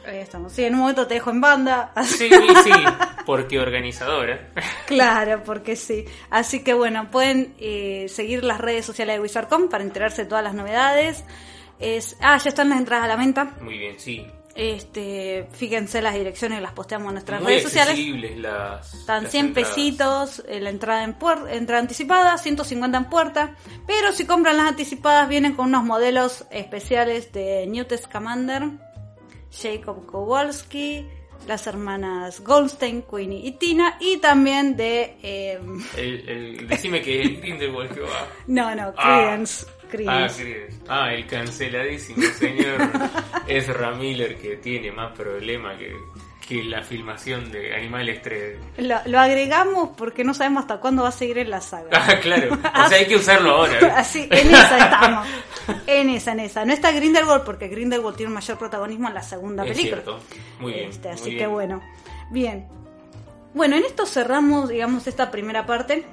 Ahí 0.06 0.20
estamos. 0.20 0.54
Sí, 0.54 0.64
en 0.64 0.74
un 0.76 0.82
momento 0.82 1.06
te 1.06 1.16
dejo 1.16 1.32
en 1.32 1.42
banda. 1.42 1.92
Sí, 2.04 2.30
sí, 2.64 2.72
porque 3.26 3.60
organizadora. 3.60 4.54
Claro, 4.86 5.44
porque 5.44 5.76
sí. 5.76 6.06
Así 6.30 6.64
que 6.64 6.74
bueno, 6.74 7.12
pueden 7.12 7.56
eh, 7.60 8.06
seguir 8.08 8.44
las 8.46 8.60
redes 8.62 8.86
sociales 8.86 9.18
de 9.18 9.22
Wizardcom 9.22 9.68
para 9.68 9.84
enterarse 9.84 10.24
de 10.24 10.30
todas 10.30 10.44
las 10.44 10.54
novedades. 10.54 11.26
Es, 11.80 12.16
ah, 12.22 12.38
ya 12.38 12.50
están 12.50 12.70
las 12.70 12.80
entradas 12.80 13.04
a 13.06 13.08
la 13.10 13.16
venta. 13.18 13.56
Muy 13.62 13.78
bien, 13.78 14.00
sí. 14.00 14.26
Este, 14.58 15.48
fíjense 15.52 16.02
las 16.02 16.16
direcciones, 16.16 16.62
las 16.64 16.72
posteamos 16.74 17.10
en 17.10 17.14
nuestras 17.14 17.42
Muy 17.42 17.52
redes 17.52 17.64
sociales. 17.64 17.98
las. 18.38 18.92
Están 18.94 19.24
las 19.24 19.32
100 19.32 19.46
entradas. 19.48 19.70
pesitos 19.76 20.44
eh, 20.48 20.60
la 20.60 20.72
entrada 20.72 21.04
en 21.04 21.18
puer- 21.20 21.48
entrada 21.52 21.80
anticipada, 21.82 22.38
150 22.40 22.98
en 22.98 23.06
puerta. 23.06 23.56
Pero 23.86 24.12
si 24.12 24.26
compran 24.26 24.58
las 24.58 24.68
anticipadas 24.68 25.30
vienen 25.30 25.54
con 25.54 25.68
unos 25.68 25.84
modelos 25.84 26.46
especiales 26.50 27.32
de 27.34 27.68
Newt 27.68 27.94
Scamander, 27.96 28.64
Jacob 29.52 30.06
Kowalski, 30.08 31.06
las 31.48 31.68
hermanas 31.68 32.42
Goldstein, 32.42 33.04
Queenie 33.04 33.46
y 33.46 33.52
Tina, 33.54 33.98
y 34.02 34.18
también 34.18 34.76
de... 34.76 35.18
eh, 35.22 35.60
El, 35.96 36.30
el- 36.30 36.68
decime 36.68 37.02
que 37.02 37.22
el 37.22 37.40
Grindelwald 37.42 37.94
que 37.94 38.02
va. 38.02 38.28
no, 38.48 38.74
no, 38.76 38.92
Ah. 38.98 39.22
Ah. 39.88 40.28
Credence. 40.30 40.70
Ah, 40.88 41.14
el 41.14 41.26
canceladísimo 41.28 42.22
señor 42.38 42.90
Ezra 43.48 43.92
Miller 43.92 44.38
que 44.38 44.58
tiene 44.58 44.92
más 44.92 45.12
problema 45.18 45.78
que, 45.78 45.96
que 46.48 46.64
la 46.64 46.84
filmación 46.84 47.52
de 47.52 47.76
Animales 47.76 48.22
3. 48.22 48.58
Lo, 48.80 48.96
lo 49.06 49.20
agregamos 49.20 49.90
porque 49.98 50.24
no 50.24 50.34
sabemos 50.34 50.62
hasta 50.62 50.78
cuándo 50.80 51.04
va 51.04 51.10
a 51.10 51.12
seguir 51.14 51.38
en 51.40 51.50
la 51.50 51.62
saga. 51.62 51.90
Ah, 51.92 52.20
claro. 52.22 52.58
O 52.86 52.90
sea, 52.90 52.98
hay 53.00 53.06
que 53.08 53.16
usarlo 53.16 53.52
ahora. 53.52 53.80
¿eh? 53.80 53.92
Así, 53.96 54.28
en 54.32 54.50
esa 54.50 54.78
estamos. 54.78 55.28
En 55.88 56.10
esa, 56.10 56.32
en 56.32 56.40
esa. 56.42 56.64
No 56.66 56.74
está 56.74 56.92
Grindelwald 56.92 57.44
porque 57.44 57.68
Grindelwald 57.68 58.16
tiene 58.16 58.30
un 58.30 58.36
mayor 58.36 58.58
protagonismo 58.58 59.08
en 59.10 59.14
la 59.14 59.22
segunda 59.24 59.64
Es 59.66 59.72
película. 59.72 60.02
cierto. 60.04 60.20
Muy 60.60 60.74
bien. 60.74 60.90
Este, 60.90 61.10
así 61.10 61.30
muy 61.32 61.38
que 61.38 61.48
bueno. 61.48 61.82
Bien. 62.32 62.68
Bueno, 63.54 63.76
en 63.76 63.84
esto 63.86 64.06
cerramos, 64.06 64.70
digamos, 64.70 65.08
esta 65.08 65.32
primera 65.32 65.66
parte. 65.66 66.06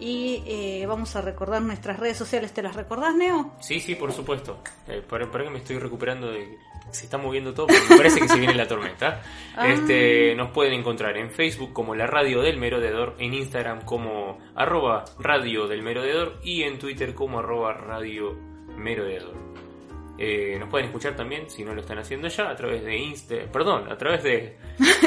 Y 0.00 0.42
eh, 0.46 0.86
vamos 0.86 1.14
a 1.14 1.20
recordar 1.20 1.60
nuestras 1.60 2.00
redes 2.00 2.16
sociales. 2.16 2.52
¿Te 2.52 2.62
las 2.62 2.74
recordás, 2.74 3.14
Neo? 3.14 3.52
Sí, 3.60 3.80
sí, 3.80 3.94
por 3.94 4.12
supuesto. 4.12 4.62
Eh, 4.88 5.02
para, 5.06 5.30
para 5.30 5.44
que 5.44 5.50
me 5.50 5.58
estoy 5.58 5.78
recuperando 5.78 6.30
de... 6.30 6.58
Se 6.90 7.04
está 7.04 7.18
moviendo 7.18 7.54
todo, 7.54 7.68
pero 7.68 7.82
me 7.88 7.96
parece 7.98 8.20
que 8.20 8.26
se 8.26 8.38
viene 8.38 8.54
la 8.54 8.66
tormenta. 8.66 9.22
Ah. 9.56 9.68
Este, 9.68 10.34
nos 10.36 10.50
pueden 10.52 10.72
encontrar 10.74 11.18
en 11.18 11.30
Facebook 11.30 11.72
como 11.72 11.94
la 11.94 12.06
Radio 12.06 12.40
del 12.40 12.56
Merodeador, 12.56 13.16
en 13.18 13.34
Instagram 13.34 13.84
como 13.84 14.38
arroba 14.54 15.04
Radio 15.18 15.66
del 15.66 15.82
Merodeador 15.82 16.40
y 16.42 16.62
en 16.62 16.78
Twitter 16.78 17.14
como 17.14 17.40
arroba 17.40 17.74
Radio 17.74 18.38
Merodeador. 18.76 19.50
Eh, 20.22 20.56
nos 20.58 20.68
pueden 20.68 20.88
escuchar 20.88 21.16
también, 21.16 21.48
si 21.48 21.64
no 21.64 21.74
lo 21.74 21.80
están 21.80 21.98
haciendo 21.98 22.28
ya, 22.28 22.50
a 22.50 22.54
través 22.54 22.84
de 22.84 22.94
Insta, 22.94 23.36
perdón, 23.50 23.90
a 23.90 23.96
través 23.96 24.22
de 24.22 24.58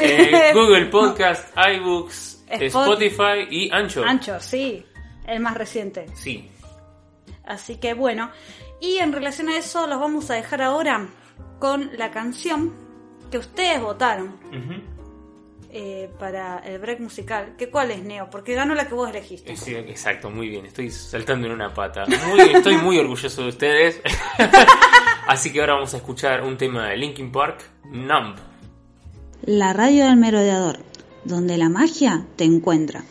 eh, 0.02 0.50
Google 0.54 0.86
Podcast, 0.86 1.56
iBooks, 1.56 2.43
Spotify 2.48 3.46
y 3.50 3.70
Ancho. 3.72 4.04
Ancho, 4.04 4.38
sí. 4.40 4.84
El 5.26 5.40
más 5.40 5.54
reciente. 5.56 6.06
Sí, 6.14 6.50
Así 7.46 7.76
que 7.76 7.94
bueno. 7.94 8.30
Y 8.80 8.98
en 8.98 9.12
relación 9.12 9.48
a 9.48 9.56
eso 9.56 9.86
los 9.86 9.98
vamos 10.00 10.30
a 10.30 10.34
dejar 10.34 10.62
ahora 10.62 11.08
con 11.58 11.90
la 11.96 12.10
canción 12.10 12.72
que 13.30 13.38
ustedes 13.38 13.80
votaron 13.80 14.36
eh, 15.70 16.10
para 16.18 16.58
el 16.58 16.78
break 16.78 17.00
musical. 17.00 17.54
¿Qué 17.56 17.70
cuál 17.70 17.90
es, 17.90 18.02
Neo? 18.02 18.28
Porque 18.30 18.54
ganó 18.54 18.74
la 18.74 18.86
que 18.86 18.94
vos 18.94 19.10
elegiste. 19.10 19.52
Eh, 19.52 19.56
Sí, 19.56 19.74
exacto, 19.74 20.30
muy 20.30 20.48
bien. 20.48 20.66
Estoy 20.66 20.90
saltando 20.90 21.46
en 21.46 21.52
una 21.54 21.72
pata. 21.72 22.04
Muy, 22.28 22.40
estoy 22.54 22.76
muy 22.76 22.98
orgulloso 22.98 23.42
de 23.42 23.48
ustedes. 23.48 24.00
Así 25.26 25.52
que 25.52 25.60
ahora 25.60 25.74
vamos 25.74 25.94
a 25.94 25.96
escuchar 25.96 26.42
un 26.42 26.56
tema 26.56 26.88
de 26.88 26.96
Linkin 26.96 27.32
Park, 27.32 27.64
Numb. 27.90 28.36
La 29.46 29.72
radio 29.72 30.04
del 30.06 30.16
merodeador, 30.16 30.78
donde 31.24 31.58
la 31.58 31.68
magia 31.68 32.26
te 32.36 32.44
encuentra. 32.44 33.04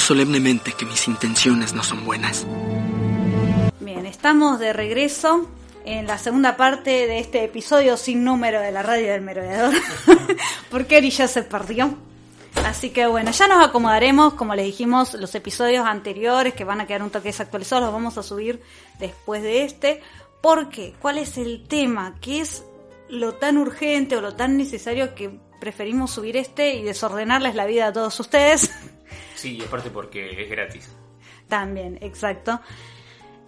Solemnemente 0.00 0.72
que 0.72 0.86
mis 0.86 1.06
intenciones 1.06 1.74
no 1.74 1.82
son 1.82 2.04
buenas. 2.04 2.46
Bien, 3.80 4.06
estamos 4.06 4.58
de 4.58 4.72
regreso 4.72 5.48
en 5.84 6.06
la 6.06 6.16
segunda 6.16 6.56
parte 6.56 7.06
de 7.06 7.18
este 7.18 7.44
episodio 7.44 7.96
sin 7.96 8.24
número 8.24 8.60
de 8.60 8.72
la 8.72 8.82
radio 8.82 9.12
del 9.12 9.20
merodeador. 9.20 9.74
Porque 10.70 10.98
Eri 10.98 11.10
ya 11.10 11.28
se 11.28 11.42
perdió. 11.42 11.94
Así 12.64 12.90
que 12.90 13.06
bueno, 13.06 13.32
ya 13.32 13.48
nos 13.48 13.64
acomodaremos, 13.64 14.34
como 14.34 14.54
les 14.54 14.64
dijimos, 14.64 15.14
los 15.14 15.34
episodios 15.34 15.86
anteriores 15.86 16.54
que 16.54 16.64
van 16.64 16.80
a 16.80 16.86
quedar 16.86 17.02
un 17.02 17.10
toque 17.10 17.28
desactualizados, 17.28 17.84
los 17.84 17.92
vamos 17.92 18.16
a 18.16 18.22
subir 18.22 18.62
después 18.98 19.42
de 19.42 19.64
este. 19.64 20.00
¿Por 20.40 20.70
qué? 20.70 20.94
¿Cuál 21.00 21.18
es 21.18 21.36
el 21.36 21.66
tema? 21.68 22.16
¿Qué 22.20 22.40
es 22.40 22.64
lo 23.08 23.34
tan 23.34 23.58
urgente 23.58 24.16
o 24.16 24.20
lo 24.20 24.34
tan 24.34 24.56
necesario 24.56 25.14
que 25.14 25.38
preferimos 25.60 26.10
subir 26.10 26.36
este 26.36 26.74
y 26.76 26.82
desordenarles 26.82 27.54
la 27.54 27.66
vida 27.66 27.88
a 27.88 27.92
todos 27.92 28.18
ustedes? 28.18 28.70
Sí, 29.42 29.56
y 29.56 29.62
aparte 29.64 29.90
porque 29.90 30.40
es 30.40 30.48
gratis. 30.48 30.88
También, 31.48 31.98
exacto. 32.00 32.60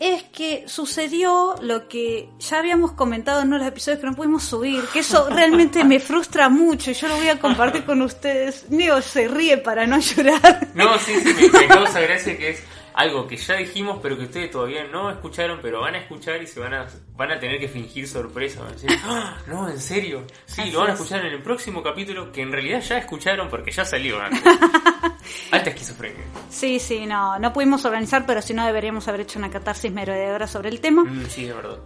Es 0.00 0.24
que 0.24 0.64
sucedió 0.66 1.54
lo 1.62 1.86
que 1.86 2.30
ya 2.40 2.58
habíamos 2.58 2.90
comentado 2.92 3.40
en 3.40 3.46
uno 3.46 3.58
de 3.58 3.60
los 3.60 3.68
episodios 3.68 4.00
que 4.00 4.06
no 4.08 4.16
pudimos 4.16 4.42
subir, 4.42 4.82
que 4.92 4.98
eso 4.98 5.30
realmente 5.30 5.84
me 5.84 6.00
frustra 6.00 6.48
mucho 6.48 6.90
y 6.90 6.94
yo 6.94 7.06
lo 7.06 7.14
voy 7.14 7.28
a 7.28 7.38
compartir 7.38 7.84
con 7.84 8.02
ustedes. 8.02 8.68
Neo 8.70 9.00
se 9.02 9.28
ríe 9.28 9.58
para 9.58 9.86
no 9.86 10.00
llorar. 10.00 10.66
No, 10.74 10.98
sí, 10.98 11.14
sí, 11.20 11.48
me, 11.52 11.60
me 11.60 11.68
causa 11.68 12.00
gracia 12.00 12.36
que 12.36 12.50
es 12.50 12.62
algo 12.94 13.26
que 13.26 13.36
ya 13.36 13.56
dijimos, 13.56 13.98
pero 14.02 14.16
que 14.16 14.24
ustedes 14.24 14.50
todavía 14.50 14.84
no 14.84 15.10
escucharon, 15.10 15.58
pero 15.60 15.80
van 15.80 15.94
a 15.96 15.98
escuchar 15.98 16.40
y 16.42 16.46
se 16.46 16.60
van 16.60 16.74
a, 16.74 16.86
van 17.16 17.32
a 17.32 17.38
tener 17.40 17.58
que 17.58 17.68
fingir 17.68 18.06
sorpresa. 18.08 18.60
Van 18.60 18.70
a 18.70 18.72
decir, 18.72 18.90
"Ah, 19.04 19.36
no, 19.48 19.68
en 19.68 19.80
serio. 19.80 20.24
Sí, 20.46 20.62
Así 20.62 20.70
lo 20.70 20.78
van 20.80 20.90
a 20.90 20.92
es. 20.94 21.00
escuchar 21.00 21.26
en 21.26 21.32
el 21.32 21.42
próximo 21.42 21.82
capítulo, 21.82 22.30
que 22.32 22.42
en 22.42 22.52
realidad 22.52 22.80
ya 22.80 22.98
escucharon 22.98 23.48
porque 23.48 23.70
ya 23.72 23.84
salió 23.84 24.20
antes. 24.20 24.40
Alta 25.50 25.70
esquizofrenia. 25.70 26.22
Sí, 26.50 26.78
sí, 26.78 27.06
no, 27.06 27.38
no 27.38 27.52
pudimos 27.52 27.84
organizar, 27.84 28.24
pero 28.26 28.40
si 28.42 28.54
no 28.54 28.64
deberíamos 28.66 29.08
haber 29.08 29.22
hecho 29.22 29.38
una 29.38 29.50
catarsis 29.50 29.90
merodeadora 29.92 30.46
sobre 30.46 30.68
el 30.68 30.80
tema. 30.80 31.02
Mm, 31.04 31.26
sí, 31.26 31.44
de 31.46 31.52
verdad. 31.52 31.78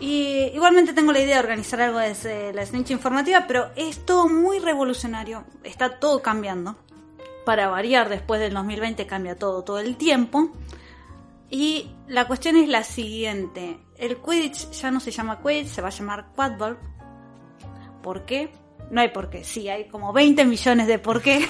Y 0.00 0.50
igualmente 0.52 0.92
tengo 0.92 1.12
la 1.12 1.20
idea 1.20 1.36
de 1.36 1.40
organizar 1.44 1.80
algo 1.80 1.98
desde 2.00 2.52
la 2.52 2.66
snitch 2.66 2.90
informativa, 2.90 3.44
pero 3.46 3.70
es 3.76 4.04
todo 4.04 4.28
muy 4.28 4.58
revolucionario. 4.58 5.44
Está 5.62 5.98
todo 6.00 6.20
cambiando. 6.20 6.76
Para 7.44 7.68
variar, 7.68 8.08
después 8.08 8.40
del 8.40 8.54
2020 8.54 9.06
cambia 9.06 9.36
todo, 9.36 9.62
todo 9.64 9.78
el 9.78 9.96
tiempo. 9.96 10.50
Y 11.50 11.90
la 12.08 12.26
cuestión 12.26 12.56
es 12.56 12.68
la 12.68 12.84
siguiente. 12.84 13.78
El 13.96 14.16
Quidditch 14.16 14.70
ya 14.70 14.90
no 14.90 15.00
se 15.00 15.10
llama 15.10 15.40
Quidditch, 15.42 15.68
se 15.68 15.82
va 15.82 15.88
a 15.88 15.92
llamar 15.92 16.32
Quadball. 16.34 16.78
¿Por 18.02 18.24
qué? 18.24 18.50
no 18.90 19.00
hay 19.00 19.08
por 19.08 19.30
qué, 19.30 19.44
sí, 19.44 19.68
hay 19.68 19.88
como 19.88 20.12
20 20.12 20.44
millones 20.44 20.86
de 20.86 20.98
por 20.98 21.22
qué. 21.22 21.46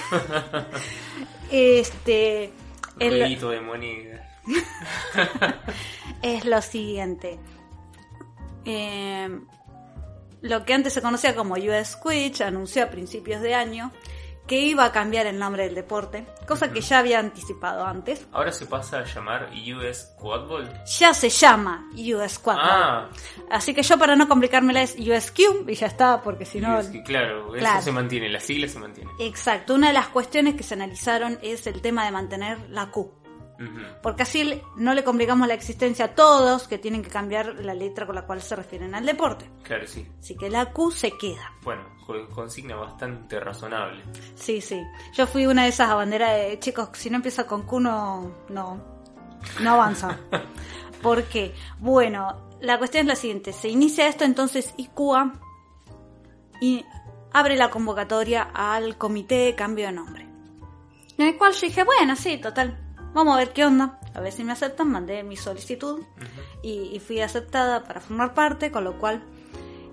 este, 1.51 2.51
el- 2.99 3.39
de 3.39 3.61
moneda. 3.61 4.21
es 6.21 6.45
lo 6.45 6.61
siguiente. 6.61 7.39
Eh, 8.63 9.29
lo 10.41 10.65
que 10.65 10.73
antes 10.73 10.93
se 10.93 11.01
conocía 11.01 11.35
como 11.35 11.55
US 11.55 11.97
Quidditch 11.97 12.41
anunció 12.41 12.83
a 12.83 12.89
principios 12.89 13.41
de 13.41 13.53
año 13.55 13.91
que 14.47 14.59
iba 14.59 14.85
a 14.85 14.91
cambiar 14.91 15.25
el 15.25 15.39
nombre 15.39 15.63
del 15.63 15.73
deporte, 15.75 16.25
cosa 16.47 16.71
que 16.71 16.81
ya 16.81 16.99
había 16.99 17.19
anticipado 17.19 17.85
antes. 17.85 18.27
Ahora 18.31 18.51
se 18.51 18.65
pasa 18.67 18.99
a 18.99 19.03
llamar 19.05 19.49
US 19.75 20.13
Quadball. 20.19 20.69
Ya 20.99 21.13
se 21.13 21.29
llama 21.29 21.87
US 21.95 22.37
Quad 22.39 22.55
Ball. 22.55 22.65
Ah, 22.69 23.09
Así 23.49 23.73
que 23.73 23.81
yo 23.83 23.97
para 23.97 24.15
no 24.15 24.27
complicármela 24.27 24.81
es 24.83 24.95
USQ 24.99 25.67
y 25.67 25.75
ya 25.75 25.87
está, 25.87 26.21
porque 26.21 26.45
si 26.45 26.59
no... 26.59 26.79
Claro, 27.05 27.51
Claro. 27.53 27.77
eso 27.79 27.85
se 27.85 27.91
mantiene, 27.91 28.29
la 28.29 28.39
sigla 28.39 28.67
se 28.67 28.79
mantiene. 28.79 29.09
Exacto, 29.19 29.73
una 29.73 29.87
de 29.87 29.93
las 29.93 30.07
cuestiones 30.09 30.55
que 30.55 30.63
se 30.63 30.75
analizaron 30.75 31.39
es 31.41 31.65
el 31.67 31.81
tema 31.81 32.05
de 32.05 32.11
mantener 32.11 32.59
la 32.69 32.91
Q. 32.91 33.11
Porque 34.03 34.23
así 34.23 34.61
no 34.75 34.93
le 34.93 35.03
complicamos 35.05 35.47
la 35.47 35.53
existencia 35.53 36.05
a 36.05 36.15
todos 36.15 36.67
que 36.67 36.77
tienen 36.77 37.01
que 37.01 37.09
cambiar 37.09 37.55
la 37.63 37.73
letra 37.73 38.05
con 38.05 38.15
la 38.15 38.25
cual 38.25 38.41
se 38.41 38.55
refieren 38.55 38.93
al 38.95 39.05
deporte. 39.05 39.49
Claro, 39.63 39.87
sí. 39.87 40.05
Así 40.19 40.35
que 40.35 40.49
la 40.49 40.73
Q 40.73 40.91
se 40.91 41.11
queda. 41.17 41.53
Bueno, 41.63 41.83
co- 42.05 42.27
consigna 42.33 42.75
bastante 42.75 43.39
razonable. 43.39 44.03
Sí, 44.35 44.59
sí. 44.59 44.81
Yo 45.13 45.25
fui 45.25 45.45
una 45.47 45.63
de 45.63 45.69
esas 45.69 45.89
abanderas 45.89 46.35
de 46.35 46.59
chicos, 46.59 46.89
si 46.93 47.09
no 47.09 47.15
empieza 47.15 47.47
con 47.47 47.61
Q 47.63 47.79
no, 47.79 48.31
no, 48.49 48.77
no 49.61 49.71
avanza. 49.71 50.19
¿Por 51.01 51.23
qué? 51.23 51.53
Bueno, 51.79 52.49
la 52.59 52.77
cuestión 52.77 53.01
es 53.03 53.07
la 53.07 53.15
siguiente. 53.15 53.53
Se 53.53 53.69
inicia 53.69 54.07
esto 54.07 54.25
entonces 54.25 54.73
ICUA 54.77 55.31
y 56.61 56.83
abre 57.31 57.55
la 57.55 57.69
convocatoria 57.69 58.49
al 58.53 58.97
comité 58.97 59.35
de 59.45 59.55
cambio 59.55 59.85
de 59.87 59.91
nombre. 59.93 60.25
En 61.17 61.27
el 61.27 61.37
cual 61.37 61.53
yo 61.53 61.61
dije, 61.67 61.83
bueno, 61.83 62.15
sí, 62.15 62.37
total. 62.37 62.81
Vamos 63.15 63.33
a 63.33 63.37
ver 63.39 63.53
qué 63.53 63.65
onda. 63.65 63.97
A 64.13 64.19
ver 64.19 64.31
si 64.31 64.43
me 64.43 64.51
aceptan. 64.51 64.91
Mandé 64.91 65.23
mi 65.23 65.37
solicitud 65.37 66.01
y, 66.61 66.89
y 66.93 66.99
fui 66.99 67.21
aceptada 67.21 67.83
para 67.85 68.01
formar 68.01 68.33
parte, 68.33 68.69
con 68.71 68.83
lo 68.83 68.99
cual 68.99 69.23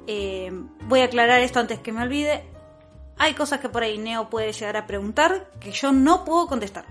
eh, 0.07 0.53
voy 0.89 1.01
a 1.01 1.05
aclarar 1.05 1.41
esto 1.41 1.61
antes 1.61 1.79
que 1.79 1.93
me 1.93 2.03
olvide. 2.03 2.45
Hay 3.19 3.35
cosas 3.35 3.61
que 3.61 3.69
por 3.69 3.85
ahí 3.85 3.97
Neo 3.97 4.29
puede 4.29 4.53
llegar 4.53 4.77
a 4.77 4.87
preguntar 4.87 5.51
que 5.61 5.71
yo 5.71 5.93
no 5.93 6.25
puedo 6.25 6.49
contestar. 6.49 6.85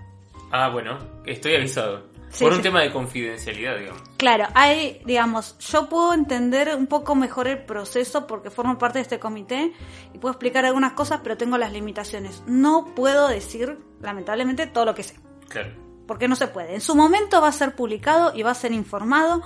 Ah, 0.52 0.70
bueno, 0.70 0.98
estoy 1.26 1.56
avisado. 1.56 2.10
Sí, 2.30 2.46
Por 2.46 2.54
un 2.54 2.60
sí. 2.60 2.64
tema 2.64 2.82
de 2.82 2.94
confidencialidad, 2.94 3.78
digamos. 3.78 4.02
Claro, 4.16 4.46
hay, 4.54 5.02
digamos, 5.06 5.58
yo 5.60 5.90
puedo 5.90 6.14
entender 6.14 6.74
un 6.78 6.88
poco 6.88 7.14
mejor 7.14 7.50
el 7.50 7.58
proceso 7.66 8.26
porque 8.26 8.50
formo 8.50 8.78
parte 8.78 9.00
de 9.00 9.04
este 9.04 9.20
comité 9.20 9.74
y 10.14 10.18
puedo 10.18 10.32
explicar 10.32 10.66
algunas 10.66 10.94
cosas, 10.94 11.20
pero 11.22 11.36
tengo 11.36 11.58
las 11.58 11.74
limitaciones. 11.74 12.42
No 12.48 12.96
puedo 12.96 13.28
decir, 13.28 13.80
lamentablemente, 14.00 14.66
todo 14.68 14.86
lo 14.86 14.96
que 14.96 15.04
sé, 15.04 15.16
Claro. 15.50 15.72
Porque 16.08 16.28
no 16.28 16.36
se 16.36 16.48
puede. 16.48 16.74
En 16.76 16.82
su 16.82 16.96
momento 16.96 17.42
va 17.42 17.48
a 17.50 17.52
ser 17.52 17.76
publicado 17.76 18.34
y 18.36 18.44
va 18.44 18.52
a 18.52 18.56
ser 18.56 18.72
informado, 18.74 19.42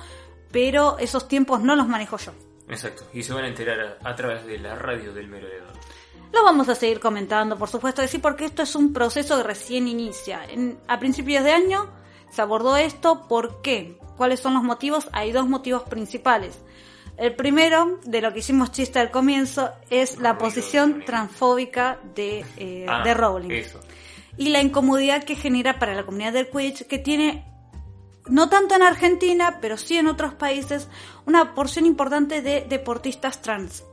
pero 0.51 0.97
esos 0.99 1.28
tiempos 1.28 1.62
no 1.62 1.76
los 1.76 1.88
manejo 1.88 2.18
yo. 2.18 2.32
Exacto. 2.70 3.03
Y 3.14 3.24
se 3.24 3.34
van 3.34 3.43
a 3.45 3.47
enterar 3.47 3.97
a, 4.01 4.10
a 4.10 4.16
través 4.16 4.45
de 4.45 4.58
la 4.58 4.76
radio 4.76 5.14
del 5.14 5.28
merodeador. 5.28 5.74
Lo 6.34 6.43
vamos 6.43 6.68
a 6.70 6.76
seguir 6.76 6.99
comentando, 6.99 7.58
por 7.58 7.70
supuesto 7.70 8.01
que 8.01 8.08
sí, 8.08 8.18
porque 8.18 8.45
esto 8.45 8.64
es 8.64 8.76
un 8.76 8.91
proceso 8.91 9.38
que 9.38 9.43
recién 9.43 9.88
inicia. 9.88 10.43
En- 10.45 10.80
a 10.88 10.99
principios 10.99 11.43
de 11.43 11.51
año 11.51 11.89
se 12.32 12.41
abordó 12.41 12.76
esto, 12.76 13.28
¿por 13.28 13.62
qué? 13.62 13.97
¿Cuáles 14.18 14.39
son 14.39 14.53
los 14.53 14.64
motivos? 14.64 15.08
Hay 15.14 15.32
dos 15.32 15.47
motivos 15.47 15.84
principales. 15.84 16.58
El 17.18 17.36
primero, 17.36 17.99
de 18.03 18.20
lo 18.22 18.34
que 18.34 18.39
hicimos 18.39 18.72
chiste 18.74 18.99
al 18.99 19.12
comienzo, 19.12 19.72
es 19.89 20.18
la 20.18 20.38
posición 20.38 21.03
transfóbica 21.06 21.99
de, 22.16 22.43
eh, 22.58 22.86
Ah, 22.89 23.03
de 23.03 23.14
Rowling. 23.14 23.51
Eso. 23.51 23.80
Y 24.38 24.50
la 24.50 24.62
incomodidad 24.62 25.24
que 25.24 25.36
genera 25.36 25.80
para 25.80 25.96
la 25.96 26.06
comunidad 26.06 26.34
del 26.34 26.50
Quidditch, 26.50 26.88
que 26.88 26.98
tiene, 26.98 27.46
no 28.28 28.50
tanto 28.50 28.76
en 28.76 28.82
Argentina, 28.82 29.60
pero 29.62 29.78
sí 29.78 29.98
en 29.98 30.08
otros 30.08 30.34
países, 30.34 30.90
una 31.26 31.54
porción 31.56 31.86
importante 31.86 32.42
de 32.42 32.66
deportistas 32.68 33.42
trans. 33.42 33.84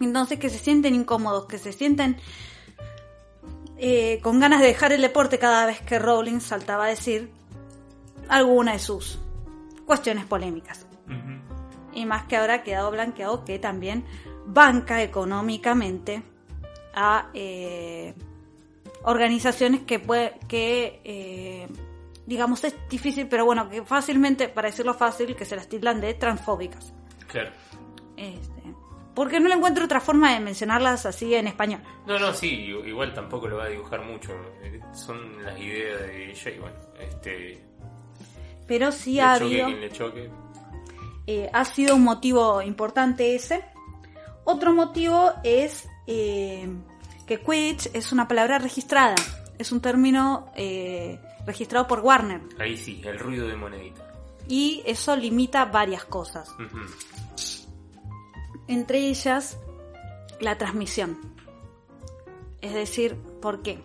Entonces 0.00 0.38
que 0.38 0.50
se 0.50 0.58
sienten 0.58 0.94
incómodos, 0.94 1.46
que 1.46 1.58
se 1.58 1.72
sienten 1.72 2.16
eh, 3.76 4.20
con 4.22 4.40
ganas 4.40 4.60
de 4.60 4.68
dejar 4.68 4.92
el 4.92 5.02
deporte 5.02 5.38
cada 5.38 5.66
vez 5.66 5.80
que 5.82 5.98
Rowling 5.98 6.40
saltaba 6.40 6.84
a 6.84 6.88
decir 6.88 7.30
alguna 8.28 8.72
de 8.72 8.78
sus 8.78 9.18
cuestiones 9.86 10.24
polémicas. 10.24 10.86
Y 11.92 12.06
más 12.06 12.24
que 12.24 12.36
ahora 12.36 12.54
ha 12.54 12.62
quedado 12.62 12.90
blanqueado 12.90 13.44
que 13.44 13.58
también 13.58 14.04
banca 14.46 15.02
económicamente 15.02 16.22
a 16.94 17.30
eh, 17.34 18.14
organizaciones 19.04 19.82
que 19.82 19.98
puede, 19.98 20.38
que 20.48 21.00
eh, 21.04 21.68
digamos 22.26 22.64
es 22.64 22.74
difícil, 22.88 23.28
pero 23.28 23.44
bueno, 23.44 23.68
que 23.68 23.82
fácilmente, 23.84 24.48
para 24.48 24.68
decirlo 24.68 24.94
fácil, 24.94 25.34
que 25.36 25.44
se 25.44 25.56
las 25.56 25.68
tildan 25.68 26.00
de 26.00 26.14
transfóbicas. 26.14 26.92
Claro. 27.28 27.50
Este, 28.16 28.62
porque 29.14 29.38
no 29.40 29.48
le 29.48 29.54
encuentro 29.54 29.84
otra 29.84 30.00
forma 30.00 30.32
de 30.32 30.40
mencionarlas 30.40 31.06
así 31.06 31.34
en 31.34 31.46
español. 31.48 31.80
No, 32.06 32.18
no, 32.18 32.32
sí, 32.32 32.48
igual 32.48 33.12
tampoco 33.14 33.46
lo 33.48 33.58
va 33.58 33.64
a 33.64 33.68
dibujar 33.68 34.02
mucho. 34.04 34.32
Eh, 34.62 34.80
Son 34.92 35.42
las 35.42 35.58
ideas 35.58 36.00
de 36.00 36.30
ella 36.30 36.50
y 36.50 36.58
bueno, 36.58 36.76
este. 37.00 37.62
Pero 38.66 38.90
sí 38.92 39.20
ha 39.20 39.34
choque 39.38 39.44
habido, 39.44 39.66
quien 39.66 39.80
le 39.80 39.90
choque. 39.90 40.30
eh, 41.26 41.50
ha 41.52 41.64
sido 41.64 41.94
un 41.96 42.02
motivo 42.04 42.62
importante 42.62 43.34
ese. 43.34 43.62
Otro 44.44 44.72
motivo 44.74 45.32
es 45.42 45.88
eh, 46.06 46.66
que 47.26 47.40
Quidditch 47.40 47.90
es 47.94 48.12
una 48.12 48.28
palabra 48.28 48.58
registrada, 48.58 49.14
es 49.58 49.72
un 49.72 49.80
término 49.80 50.50
eh, 50.56 51.18
registrado 51.46 51.86
por 51.86 52.00
Warner 52.00 52.40
Ahí 52.58 52.76
sí, 52.76 53.00
el 53.04 53.18
ruido 53.18 53.46
de 53.46 53.56
monedita. 53.56 54.12
y 54.48 54.82
eso 54.86 55.16
limita 55.16 55.64
varias 55.66 56.04
cosas, 56.04 56.48
entre 58.66 58.98
ellas 59.08 59.58
la 60.40 60.58
transmisión. 60.58 61.18
Es 62.60 62.72
decir, 62.74 63.16
¿por 63.40 63.62
qué? 63.62 63.82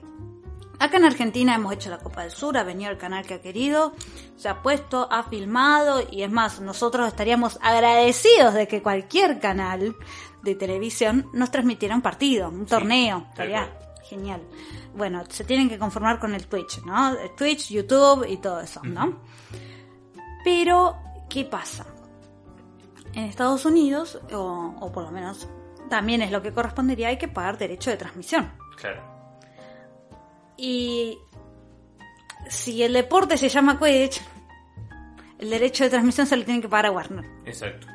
Acá 0.79 0.95
en 0.95 1.03
Argentina 1.03 1.55
hemos 1.55 1.73
hecho 1.73 1.89
la 1.89 1.97
Copa 1.97 2.21
del 2.21 2.31
Sur, 2.31 2.57
ha 2.57 2.63
venido 2.63 2.89
el 2.89 2.97
canal 2.97 3.25
que 3.25 3.33
ha 3.33 3.41
querido, 3.41 3.93
se 4.37 4.47
ha 4.47 4.61
puesto, 4.61 5.09
ha 5.11 5.23
filmado 5.23 6.01
y 6.09 6.23
es 6.23 6.31
más, 6.31 6.61
nosotros 6.61 7.05
estaríamos 7.05 7.59
agradecidos 7.61 8.53
de 8.53 8.65
que 8.67 8.81
cualquier 8.81 9.39
canal 9.41 9.93
de 10.41 10.55
televisión 10.55 11.29
nos 11.33 11.51
transmitiera 11.51 11.93
un 11.93 12.01
partido, 12.01 12.47
un 12.47 12.65
torneo, 12.65 13.25
estaría 13.29 13.77
genial. 14.07 14.41
Bueno, 14.95 15.23
se 15.27 15.43
tienen 15.43 15.67
que 15.67 15.77
conformar 15.77 16.17
con 16.17 16.33
el 16.33 16.47
Twitch, 16.47 16.81
¿no? 16.85 17.09
El 17.09 17.35
Twitch, 17.35 17.69
YouTube 17.69 18.25
y 18.27 18.37
todo 18.37 18.61
eso, 18.61 18.81
¿no? 18.83 19.19
Pero, 20.45 20.95
¿qué 21.29 21.43
pasa? 21.43 21.85
En 23.13 23.25
Estados 23.25 23.65
Unidos, 23.65 24.17
o, 24.31 24.75
o 24.79 24.91
por 24.93 25.03
lo 25.03 25.11
menos 25.11 25.49
también 25.89 26.21
es 26.21 26.31
lo 26.31 26.41
que 26.41 26.53
correspondería, 26.53 27.09
hay 27.09 27.17
que 27.17 27.27
pagar 27.27 27.57
derecho 27.57 27.89
de 27.89 27.97
transmisión. 27.97 28.53
Claro. 28.77 29.18
Y 30.61 31.17
si 32.49 32.83
el 32.83 32.91
deporte 32.91 33.37
se 33.37 33.47
llama 33.47 33.79
Quidditch, 33.79 34.21
el 35.39 35.49
derecho 35.51 35.85
de 35.85 35.89
transmisión 35.89 36.27
se 36.27 36.35
lo 36.35 36.43
tiene 36.43 36.59
que 36.59 36.67
pagar 36.67 36.87
a 36.87 36.91
Warner. 36.91 37.25
Exacto. 37.45 37.87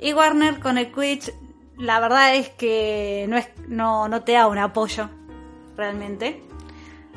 Y 0.00 0.12
Warner 0.12 0.58
con 0.58 0.78
el 0.78 0.90
Quidditch, 0.92 1.32
la 1.78 2.00
verdad 2.00 2.34
es 2.34 2.48
que 2.48 3.26
no, 3.28 3.36
es, 3.36 3.48
no, 3.68 4.08
no 4.08 4.24
te 4.24 4.32
da 4.32 4.48
un 4.48 4.58
apoyo, 4.58 5.08
realmente. 5.76 6.42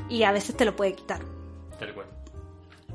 Y 0.07 0.21
a 0.21 0.31
veces 0.31 0.55
te 0.55 0.65
lo 0.65 0.75
puede 0.75 0.93
quitar. 0.93 1.21
Tal 1.79 1.95
cual. 1.95 2.05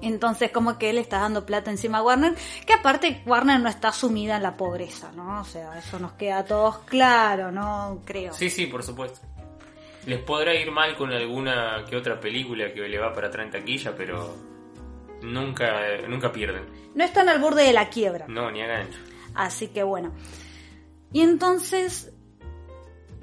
Entonces, 0.01 0.53
como 0.53 0.79
que 0.79 0.91
él 0.91 0.99
está 0.99 1.19
dando 1.19 1.45
plata 1.45 1.73
encima 1.73 1.99
a 1.99 2.03
Warner, 2.05 2.37
que 2.65 2.73
aparte 2.73 3.21
Warner 3.27 3.59
no 3.59 3.69
está 3.69 3.91
sumida 3.91 4.37
en 4.37 4.45
la 4.45 4.57
pobreza, 4.57 5.11
¿no? 5.17 5.41
O 5.41 5.45
sea, 5.45 5.77
eso 5.77 5.99
nos 5.99 6.13
queda 6.13 6.39
a 6.39 6.45
todos 6.45 6.79
claro, 6.87 7.51
¿no? 7.51 8.01
Creo. 8.05 8.33
Sí, 8.33 8.49
sí, 8.49 8.67
por 8.67 8.85
supuesto. 8.85 9.32
Les 10.07 10.21
podrá 10.21 10.55
ir 10.55 10.71
mal 10.71 10.97
con 10.97 11.13
alguna 11.13 11.85
que 11.89 11.97
otra 11.97 12.19
película 12.19 12.73
que 12.73 12.81
le 12.89 12.99
va 12.99 13.15
para 13.15 13.29
atrás 13.29 13.47
en 13.47 13.53
taquilla, 13.53 13.95
pero 13.97 14.37
nunca, 15.23 15.99
nunca 16.09 16.33
pierden. 16.33 16.65
No 16.95 17.05
están 17.05 17.29
al 17.29 17.39
borde 17.39 17.65
de 17.65 17.73
la 17.73 17.89
quiebra. 17.89 18.27
No, 18.29 18.51
ni 18.51 18.63
a 18.63 18.67
gancho. 18.67 18.99
Así 19.35 19.69
que 19.69 19.83
bueno. 19.83 20.13
Y 21.13 21.21
entonces 21.21 22.13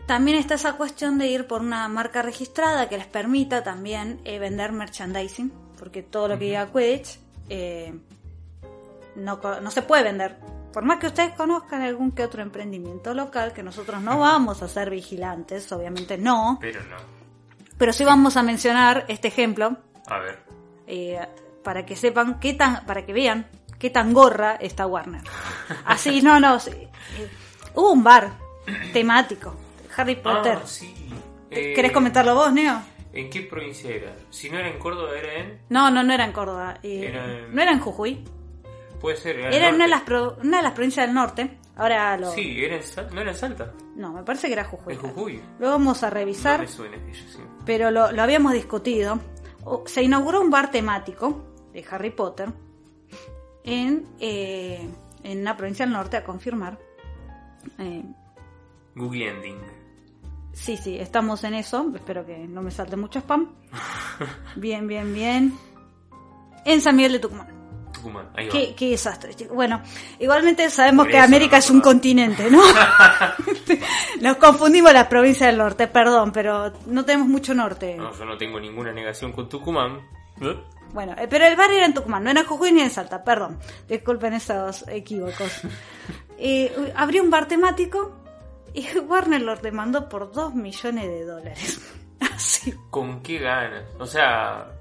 también 0.06 0.38
está 0.38 0.56
esa 0.56 0.74
cuestión 0.74 1.18
de 1.18 1.28
ir 1.28 1.48
por 1.48 1.62
una 1.62 1.88
marca 1.88 2.22
registrada 2.22 2.90
que 2.90 2.98
les 2.98 3.08
permita 3.08 3.64
también 3.64 4.20
eh, 4.24 4.40
vender 4.40 4.72
merchandising, 4.72 5.52
porque 5.78 6.02
todo 6.02 6.30
lo 6.30 6.40
que 6.40 6.46
diga 6.46 6.72
Quidditch 6.72 7.20
eh, 7.50 7.94
no, 9.16 9.40
no 9.62 9.72
se 9.72 9.82
puede 9.82 10.04
vender. 10.04 10.38
Por 10.74 10.84
más 10.84 11.00
que 11.00 11.08
ustedes 11.08 11.34
conozcan 11.34 11.82
algún 11.82 12.12
que 12.12 12.24
otro 12.24 12.42
emprendimiento 12.42 13.14
local, 13.14 13.54
que 13.54 13.64
nosotros 13.64 14.02
no 14.02 14.20
vamos 14.20 14.62
a 14.62 14.68
ser 14.68 14.90
vigilantes, 14.90 15.72
obviamente 15.72 16.18
no, 16.18 16.58
Pero 16.62 16.82
no. 16.84 16.98
pero 17.78 17.92
sí 17.94 18.04
vamos 18.06 18.38
a 18.38 18.44
mencionar 18.44 19.06
este 19.08 19.30
ejemplo 19.30 19.78
A 20.08 20.20
ver. 20.20 20.40
eh, 20.88 21.20
para 21.64 21.86
que 21.86 21.96
sepan 21.96 22.40
qué 22.40 22.54
tan, 22.54 22.86
para 22.86 23.06
que 23.06 23.14
vean 23.14 23.48
qué 23.80 23.90
tan 23.90 24.14
gorra 24.14 24.56
está 24.56 24.86
Warner. 24.86 25.22
Así, 25.86 26.22
no, 26.22 26.40
no, 26.40 26.60
sí, 26.60 26.72
eh, 26.72 26.90
hubo 27.74 27.92
un 27.92 28.04
bar 28.04 28.32
temático, 28.94 29.56
Harry 29.98 30.16
Potter. 30.18 30.60
Ah, 30.62 30.68
sí. 30.68 30.94
Eh, 31.52 31.74
¿Querés 31.74 31.92
comentarlo 31.92 32.36
vos, 32.36 32.54
Neo? 32.54 32.80
¿En 33.12 33.28
qué 33.32 33.42
provincia 33.42 33.90
era? 33.90 34.16
Si 34.30 34.52
no 34.52 34.60
era 34.60 34.68
en 34.70 34.78
Córdoba, 34.78 35.18
era 35.18 35.34
en. 35.34 35.62
No, 35.70 35.90
no, 35.90 36.04
no 36.04 36.14
era 36.14 36.26
en 36.26 36.32
Córdoba. 36.32 36.78
eh, 36.84 37.08
Era 37.08 37.26
en- 37.26 37.56
No 37.56 37.62
era 37.64 37.72
en 37.72 37.80
Jujuy. 37.80 38.24
Puede 39.00 39.16
ser, 39.18 39.40
era, 39.40 39.70
una 39.74 39.86
de, 39.86 39.90
las 39.90 40.02
pro- 40.02 40.38
una 40.44 40.58
de 40.58 40.64
las 40.64 40.74
provincias 40.74 41.06
del 41.08 41.16
norte. 41.16 41.58
Ahora 41.76 42.18
lo... 42.18 42.32
Sí, 42.32 42.62
era 42.64 42.76
en 42.76 42.82
¿no 43.16 43.22
era 43.22 43.32
en 43.32 43.38
Salta? 43.38 43.72
No, 43.96 44.12
me 44.12 44.24
parece 44.24 44.48
que 44.48 44.54
era 44.54 44.66
Jujuy. 44.66 44.94
En 44.94 45.00
Jujuy. 45.00 45.42
Lo 45.60 45.70
vamos 45.70 46.04
a 46.04 46.08
No 46.10 46.14
revisar, 46.14 46.60
me 46.60 46.68
suena 46.68 46.98
aquello, 46.98 47.24
sí. 47.30 47.40
pero 47.66 47.90
lo, 47.92 48.12
lo 48.12 48.22
habíamos 48.22 48.52
discutido. 48.54 49.20
Se 49.86 50.04
inauguró 50.04 50.42
un 50.42 50.50
bar 50.50 50.72
temático 50.72 51.46
de 51.72 51.86
Harry 51.90 52.10
Potter 52.10 52.50
en, 53.64 54.06
eh, 54.20 54.90
en 55.24 55.40
una 55.42 55.56
provincia 55.56 55.86
del 55.86 55.94
norte, 55.94 56.18
a 56.18 56.24
confirmar. 56.24 56.78
Eh, 57.78 58.04
Google 58.96 59.30
Ending. 59.30 59.58
sí, 60.54 60.76
sí, 60.76 60.98
estamos 61.00 61.44
en 61.46 61.54
eso. 61.54 61.90
Espero 61.96 62.26
que 62.26 62.38
no 62.40 62.62
me 62.62 62.72
salte 62.72 62.98
mucho 62.98 63.20
spam. 63.20 63.54
Bien, 64.58 64.86
bien, 64.88 65.14
bien. 65.14 65.54
En 66.66 66.82
San 66.82 66.96
Miguel 66.98 67.14
de 67.14 67.20
Tucumán. 67.20 67.48
Tucumán, 68.00 68.30
ahí 68.36 68.48
va. 68.48 68.52
Qué, 68.52 68.74
qué 68.76 68.90
desastre. 68.92 69.36
Bueno, 69.52 69.82
igualmente 70.20 70.70
sabemos 70.70 71.06
Por 71.06 71.12
que 71.12 71.18
eso 71.18 71.26
América 71.26 71.58
no 71.58 71.60
es 71.60 71.70
un 71.70 71.82
continente, 71.82 72.50
¿no? 72.50 72.62
Nos 74.22 74.38
confundimos 74.38 74.94
las 74.94 75.08
provincias 75.08 75.50
del 75.50 75.58
norte, 75.58 75.88
perdón, 75.88 76.32
pero 76.32 76.74
no 76.88 77.06
tenemos 77.06 77.28
mucho 77.28 77.54
norte. 77.54 77.96
No, 77.96 78.14
yo 78.14 78.26
no 78.26 78.38
tengo 78.38 78.60
ninguna 78.60 78.92
negación 78.92 79.32
con 79.32 79.48
Tucumán. 79.50 80.00
¿Eh? 80.42 80.58
Bueno, 80.94 81.14
eh, 81.18 81.28
pero 81.30 81.46
el 81.46 81.56
bar 81.56 81.72
era 81.72 81.86
en 81.86 81.94
Tucumán, 81.94 82.24
no 82.24 82.32
era 82.32 82.42
en 82.42 82.48
Jujuy 82.48 82.72
ni 82.72 82.82
en 82.82 82.90
Salta, 82.90 83.24
perdón. 83.24 83.60
Disculpen 83.88 84.34
esos 84.34 84.88
equívocos. 84.88 85.62
Eh, 86.42 86.94
abrió 86.96 87.22
un 87.22 87.30
bar 87.30 87.50
temático 87.50 88.16
y 88.74 88.98
Warner 88.98 89.42
lo 89.42 89.58
demandó 89.58 90.08
por 90.08 90.32
2 90.32 90.56
millones 90.56 91.04
de 91.04 91.26
dólares. 91.26 91.82
Así. 92.34 92.74
¿Con 92.90 93.22
qué 93.22 93.40
ganas? 93.40 93.84
O 94.00 94.06
sea, 94.06 94.79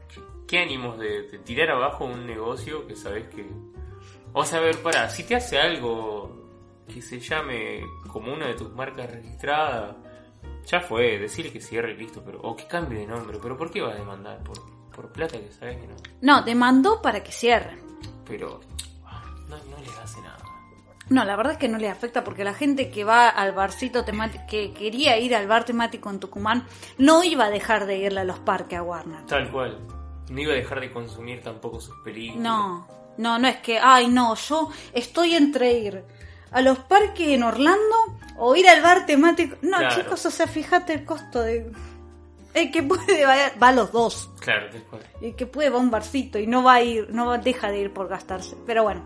¿qué, 0.49 0.59
ánimos 0.59 0.99
de, 0.99 1.23
de 1.29 1.39
tirar 1.39 1.71
abajo 1.71 2.07
un 2.07 2.27
negocio 2.27 2.87
que 2.87 2.97
sabes 2.97 3.29
que... 3.29 3.47
O 4.33 4.45
sea, 4.45 4.59
a 4.59 4.63
ver, 4.63 4.83
pará, 4.83 5.09
si 5.09 5.23
te 5.23 5.37
hace 5.37 5.59
algo 5.59 6.49
que 6.93 7.03
se 7.03 7.21
llame 7.21 7.83
como 8.11 8.33
una 8.33 8.47
de 8.49 8.55
tus 8.55 8.73
marcas 8.73 9.11
registradas, 9.11 9.97
ya 10.67 10.81
fue, 10.81 11.19
decirle 11.19 11.53
que 11.53 11.61
cierre 11.61 11.93
y 11.93 11.97
listo, 11.97 12.23
pero... 12.25 12.41
O 12.43 12.57
que 12.57 12.67
cambie 12.67 13.01
de 13.01 13.07
nombre, 13.07 13.39
pero 13.41 13.57
¿por 13.57 13.71
qué 13.71 13.81
vas 13.81 13.95
a 13.95 13.99
demandar? 13.99 14.43
¿Por, 14.43 14.59
por 14.91 15.13
plata 15.13 15.39
que 15.39 15.51
sabes 15.53 15.79
que 15.79 15.87
no? 15.87 15.95
No, 16.21 16.43
demandó 16.43 17.01
para 17.01 17.23
que 17.23 17.33
cierre. 17.33 17.79
Pero... 18.27 18.61
No, 19.49 19.57
no 19.57 19.79
les 19.81 19.99
hace 19.99 20.21
nada. 20.21 20.39
No, 21.11 21.25
la 21.25 21.37
verdad 21.37 21.55
es 21.55 21.59
que 21.59 21.69
no 21.69 21.79
le 21.79 21.89
afecta 21.89 22.23
porque 22.23 22.45
la 22.45 22.53
gente 22.53 22.91
que 22.91 23.05
va 23.05 23.29
al 23.29 23.53
barcito 23.53 24.05
temático, 24.05 24.45
que 24.47 24.73
quería 24.75 25.19
ir 25.19 25.35
al 25.35 25.47
bar 25.47 25.65
temático 25.65 26.11
en 26.11 26.21
Tucumán, 26.21 26.67
no 26.99 27.25
iba 27.25 27.47
a 27.47 27.51
dejar 27.51 27.87
de 27.87 27.99
irle 27.99 28.21
a 28.21 28.25
los 28.25 28.39
parques 28.41 28.79
a 28.79 28.83
Warner. 28.83 29.25
Tal 29.25 29.51
cual. 29.51 29.79
No 30.31 30.41
iba 30.41 30.53
a 30.53 30.57
dejar 30.57 30.81
de 30.81 30.91
consumir 30.93 31.43
tampoco 31.43 31.81
sus 31.81 31.97
películas. 32.05 32.43
No, 32.43 32.87
no, 33.17 33.39
no 33.39 33.49
es 33.49 33.57
que, 33.59 33.79
ay, 33.79 34.09
no, 34.09 34.35
yo 34.35 34.71
estoy 34.93 35.35
entre 35.35 35.73
ir 35.73 36.05
a 36.51 36.61
los 36.63 36.79
parques 36.81 37.29
en 37.29 37.43
Orlando 37.43 37.97
o 38.39 38.55
ir 38.57 38.69
al 38.69 38.83
bar 38.83 39.07
temático. 39.07 39.57
No, 39.63 39.79
Claro. 39.79 39.95
chicos, 39.97 40.25
o 40.27 40.31
sea, 40.31 40.47
fíjate 40.47 40.93
el 40.95 41.05
costo 41.05 41.41
de... 41.43 41.71
El 42.55 42.71
que 42.73 42.83
puede 42.83 43.25
va, 43.25 43.37
va 43.63 43.69
a 43.69 43.73
los 43.73 43.93
dos. 43.93 44.31
Claro, 44.41 44.67
cual. 44.89 45.03
El 45.21 45.37
que 45.37 45.47
puede 45.47 45.69
va 45.71 45.77
a 45.77 45.81
un 45.81 45.91
barcito 45.91 46.39
y 46.39 46.47
no 46.47 46.63
va 46.63 46.75
a 46.75 46.83
ir, 46.83 47.09
no 47.11 47.27
va- 47.27 47.39
deja 47.39 47.71
de 47.71 47.81
ir 47.81 47.93
por 47.93 48.09
gastarse. 48.09 48.57
Pero 48.67 48.83
bueno, 48.83 49.03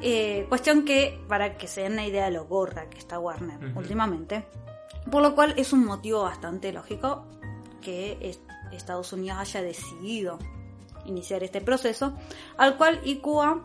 eh, 0.00 0.46
cuestión 0.48 0.84
que, 0.84 1.20
para 1.28 1.58
que 1.58 1.66
se 1.66 1.82
den 1.82 1.94
una 1.94 2.06
idea 2.06 2.26
de 2.26 2.30
lo 2.30 2.46
gorra 2.46 2.88
que 2.88 2.98
está 2.98 3.18
Warner 3.18 3.58
últimamente, 3.76 4.46
por 5.10 5.22
lo 5.22 5.34
cual 5.34 5.54
es 5.56 5.72
un 5.72 5.84
motivo 5.84 6.22
bastante 6.22 6.72
lógico 6.72 7.26
que 7.82 8.16
es- 8.20 8.40
Estados 8.78 9.12
Unidos 9.12 9.38
haya 9.38 9.62
decidido 9.62 10.38
iniciar 11.04 11.42
este 11.42 11.60
proceso, 11.60 12.14
al 12.56 12.76
cual 12.76 13.00
ICUA 13.04 13.64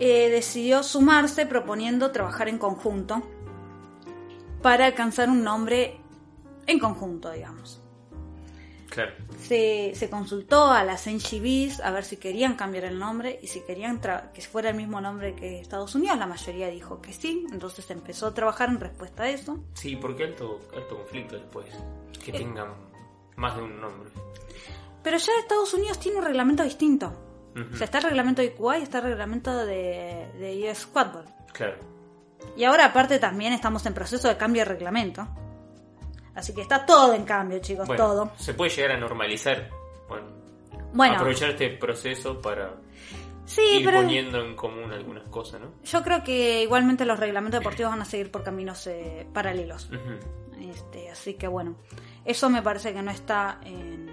eh, 0.00 0.28
decidió 0.28 0.82
sumarse 0.82 1.46
proponiendo 1.46 2.10
trabajar 2.12 2.48
en 2.48 2.58
conjunto 2.58 3.22
para 4.62 4.86
alcanzar 4.86 5.28
un 5.30 5.42
nombre 5.44 5.98
en 6.66 6.78
conjunto, 6.78 7.30
digamos. 7.30 7.80
Claro. 8.90 9.12
Se, 9.38 9.92
se 9.94 10.08
consultó 10.10 10.70
a 10.70 10.82
las 10.82 11.06
NGBs 11.06 11.80
a 11.80 11.90
ver 11.90 12.04
si 12.04 12.16
querían 12.16 12.54
cambiar 12.56 12.84
el 12.84 12.98
nombre 12.98 13.38
y 13.42 13.46
si 13.46 13.60
querían 13.60 14.00
que 14.32 14.40
fuera 14.40 14.70
el 14.70 14.76
mismo 14.76 15.00
nombre 15.00 15.34
que 15.34 15.60
Estados 15.60 15.94
Unidos. 15.94 16.18
La 16.18 16.26
mayoría 16.26 16.68
dijo 16.68 17.00
que 17.00 17.12
sí, 17.12 17.46
entonces 17.52 17.88
empezó 17.90 18.26
a 18.28 18.34
trabajar 18.34 18.70
en 18.70 18.80
respuesta 18.80 19.24
a 19.24 19.28
eso. 19.30 19.58
Sí, 19.74 19.94
porque 19.96 20.24
alto, 20.24 20.60
alto 20.74 20.96
conflicto 20.96 21.36
después. 21.36 21.66
Que 22.24 22.30
Eh. 22.30 22.38
tengan 22.38 22.68
más 23.38 23.56
de 23.56 23.62
un 23.62 23.80
nombre. 23.80 24.10
Pero 25.02 25.16
ya 25.16 25.32
Estados 25.40 25.72
Unidos 25.74 25.98
tiene 25.98 26.18
un 26.18 26.24
reglamento 26.24 26.62
distinto. 26.64 27.06
Ujú. 27.56 27.74
O 27.74 27.76
sea, 27.76 27.86
está 27.86 27.98
el 27.98 28.04
reglamento 28.04 28.42
de 28.42 28.48
IQA 28.48 28.78
y 28.78 28.82
está 28.82 28.98
el 28.98 29.04
reglamento 29.04 29.56
de, 29.64 30.28
de 30.38 30.70
US 30.70 30.86
Quadball. 30.86 31.24
Claro. 31.52 31.76
Y 32.56 32.64
ahora 32.64 32.86
aparte 32.86 33.18
también 33.18 33.52
estamos 33.52 33.84
en 33.86 33.94
proceso 33.94 34.28
de 34.28 34.36
cambio 34.36 34.62
de 34.62 34.66
reglamento. 34.66 35.26
Así 36.34 36.54
que 36.54 36.60
está 36.62 36.84
todo 36.86 37.14
en 37.14 37.24
cambio, 37.24 37.58
chicos, 37.60 37.86
Bueno, 37.86 38.04
todo. 38.04 38.32
se 38.36 38.54
puede 38.54 38.70
llegar 38.70 38.92
a 38.92 38.96
normalizar. 39.00 39.68
Bueno, 40.08 40.26
Bueno, 40.92 41.14
aprovechar 41.16 41.50
este 41.50 41.70
proceso 41.70 42.40
para 42.40 42.74
sí, 43.44 43.60
ir 43.80 43.84
pero 43.84 43.98
poniendo 44.02 44.40
en 44.44 44.54
común 44.54 44.92
algunas 44.92 45.28
cosas, 45.28 45.60
¿no? 45.60 45.72
yo 45.82 46.02
creo 46.02 46.22
que 46.22 46.62
igualmente 46.62 47.04
los 47.04 47.18
reglamentos 47.18 47.58
deportivos 47.60 47.90
van 47.90 48.02
a 48.02 48.04
seguir 48.04 48.30
por 48.30 48.44
caminos 48.44 48.86
eh, 48.86 49.26
paralelos. 49.32 49.90
Este, 50.60 51.10
así 51.10 51.34
que 51.34 51.48
bueno, 51.48 51.74
eso 52.28 52.48
me 52.50 52.62
parece 52.62 52.92
que 52.92 53.02
no 53.02 53.10
está 53.10 53.58
en, 53.64 54.08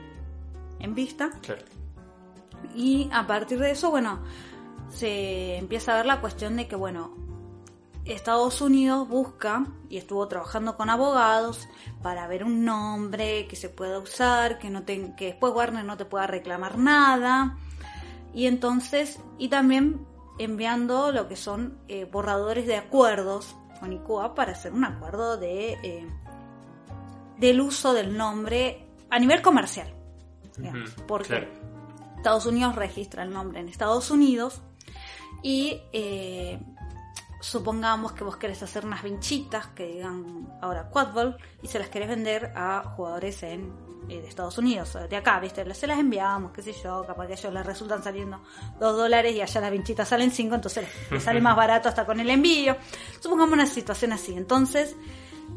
en 0.80 0.96
vista. 0.96 1.30
Claro. 1.42 1.62
Y 2.74 3.10
a 3.14 3.28
partir 3.28 3.60
de 3.60 3.72
eso, 3.72 3.92
bueno, 3.92 4.20
se 4.90 5.58
empieza 5.58 5.94
a 5.94 5.98
ver 5.98 6.06
la 6.06 6.22
cuestión 6.22 6.56
de 6.56 6.68
que, 6.68 6.76
bueno, 6.76 7.14
Estados 8.06 8.62
Unidos 8.62 9.08
busca 9.08 9.66
y 9.90 9.98
estuvo 9.98 10.28
trabajando 10.28 10.78
con 10.78 10.90
abogados 10.90 11.68
para 12.02 12.28
ver 12.28 12.44
un 12.44 12.64
nombre 12.66 13.48
que 13.48 13.56
se 13.56 13.70
pueda 13.70 14.00
usar, 14.00 14.60
que 14.60 14.70
no 14.70 14.84
te- 14.84 15.16
que 15.16 15.26
después 15.28 15.54
Warner 15.54 15.86
no 15.86 15.98
te 15.98 16.06
pueda 16.06 16.28
reclamar 16.28 16.78
nada. 16.78 17.58
Y 18.34 18.48
entonces, 18.48 19.20
y 19.38 19.50
también 19.50 20.06
enviando 20.38 21.12
lo 21.12 21.28
que 21.28 21.36
son 21.36 21.80
eh, 21.88 22.06
borradores 22.06 22.68
de 22.68 22.76
acuerdos 22.76 23.56
con 23.80 23.92
ICUA 23.94 24.36
para 24.36 24.52
hacer 24.52 24.74
un 24.74 24.84
acuerdo 24.86 25.38
de 25.38 25.74
eh, 25.84 26.08
del 27.38 27.62
uso 27.62 27.94
del 27.94 28.16
nombre 28.16 28.88
a 29.10 29.20
nivel 29.20 29.42
comercial. 29.42 29.94
digamos, 30.58 30.92
porque 31.08 31.28
claro. 31.28 31.48
Estados 32.18 32.46
Unidos 32.46 32.76
registra 32.76 33.24
el 33.24 33.32
nombre 33.32 33.60
en 33.60 33.70
Estados 33.70 34.10
Unidos 34.10 34.62
y 35.44 35.80
eh, 35.94 36.60
supongamos 37.40 38.14
que 38.14 38.24
vos 38.24 38.38
querés 38.38 38.64
hacer 38.64 38.86
unas 38.86 39.04
vinchitas 39.04 39.68
que 39.68 39.86
digan 39.86 40.58
ahora 40.62 40.90
Quadball 40.90 41.38
y 41.62 41.68
se 41.68 41.78
las 41.78 41.90
querés 41.90 42.10
vender 42.10 42.52
a 42.56 42.94
jugadores 42.96 43.44
en 43.44 43.72
eh, 44.10 44.22
de 44.22 44.28
Estados 44.28 44.58
Unidos, 44.58 44.98
de 45.10 45.16
acá, 45.16 45.40
¿viste? 45.40 45.74
Se 45.74 45.88
las 45.88 46.00
enviamos, 46.00 46.52
qué 46.52 46.62
sé 46.62 46.74
yo, 46.74 47.04
capaz 47.06 47.26
que 47.26 47.34
a 47.34 47.36
ellos 47.36 47.54
les 47.54 47.66
resultan 47.66 48.04
saliendo 48.04 48.40
dos 48.80 48.96
dólares 48.96 49.36
y 49.36 49.42
allá 49.42 49.62
las 49.62 49.72
vinchitas 49.72 50.08
salen 50.08 50.30
cinco, 50.32 50.56
entonces 50.56 50.88
les 51.10 51.24
sale 51.24 51.42
más 51.42 51.56
barato 51.56 51.90
hasta 51.90 52.06
con 52.06 52.20
el 52.20 52.30
envío. 52.30 52.76
Supongamos 53.20 53.54
una 53.54 53.66
situación 53.66 54.14
así. 54.14 54.34
Entonces, 54.34 54.96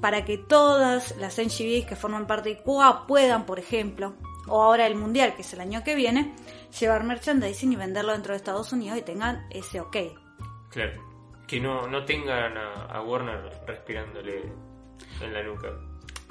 para 0.01 0.25
que 0.25 0.39
todas 0.39 1.17
las 1.17 1.39
NGBs 1.39 1.87
que 1.87 1.97
forman 1.97 2.27
parte 2.27 2.51
de 2.51 2.59
CUA 2.63 3.07
puedan, 3.07 3.45
por 3.47 3.59
ejemplo, 3.59 4.15
o 4.47 4.63
ahora 4.63 4.87
el 4.87 4.95
Mundial, 4.95 5.35
que 5.35 5.43
es 5.43 5.53
el 5.53 5.61
año 5.61 5.83
que 5.85 5.95
viene, 5.95 6.35
llevar 6.79 7.05
merchandising 7.05 7.73
y 7.73 7.77
venderlo 7.77 8.13
dentro 8.13 8.33
de 8.33 8.37
Estados 8.39 8.73
Unidos 8.73 8.99
y 8.99 9.03
tengan 9.03 9.47
ese 9.51 9.81
ok. 9.81 9.97
Claro. 10.71 11.03
Que 11.47 11.61
no, 11.61 11.87
no 11.87 12.05
tengan 12.05 12.57
a, 12.57 12.85
a 12.85 13.03
Warner 13.03 13.51
respirándole 13.67 14.43
en 15.21 15.33
la 15.33 15.43
nuca. 15.43 15.69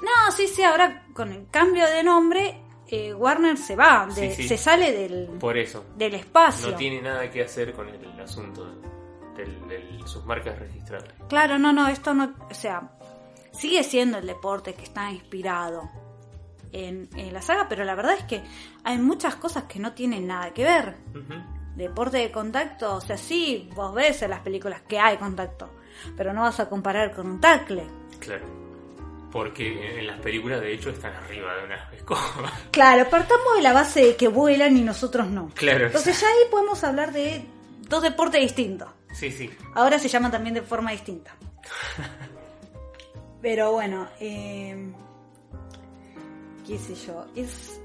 No, 0.00 0.32
sí, 0.34 0.46
sí, 0.46 0.62
ahora 0.62 1.06
con 1.12 1.32
el 1.32 1.48
cambio 1.50 1.84
de 1.86 2.02
nombre, 2.04 2.60
eh, 2.86 3.12
Warner 3.12 3.56
se 3.56 3.74
va, 3.74 4.06
de- 4.14 4.30
Sí, 4.34 4.42
sí. 4.42 4.48
se 4.48 4.56
sale 4.56 4.92
del, 4.92 5.26
Por 5.40 5.56
eso. 5.58 5.84
del 5.96 6.14
espacio. 6.14 6.70
No 6.70 6.76
tiene 6.76 7.02
nada 7.02 7.28
que 7.30 7.42
hacer 7.42 7.72
con 7.72 7.88
el, 7.88 8.04
el 8.04 8.20
asunto 8.20 8.64
de, 9.36 9.98
sus 10.06 10.24
marcas 10.24 10.58
registradas. 10.58 11.08
Claro, 11.28 11.58
no, 11.58 11.72
no, 11.72 11.86
esto 11.88 12.14
no, 12.14 12.32
o 12.50 12.54
sea, 12.54 12.90
sigue 13.58 13.82
siendo 13.82 14.18
el 14.18 14.26
deporte 14.26 14.74
que 14.74 14.84
está 14.84 15.10
inspirado 15.10 15.90
en, 16.72 17.08
en 17.16 17.32
la 17.32 17.42
saga, 17.42 17.66
pero 17.68 17.84
la 17.84 17.94
verdad 17.94 18.14
es 18.14 18.24
que 18.24 18.42
hay 18.84 18.98
muchas 18.98 19.36
cosas 19.36 19.64
que 19.64 19.78
no 19.78 19.92
tienen 19.92 20.26
nada 20.26 20.52
que 20.52 20.64
ver. 20.64 20.96
Deporte 21.76 22.18
de 22.18 22.30
contacto, 22.30 22.96
o 22.96 23.00
sea, 23.00 23.16
sí, 23.16 23.70
vos 23.74 23.94
ves 23.94 24.22
en 24.22 24.30
las 24.30 24.40
películas 24.40 24.82
que 24.82 24.98
hay 24.98 25.16
contacto, 25.16 25.70
pero 26.16 26.32
no 26.32 26.42
vas 26.42 26.58
a 26.60 26.68
comparar 26.68 27.14
con 27.14 27.30
un 27.30 27.40
tackle. 27.40 27.84
Claro. 28.18 28.44
Porque 29.30 30.00
en 30.00 30.06
las 30.06 30.18
películas, 30.20 30.60
de 30.60 30.72
hecho, 30.72 30.90
están 30.90 31.14
arriba 31.14 31.54
de 31.56 31.64
una 31.64 31.90
escoba. 31.92 32.52
Claro, 32.70 33.08
partamos 33.10 33.56
de 33.56 33.62
la 33.62 33.72
base 33.72 34.00
de 34.00 34.16
que 34.16 34.26
vuelan 34.26 34.76
y 34.76 34.82
nosotros 34.82 35.28
no. 35.28 35.50
Claro. 35.54 35.86
Entonces 35.86 36.20
ya 36.20 36.26
ahí 36.26 36.50
podemos 36.50 36.82
hablar 36.82 37.12
de 37.12 37.44
dos 37.88 38.02
deportes 38.02 38.40
distintos. 38.40 38.88
Sí, 39.12 39.30
sí. 39.30 39.50
Ahora 39.74 39.98
se 39.98 40.08
llaman 40.08 40.30
también 40.30 40.54
de 40.54 40.62
forma 40.62 40.92
distinta. 40.92 41.34
Pero 43.40 43.72
bueno, 43.72 44.08
eh, 44.20 44.92
qué 46.66 46.78
sé 46.78 46.94
yo, 46.94 47.26
es, 47.36 47.80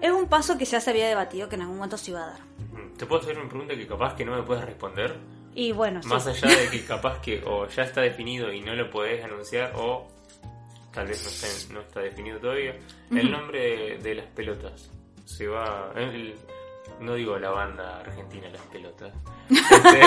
es 0.00 0.10
un 0.12 0.26
paso 0.28 0.56
que 0.56 0.64
ya 0.64 0.80
se 0.80 0.90
había 0.90 1.08
debatido 1.08 1.48
que 1.48 1.56
en 1.56 1.62
algún 1.62 1.76
momento 1.76 1.96
se 1.98 2.10
iba 2.12 2.22
a 2.22 2.26
dar. 2.28 2.40
¿Te 2.96 3.06
puedo 3.06 3.20
hacer 3.22 3.38
una 3.38 3.48
pregunta 3.48 3.74
que 3.74 3.86
capaz 3.86 4.14
que 4.14 4.24
no 4.24 4.36
me 4.36 4.42
puedes 4.42 4.64
responder? 4.64 5.16
Y 5.54 5.72
bueno, 5.72 6.02
sí. 6.02 6.08
Más 6.08 6.26
allá 6.26 6.48
de 6.56 6.68
que 6.70 6.84
capaz 6.84 7.20
que 7.20 7.42
o 7.44 7.66
ya 7.68 7.82
está 7.82 8.00
definido 8.00 8.52
y 8.52 8.60
no 8.60 8.74
lo 8.74 8.88
podés 8.90 9.22
anunciar 9.24 9.72
o 9.76 10.06
tal 10.92 11.08
vez 11.08 11.22
no 11.24 11.28
está, 11.30 11.74
no 11.74 11.80
está 11.80 12.00
definido 12.00 12.38
todavía. 12.38 12.76
El 13.10 13.30
nombre 13.30 13.60
de, 13.60 13.98
de 13.98 14.14
las 14.14 14.26
pelotas 14.26 14.90
se 15.24 15.46
va... 15.48 15.92
el- 15.96 16.34
no 17.02 17.14
digo 17.14 17.38
la 17.38 17.50
banda 17.50 17.98
argentina 18.00 18.48
Las 18.48 18.62
Pelotas. 18.62 19.12
Este, 19.50 20.00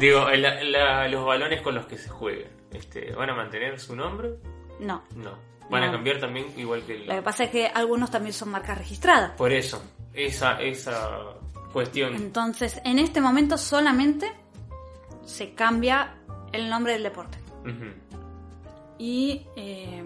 digo, 0.00 0.28
la- 0.30 0.62
la- 0.64 1.08
los 1.08 1.24
balones 1.24 1.62
con 1.62 1.74
los 1.74 1.86
que 1.86 1.96
se 1.98 2.08
jueguen. 2.08 2.48
Este, 2.72 3.12
¿Van 3.14 3.30
a 3.30 3.34
mantener 3.34 3.78
su 3.80 3.94
nombre? 3.96 4.30
no. 4.80 5.02
No. 5.14 5.32
¿Van 5.68 5.82
a 5.82 5.90
cambiar 5.90 6.20
también 6.20 6.46
igual 6.56 6.82
que 6.84 6.94
el... 6.94 7.08
Lo 7.08 7.14
que 7.16 7.22
pasa 7.22 7.42
es 7.44 7.50
que 7.50 7.66
algunos 7.66 8.08
también 8.08 8.32
son 8.32 8.50
marcas 8.50 8.78
registradas. 8.78 9.32
Por 9.32 9.52
eso, 9.52 9.82
esa, 10.14 10.60
esa 10.62 11.18
cuestión... 11.72 12.14
Entonces, 12.14 12.80
en 12.84 13.00
este 13.00 13.20
momento 13.20 13.58
solamente 13.58 14.32
se 15.24 15.54
cambia 15.54 16.14
el 16.52 16.70
nombre 16.70 16.92
del 16.92 17.02
deporte. 17.02 17.38
Y, 18.96 19.44
eh, 19.56 20.04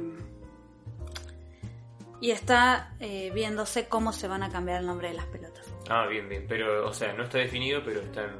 y 2.22 2.30
está 2.30 2.94
eh, 2.98 3.30
viéndose 3.34 3.86
cómo 3.86 4.14
se 4.14 4.28
van 4.28 4.42
a 4.42 4.48
cambiar 4.48 4.80
el 4.80 4.86
nombre 4.86 5.08
de 5.08 5.14
las 5.14 5.26
pelotas. 5.26 5.66
Ah, 5.90 6.06
bien, 6.06 6.28
bien. 6.28 6.46
Pero, 6.48 6.88
o 6.88 6.92
sea, 6.94 7.12
no 7.12 7.24
está 7.24 7.38
definido, 7.38 7.82
pero 7.84 8.00
está 8.00 8.22
en, 8.24 8.30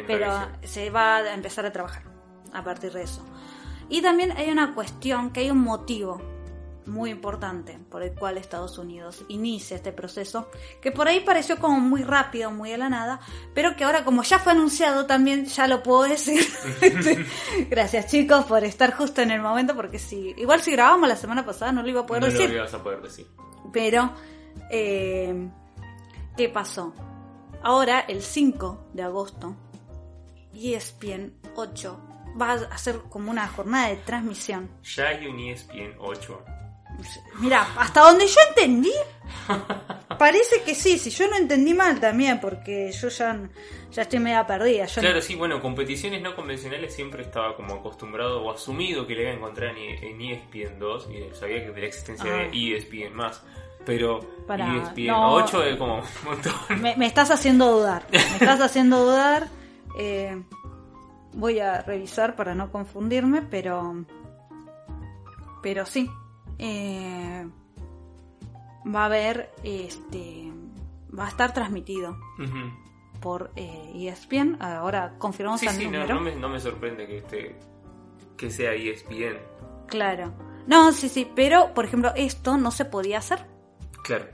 en 0.00 0.06
Pero 0.06 0.26
revisión. 0.26 0.58
se 0.62 0.90
va 0.90 1.16
a 1.16 1.34
empezar 1.34 1.66
a 1.66 1.72
trabajar 1.72 2.02
a 2.52 2.62
partir 2.62 2.92
de 2.92 3.02
eso. 3.02 3.24
Y 3.88 4.02
también 4.02 4.32
hay 4.32 4.50
una 4.50 4.74
cuestión, 4.74 5.30
que 5.32 5.40
hay 5.40 5.50
un 5.50 5.62
motivo 5.62 6.20
muy 6.84 7.10
importante 7.10 7.78
por 7.90 8.02
el 8.02 8.12
cual 8.12 8.36
Estados 8.38 8.76
Unidos 8.76 9.24
inicia 9.28 9.76
este 9.76 9.92
proceso, 9.92 10.50
que 10.80 10.90
por 10.90 11.06
ahí 11.08 11.20
pareció 11.20 11.56
como 11.58 11.78
muy 11.78 12.02
rápido, 12.02 12.50
muy 12.50 12.70
de 12.70 12.78
la 12.78 12.88
nada, 12.88 13.20
pero 13.54 13.76
que 13.76 13.84
ahora 13.84 14.04
como 14.04 14.22
ya 14.24 14.38
fue 14.40 14.52
anunciado 14.52 15.06
también 15.06 15.46
ya 15.46 15.68
lo 15.68 15.82
puedo 15.82 16.02
decir. 16.04 16.44
Gracias 17.70 18.08
chicos 18.10 18.44
por 18.46 18.64
estar 18.64 18.92
justo 18.94 19.22
en 19.22 19.30
el 19.30 19.40
momento, 19.40 19.76
porque 19.76 19.98
si 19.98 20.34
igual 20.36 20.60
si 20.60 20.72
grabamos 20.72 21.08
la 21.08 21.16
semana 21.16 21.46
pasada 21.46 21.70
no 21.72 21.82
lo 21.82 21.88
iba 21.88 22.00
a 22.00 22.06
poder 22.06 22.22
no 22.24 22.28
decir. 22.30 22.50
lo 22.50 22.56
ibas 22.56 22.74
a 22.74 22.82
poder 22.82 23.00
decir. 23.00 23.26
Pero, 23.72 24.12
eh, 24.70 25.48
¿qué 26.36 26.48
pasó? 26.48 26.94
Ahora, 27.62 28.00
el 28.00 28.22
5 28.22 28.88
de 28.92 29.02
agosto, 29.02 29.54
E 30.54 30.74
ESPN 30.74 31.32
8 31.56 32.00
va 32.40 32.52
a 32.52 32.74
hacer 32.74 32.98
como 33.08 33.30
una 33.30 33.46
jornada 33.48 33.88
de 33.88 33.96
transmisión. 33.96 34.70
Ya 34.96 35.08
hay 35.08 35.26
un 35.26 35.38
E 35.38 35.52
ESPN 35.52 35.94
8. 35.98 36.44
Mira, 37.40 37.66
hasta 37.78 38.02
donde 38.02 38.26
yo 38.26 38.38
entendí, 38.50 38.92
parece 40.18 40.62
que 40.62 40.74
sí. 40.74 40.98
Si 40.98 41.10
yo 41.10 41.28
no 41.28 41.36
entendí 41.36 41.72
mal 41.74 41.98
también, 42.00 42.38
porque 42.38 42.92
yo 42.92 43.08
ya, 43.08 43.48
ya 43.90 44.02
estoy 44.02 44.18
media 44.18 44.46
perdida. 44.46 44.84
Yo 44.86 45.00
Claro, 45.00 45.22
sí, 45.22 45.34
bueno, 45.34 45.60
competiciones 45.60 46.20
no 46.20 46.36
convencionales 46.36 46.94
siempre 46.94 47.22
estaba 47.22 47.56
como 47.56 47.74
acostumbrado 47.74 48.42
o 48.44 48.50
asumido 48.52 49.06
que 49.06 49.14
le 49.14 49.22
iba 49.22 49.30
a 49.30 49.34
encontrar 49.34 49.70
en, 49.70 49.78
E- 49.78 50.10
en 50.10 50.20
ESPN 50.20 50.78
2 50.78 51.08
y 51.10 51.34
sabía 51.34 51.64
que 51.64 51.70
de 51.72 51.80
la 51.80 51.86
existencia 51.86 52.30
Ah. 52.30 52.36
de 52.38 52.44
E 52.52 52.76
ESPN 52.76 53.14
más. 53.14 53.42
Pero 53.84 54.20
Pará, 54.46 54.76
ESPN 54.76 55.06
no. 55.08 55.32
8 55.34 55.62
es 55.64 55.76
como 55.76 55.96
un 55.96 56.02
montón. 56.24 56.52
me, 56.80 56.96
me 56.96 57.06
estás 57.06 57.30
haciendo 57.30 57.72
dudar. 57.72 58.06
Me 58.12 58.18
estás 58.40 58.60
haciendo 58.60 59.04
dudar. 59.04 59.48
Eh, 59.98 60.40
voy 61.34 61.58
a 61.60 61.82
revisar 61.82 62.36
para 62.36 62.54
no 62.54 62.70
confundirme, 62.70 63.42
pero. 63.42 64.04
Pero 65.62 65.86
sí. 65.86 66.10
Eh, 66.58 67.46
va 68.86 69.02
a 69.02 69.06
haber. 69.06 69.50
Este. 69.64 70.52
Va 71.16 71.26
a 71.26 71.28
estar 71.28 71.52
transmitido 71.52 72.16
por 73.20 73.50
eh, 73.56 73.92
ESPN. 73.94 74.56
Ahora 74.60 75.14
confirmamos 75.18 75.60
Sí, 75.60 75.66
el 75.66 75.72
sí, 75.74 75.84
número. 75.84 76.14
no 76.14 76.20
me, 76.20 76.34
no 76.36 76.48
me 76.48 76.58
sorprende 76.58 77.06
que 77.06 77.18
esté 77.18 77.56
que 78.36 78.50
sea 78.50 78.72
ESPN. 78.74 79.38
Claro. 79.88 80.32
No, 80.66 80.90
sí, 80.92 81.08
sí. 81.08 81.30
Pero, 81.34 81.74
por 81.74 81.84
ejemplo, 81.84 82.12
esto 82.16 82.56
no 82.56 82.70
se 82.70 82.84
podía 82.86 83.18
hacer. 83.18 83.44
Claro, 84.02 84.26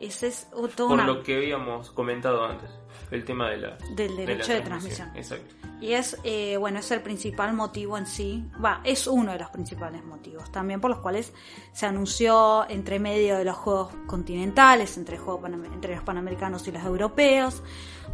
Ese 0.00 0.26
es 0.26 0.48
todo 0.50 0.88
por 0.88 0.90
una- 0.98 1.06
lo 1.06 1.22
que 1.22 1.36
habíamos 1.36 1.90
comentado 1.92 2.44
antes, 2.44 2.68
el 3.10 3.24
tema 3.24 3.48
de 3.50 3.56
la 3.58 3.78
del 3.94 4.10
la 4.16 4.20
derecho 4.22 4.52
de 4.52 4.60
transmisión. 4.60 5.10
Exacto. 5.14 5.54
Y 5.80 5.92
es, 5.92 6.18
eh, 6.24 6.56
bueno, 6.56 6.78
es 6.80 6.90
el 6.90 7.00
principal 7.00 7.52
motivo 7.54 7.96
en 7.96 8.06
sí, 8.06 8.44
va, 8.62 8.80
es 8.84 9.06
uno 9.06 9.32
de 9.32 9.38
los 9.38 9.50
principales 9.50 10.04
motivos 10.04 10.50
también 10.50 10.80
por 10.80 10.90
los 10.90 10.98
cuales 11.00 11.32
se 11.72 11.86
anunció 11.86 12.68
entre 12.68 12.98
medio 12.98 13.36
de 13.36 13.44
los 13.44 13.56
Juegos 13.56 13.94
Continentales, 14.06 14.96
entre, 14.98 15.16
juegos 15.18 15.48
entre 15.72 15.94
los 15.94 16.04
Panamericanos 16.04 16.66
y 16.68 16.72
los 16.72 16.82
Europeos, 16.84 17.62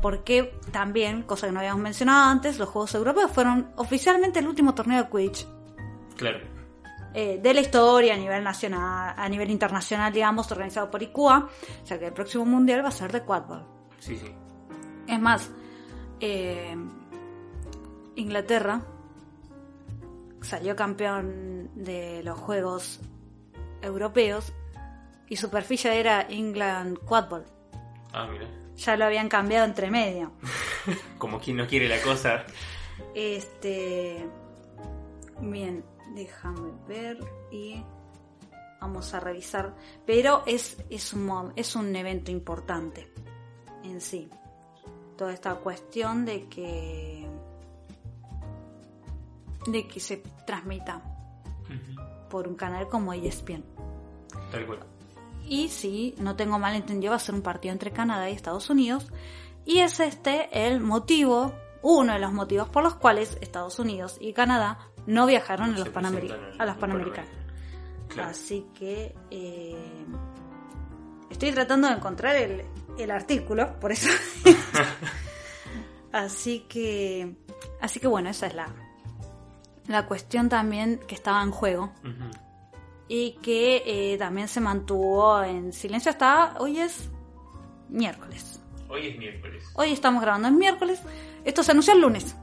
porque 0.03 0.59
también, 0.73 1.23
cosa 1.23 1.47
que 1.47 1.53
no 1.53 1.61
habíamos 1.61 1.83
mencionado 1.83 2.31
antes, 2.31 2.59
los 2.59 2.69
Juegos 2.69 2.95
Europeos 2.95 3.31
fueron 3.33 3.71
oficialmente 3.77 4.39
el 4.41 4.47
último 4.49 4.75
torneo 4.75 5.03
de 5.05 5.09
Quidditch 5.11 5.47
Claro. 6.17 6.41
Eh, 7.15 7.41
de 7.43 7.55
la 7.55 7.61
historia 7.61 8.15
a 8.15 8.17
nivel 8.17 8.45
nacional, 8.45 9.15
a 9.17 9.29
nivel 9.29 9.51
internacional, 9.51 10.13
digamos, 10.13 10.51
organizado 10.53 10.91
por 10.91 11.03
ICUA, 11.03 11.49
o 11.83 11.87
sea 11.87 11.99
que 11.99 12.07
el 12.07 12.13
próximo 12.13 12.45
mundial 12.45 12.85
va 12.85 12.89
a 12.89 12.93
ser 12.93 13.11
de 13.11 13.23
quadball. 13.23 13.67
Sí, 13.99 14.17
sí. 14.17 14.33
Es 15.09 15.21
más, 15.21 15.51
eh, 16.21 16.77
Inglaterra 18.17 18.83
salió 20.41 20.77
campeón 20.77 21.71
de 21.75 22.23
los 22.23 22.39
Juegos 22.39 23.01
Europeos 23.83 24.53
y 25.29 25.37
su 25.37 25.51
perfil 25.51 25.79
ya 25.79 25.95
era 25.95 26.27
England 26.29 26.99
Quadball. 26.99 27.45
Ah, 28.13 28.27
mira. 28.31 28.47
Ya 28.77 28.97
lo 28.97 29.05
habían 29.05 29.29
cambiado 29.29 29.65
entre 29.65 29.91
medio. 29.91 30.33
Como 31.19 31.41
quien 31.41 31.57
no 31.57 31.67
quiere 31.67 31.89
la 31.89 32.01
cosa. 32.03 32.45
Este. 33.15 34.27
Bien, 35.41 35.85
déjame 36.15 36.73
ver 36.87 37.19
y 37.51 37.83
vamos 38.81 39.13
a 39.15 39.21
revisar. 39.21 39.75
Pero 40.07 40.43
es, 40.47 40.83
es, 40.91 41.13
un, 41.13 41.53
es 41.57 41.77
un 41.77 41.95
evento 41.95 42.31
importante 42.31 43.13
en 43.85 44.01
sí. 44.01 44.29
Toda 45.17 45.33
esta 45.33 45.55
cuestión 45.57 46.25
de 46.25 46.49
que. 46.49 47.29
de 49.67 49.87
que 49.87 50.01
se 50.01 50.23
transmita 50.47 51.03
por 52.31 52.49
un 52.49 52.55
canal 52.55 52.89
como 52.89 53.13
ESPN. 53.13 53.65
Tal 54.51 54.67
cual. 54.67 54.81
Y 55.45 55.69
si 55.69 56.15
no 56.19 56.37
tengo 56.37 56.59
mal 56.59 56.75
entendido, 56.75 57.11
va 57.11 57.17
a 57.17 57.21
ser 57.21 57.35
un 57.35 57.43
partido 57.43 57.73
entre 57.73 57.91
Canadá 57.91 58.31
y 58.31 58.35
Estados 58.35 58.71
Unidos. 58.71 59.13
Y 59.67 59.81
es 59.81 60.01
este 60.01 60.67
el 60.67 60.81
motivo, 60.81 61.53
uno 61.83 62.13
de 62.15 62.19
los 62.19 62.33
motivos 62.33 62.69
por 62.69 62.83
los 62.83 62.95
cuales 62.95 63.37
Estados 63.41 63.79
Unidos 63.79 64.17
y 64.21 64.33
Canadá 64.33 64.90
no 65.07 65.27
viajaron 65.27 65.75
a 65.75 65.79
los, 65.79 65.89
en 65.89 66.31
a 66.59 66.67
los 66.67 66.77
Panamericanos. 66.77 67.31
Claro. 68.09 68.31
Así 68.31 68.67
que 68.75 69.15
eh, 69.31 69.77
estoy 71.31 71.53
tratando 71.53 71.89
de 71.89 71.95
encontrar 71.95 72.37
el, 72.37 72.65
el 72.99 73.11
artículo, 73.11 73.79
por 73.79 73.93
eso. 73.93 74.11
así 76.13 76.67
que, 76.69 77.37
así 77.81 78.01
que 78.01 78.09
bueno, 78.09 78.31
esa 78.31 78.47
es 78.47 78.55
la, 78.55 78.69
la 79.87 80.07
cuestión 80.07 80.49
también 80.49 80.99
que 81.07 81.15
estaba 81.15 81.43
en 81.43 81.51
juego 81.51 81.93
y 83.09 83.33
que 83.43 83.83
eh, 83.87 84.19
también 84.19 84.49
se 84.49 84.61
mantuvo 84.61 85.43
en 85.43 85.73
silencio 85.73 86.11
hasta 86.11 86.55
hoy 86.59 86.79
es 86.79 87.11
miércoles. 87.89 88.63
Hoy 88.89 89.09
es 89.09 89.19
miércoles. 89.19 89.65
Hoy 89.75 89.93
estamos 89.93 90.23
grabando 90.23 90.49
en 90.49 90.59
miércoles. 90.59 91.01
Esto 91.45 91.63
se 91.63 91.73
anunció 91.73 91.95
el 91.95 92.01
lunes. 92.01 92.37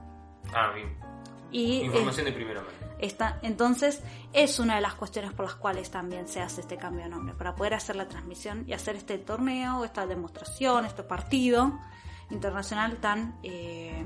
Ah, 0.54 0.72
bien. 0.74 1.07
Y 1.52 1.82
eh, 1.82 1.86
Información 1.86 2.26
de 2.26 2.32
primera 2.34 2.62
mano. 2.62 2.74
esta, 3.00 3.40
entonces 3.42 4.04
es 4.34 4.60
una 4.60 4.76
de 4.76 4.82
las 4.82 4.96
cuestiones 4.96 5.34
por 5.34 5.46
las 5.46 5.56
cuales 5.56 5.90
también 5.90 6.28
se 6.28 6.42
hace 6.42 6.62
este 6.62 6.78
cambio 6.78 7.04
de 7.04 7.10
nombre, 7.10 7.34
para 7.36 7.56
poder 7.56 7.74
hacer 7.74 7.96
la 7.96 8.08
transmisión 8.08 8.66
y 8.68 8.74
hacer 8.74 8.96
este 8.96 9.18
torneo, 9.18 9.86
esta 9.86 10.06
demostración, 10.06 10.86
este 10.86 11.04
partido 11.04 11.80
internacional 12.30 12.98
tan, 12.98 13.40
eh, 13.44 14.06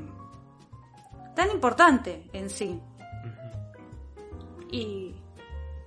tan 1.35 1.49
importante 1.51 2.29
en 2.33 2.49
sí. 2.49 2.79
Y, 4.71 5.15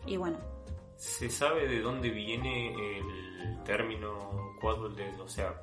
y 0.06 0.16
bueno, 0.16 0.38
¿Se 0.96 1.28
sabe 1.28 1.68
de 1.68 1.80
dónde 1.80 2.08
viene 2.08 2.98
el 2.98 3.62
término 3.64 4.54
quadball? 4.60 4.96
O 5.20 5.28
sea, 5.28 5.54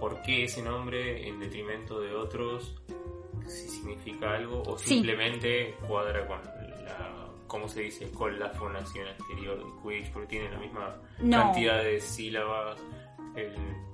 ¿por 0.00 0.20
qué 0.22 0.44
ese 0.44 0.62
nombre 0.62 1.28
en 1.28 1.38
detrimento 1.38 2.00
de 2.00 2.14
otros? 2.14 2.74
Si 3.48 3.68
significa 3.68 4.34
algo 4.34 4.62
o 4.66 4.78
Sí. 4.78 4.90
simplemente 4.90 5.74
cuadra 5.86 6.26
con 6.26 6.40
la, 6.84 7.28
¿cómo 7.46 7.68
se 7.68 7.80
dice? 7.82 8.10
Con 8.10 8.38
la 8.38 8.50
fonación 8.50 9.06
anterior 9.08 9.58
de 9.58 9.64
Quidditch, 9.82 10.12
porque 10.12 10.28
tiene 10.28 10.50
la 10.50 10.58
misma 10.58 10.96
No. 11.20 11.42
cantidad 11.44 11.82
de 11.82 12.00
sílabas 12.00 12.78
el, 13.36 13.52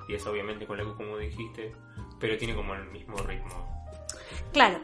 y 0.09 0.15
es 0.15 0.27
obviamente 0.27 0.67
con 0.67 0.77
la 0.79 0.85
Q 0.85 0.97
como 0.97 1.17
dijiste, 1.19 1.73
pero 2.19 2.37
tiene 2.37 2.55
como 2.55 2.75
el 2.75 2.85
mismo 2.91 3.17
ritmo. 3.19 3.85
Claro. 4.53 4.79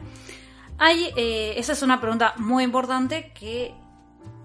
Hay, 0.77 1.11
eh, 1.15 1.53
esa 1.57 1.73
es 1.73 1.81
una 1.83 1.99
pregunta 2.01 2.33
muy 2.37 2.63
importante 2.63 3.31
que 3.33 3.73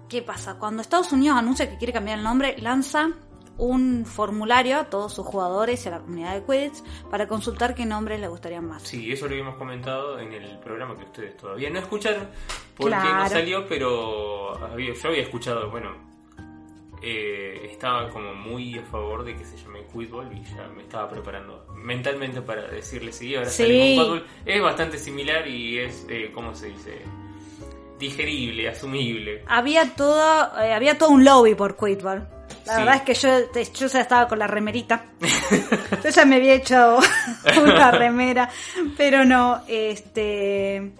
¿qué 0.09 0.21
pasa? 0.21 0.57
Cuando 0.57 0.81
Estados 0.81 1.11
Unidos 1.11 1.37
anuncia 1.37 1.69
que 1.69 1.77
quiere 1.77 1.91
cambiar 1.93 2.17
el 2.19 2.23
nombre, 2.23 2.55
lanza 2.59 3.09
un 3.57 4.05
formulario 4.05 4.77
a 4.77 4.83
todos 4.85 5.13
sus 5.13 5.25
jugadores 5.25 5.83
y 5.85 5.87
a 5.89 5.91
la 5.91 5.99
comunidad 5.99 6.35
de 6.35 6.43
Quidditch 6.43 6.83
para 7.09 7.27
consultar 7.27 7.73
qué 7.75 7.85
nombres 7.85 8.19
les 8.19 8.29
gustarían 8.29 8.67
más. 8.67 8.83
Sí, 8.83 9.11
eso 9.11 9.25
lo 9.27 9.31
habíamos 9.31 9.55
comentado 9.55 10.19
en 10.19 10.31
el 10.33 10.59
programa 10.59 10.95
que 10.95 11.03
ustedes 11.05 11.35
todavía 11.37 11.69
no 11.69 11.79
escucharon 11.79 12.27
porque 12.75 12.95
no 12.95 13.01
Claro. 13.01 13.29
salió, 13.29 13.67
pero 13.67 14.55
había- 14.63 14.93
yo 14.93 15.09
había 15.09 15.21
escuchado, 15.23 15.69
bueno, 15.71 15.91
eh, 17.01 17.67
estaba 17.71 18.09
como 18.09 18.33
muy 18.33 18.77
a 18.77 18.83
favor 18.83 19.23
de 19.23 19.35
que 19.35 19.45
se 19.45 19.55
llame 19.57 19.85
Quidball 19.93 20.31
y 20.35 20.43
ya 20.55 20.67
me 20.75 20.81
estaba 20.83 21.07
preparando 21.09 21.65
mentalmente 21.75 22.41
para 22.41 22.63
decirle 22.67 23.11
sí, 23.11 23.35
ahora 23.35 23.49
Sí. 23.49 23.63
salimos 23.63 24.05
Quidball. 24.05 24.25
Es 24.45 24.61
bastante 24.61 24.97
similar 24.97 25.47
y 25.47 25.77
es, 25.79 26.05
eh, 26.09 26.31
¿cómo 26.33 26.55
se 26.55 26.67
dice? 26.67 27.01
Digerible, 27.99 28.69
asumible. 28.69 29.43
Había 29.47 29.95
todo, 29.95 30.59
eh, 30.61 30.73
había 30.73 30.97
todo 30.97 31.09
un 31.09 31.23
lobby 31.25 31.55
por 31.55 31.75
Quidball. 31.77 32.27
La 32.67 32.73
Sí. 32.73 32.79
verdad 32.79 32.95
es 32.95 33.01
que 33.01 33.13
yo, 33.15 33.63
yo 33.73 33.87
ya 33.87 34.01
estaba 34.01 34.27
con 34.27 34.39
la 34.39 34.47
remerita. 34.47 35.05
yo 36.03 36.09
ya 36.09 36.25
me 36.25 36.35
había 36.35 36.53
hecho 36.53 36.99
una 37.63 37.91
remera, 37.91 38.49
pero 38.95 39.25
no, 39.25 39.61
este... 39.67 40.91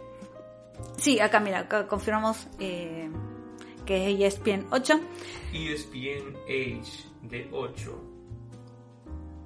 Sí, 0.97 1.19
acá 1.19 1.39
mira, 1.39 1.59
acá 1.59 1.85
confirmamos 1.87 2.47
eh, 2.59 3.09
que 3.85 4.11
es 4.25 4.33
ESPN 4.35 4.65
8. 4.71 4.99
ESPN 5.53 6.35
Age 6.47 7.03
de 7.21 7.49
8. 7.51 8.03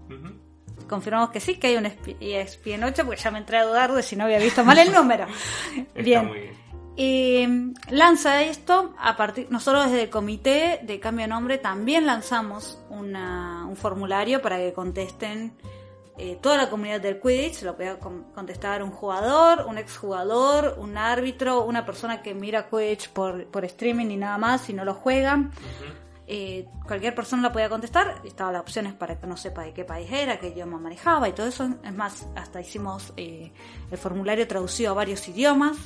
Ujú. 0.10 0.88
Confirmamos 0.88 1.30
que 1.32 1.40
sí, 1.40 1.56
que 1.56 1.68
hay 1.68 1.76
un 1.78 1.86
ESP- 1.86 2.18
ESPN 2.20 2.84
8, 2.86 3.06
porque 3.06 3.22
ya 3.22 3.32
me 3.32 3.40
entré 3.40 3.58
a 3.58 3.66
dudar 3.66 3.92
de 3.94 4.04
si 4.04 4.16
no 4.16 4.24
había 4.26 4.40
visto 4.40 4.64
mal 4.64 4.78
el 4.78 4.92
número. 4.92 5.26
Está 5.76 6.02
Bien. 6.02 6.28
muy 6.28 6.40
bien. 6.40 6.61
Y 6.96 7.46
lanza 7.90 8.44
esto 8.44 8.94
a 9.00 9.16
partir. 9.16 9.48
Nosotros 9.50 9.86
desde 9.86 10.04
el 10.04 10.10
comité 10.10 10.82
de 10.84 11.00
cambio 11.00 11.24
de 11.24 11.30
nombre 11.30 11.58
también 11.58 12.06
lanzamos 12.06 12.80
una- 12.90 13.66
un 13.68 13.76
formulario 13.76 14.42
para 14.42 14.58
que 14.58 14.74
contesten 14.74 15.54
eh, 16.18 16.38
toda 16.40 16.58
la 16.58 16.70
comunidad 16.70 17.00
del 17.02 17.20
Quidditch. 17.20 17.64
Lo 17.64 17.76
puede 17.76 17.98
con- 17.98 18.26
contestar 18.36 18.84
un 18.84 18.92
jugador, 18.92 19.66
un 19.68 19.78
exjugador, 19.80 20.76
un 20.78 20.96
árbitro, 20.98 21.64
una 21.64 21.86
persona 21.86 22.22
que 22.22 22.36
mira 22.36 22.70
Quidditch 22.70 23.10
por, 23.10 23.46
por 23.48 23.64
streaming 23.66 24.08
y 24.12 24.18
nada 24.18 24.38
más 24.38 24.70
y 24.70 24.74
no 24.74 24.84
lo 24.86 24.94
juega. 24.94 25.50
Eh, 26.28 26.68
cualquier 26.86 27.16
persona 27.16 27.42
la 27.42 27.52
podía 27.52 27.70
contestar. 27.70 28.22
Estaban 28.26 28.54
las 28.54 28.62
opciones 28.62 28.94
para 28.94 29.20
que 29.20 29.26
no 29.26 29.36
sepa 29.38 29.64
de 29.64 29.74
qué 29.74 29.84
país 29.86 30.12
era, 30.12 30.38
qué 30.40 30.50
idioma 30.50 30.78
manejaba 30.78 31.28
y 31.30 31.34
todo 31.34 31.48
eso. 31.48 31.68
Es 31.84 31.94
más, 31.96 32.28
hasta 32.36 32.62
hicimos 32.62 33.14
eh, 33.18 33.52
el 33.90 33.98
formulario 33.98 34.48
traducido 34.48 34.92
a 34.92 34.94
varios 34.94 35.28
idiomas, 35.28 35.78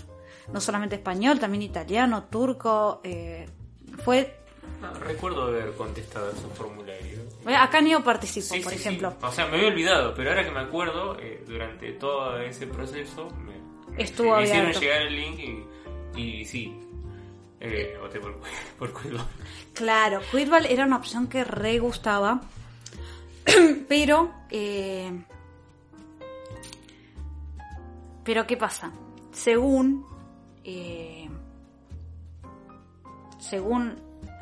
no 0.52 0.62
solamente 0.62 0.96
español, 0.96 1.39
también 1.39 1.62
italiano, 1.64 2.24
turco. 2.26 3.02
eh, 3.04 3.48
fue. 4.04 4.38
No, 4.82 4.93
recuerdo 4.96 5.43
haber 5.43 5.74
contestado 5.74 6.32
ese 6.32 6.48
formulario. 6.56 7.20
eh, 7.48 7.56
Acá 7.56 7.82
Neo 7.82 8.04
participó, 8.04 8.54
Sí, 8.56 8.60
por 8.62 8.74
sí, 8.74 8.80
ejemplo. 8.80 9.12
sí. 9.12 9.18
O 9.26 9.32
sea, 9.32 9.48
me 9.48 9.58
había 9.58 9.70
olvidado, 9.70 10.14
pero 10.16 10.30
ahora 10.32 10.43
que 10.43 10.52
me 10.52 10.60
acuerdo, 10.60 11.18
eh, 11.20 11.43
durante 11.48 11.91
todo 11.93 12.39
ese 12.39 12.68
proceso, 12.68 13.30
me, 13.46 13.56
Estuvo 14.04 14.36
me 14.36 14.43
hicieron 14.43 14.74
llegar 14.74 15.02
el 15.04 15.16
link 15.16 15.39
y, 16.16 16.22
y 16.22 16.46
sí, 16.46 16.78
eh, 17.62 17.98
voté 18.02 18.20
por, 18.20 18.38
por 18.78 19.02
Quidball. 19.02 19.26
Claro, 19.74 20.20
Quidball 20.32 20.66
era 20.66 20.86
una 20.86 20.98
opción 20.98 21.28
que 21.28 21.43
re 21.43 21.80
gustaba, 21.80 22.41
pero... 23.88 24.32
eh, 24.52 25.24
pero 28.24 28.46
¿qué 28.48 28.58
pasa? 28.58 28.91
Según... 29.32 30.06
eh, 30.66 31.30
según 33.39 33.95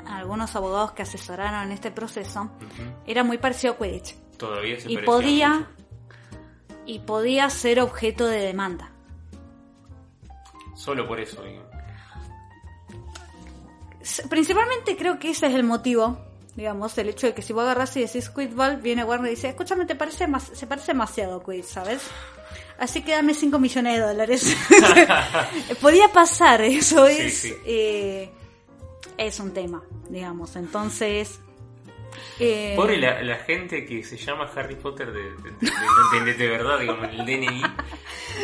algunos 0.06 0.54
abogados 0.56 0.92
que 0.92 1.02
asesoraron 1.02 1.62
en 1.66 1.72
este 1.72 1.90
proceso, 1.90 2.50
era 3.06 3.22
muy 3.24 3.38
parecido 3.38 3.74
a 3.74 3.76
Quidditch. 3.78 4.14
Todavía 4.36 4.80
se 4.80 4.90
Y 4.92 4.98
podía, 4.98 5.50
mucho. 5.50 5.68
y 6.86 6.98
podía 7.00 7.48
ser 7.50 7.80
objeto 7.80 8.26
de 8.26 8.38
demanda. 8.40 8.90
Solo 10.74 11.06
por 11.06 11.20
eso, 11.20 11.42
digo. 11.42 11.62
S- 14.00 14.26
Principalmente 14.28 14.96
creo 14.96 15.18
que 15.18 15.30
ese 15.30 15.46
es 15.46 15.54
el 15.54 15.64
motivo, 15.64 16.18
digamos, 16.56 16.96
el 16.98 17.08
hecho 17.08 17.26
de 17.28 17.34
que 17.34 17.42
si 17.42 17.52
vos 17.52 17.62
agarrás 17.62 17.96
y 17.96 18.00
decís 18.00 18.28
Quidball, 18.28 18.76
viene 18.78 19.04
Warner 19.04 19.28
y 19.32 19.34
dice, 19.36 19.48
escúchame, 19.48 19.86
te 19.86 19.94
parece 19.94 20.26
más, 20.26 20.42
se 20.52 20.66
parece 20.66 20.92
demasiado 20.92 21.42
Quid, 21.42 21.64
¿sabes? 21.64 22.02
Así 22.78 23.02
que 23.02 23.12
dame 23.12 23.34
5 23.34 23.58
millones 23.58 23.94
de 23.96 24.00
dólares. 24.00 24.56
Podía 25.80 26.08
pasar, 26.08 26.60
eso 26.62 27.06
Sí, 27.08 27.16
es, 27.20 27.34
sí. 27.38 27.54
eh, 27.64 28.30
es 29.16 29.38
un 29.40 29.52
tema, 29.52 29.82
digamos. 30.08 30.56
Entonces, 30.56 31.38
eh, 32.40 32.74
Pobre 32.76 32.96
la, 32.96 33.22
la 33.22 33.36
gente 33.36 33.84
que 33.86 34.02
se 34.02 34.16
llama 34.16 34.50
Harry 34.56 34.74
Potter 34.74 35.12
de, 35.12 35.22
de, 35.22 36.24
de- 36.24 36.34
de- 36.34 36.48
verdad, 36.48 36.78
digamos, 36.80 37.08
el 37.10 37.18
DNI. 37.24 37.62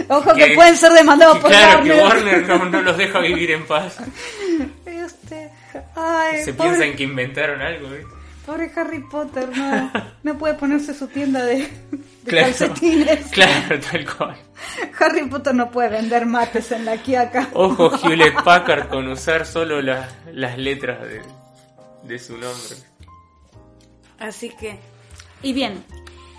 ojo 0.09 0.33
que, 0.35 0.47
que- 0.49 0.55
pueden 0.55 0.77
ser 0.77 0.93
demandados 0.93 1.39
por 1.39 1.51
claro, 1.51 1.83
que 1.83 1.91
Warner. 1.91 2.05
Warner 2.43 2.49
no, 2.49 2.65
no 2.67 2.83
los 2.83 2.97
deja 2.97 3.19
vivir 3.21 3.51
en 3.53 3.67
paz. 3.67 3.97
Este, 4.87 5.51
ay, 5.97 6.45
Se 6.45 6.53
pobre- 6.55 6.71
piensan 6.77 6.97
que 6.97 7.03
inventaron 7.05 7.61
algo, 7.63 7.89
¿eh? 7.95 8.05
Pobre 8.51 8.73
Harry 8.75 8.99
Potter, 9.09 9.57
no, 9.57 9.93
no 10.25 10.37
puede 10.37 10.55
ponerse 10.55 10.93
su 10.93 11.07
tienda 11.07 11.45
de, 11.45 11.57
de 11.91 11.99
Claro. 12.27 12.47
calcetines. 12.47 13.27
Claro, 13.31 13.79
tal 13.79 14.17
cual. 14.17 14.37
Harry 14.99 15.29
Potter 15.29 15.55
no 15.55 15.71
puede 15.71 15.89
vender 15.91 16.27
mates 16.27 16.73
en 16.73 16.85
la 16.85 16.97
Kiaka. 16.97 17.51
Ojo 17.55 17.93
Hewlett 18.03 18.43
Packard 18.43 18.89
con 18.89 19.07
usar 19.07 19.47
solo 19.47 19.81
la- 19.81 20.09
las 20.33 20.59
letras 20.59 21.01
de, 21.03 21.23
de 22.03 22.19
su 22.19 22.33
nombre. 22.33 22.77
Así 24.19 24.51
que, 24.51 24.81
y 25.43 25.53
bien, 25.53 25.85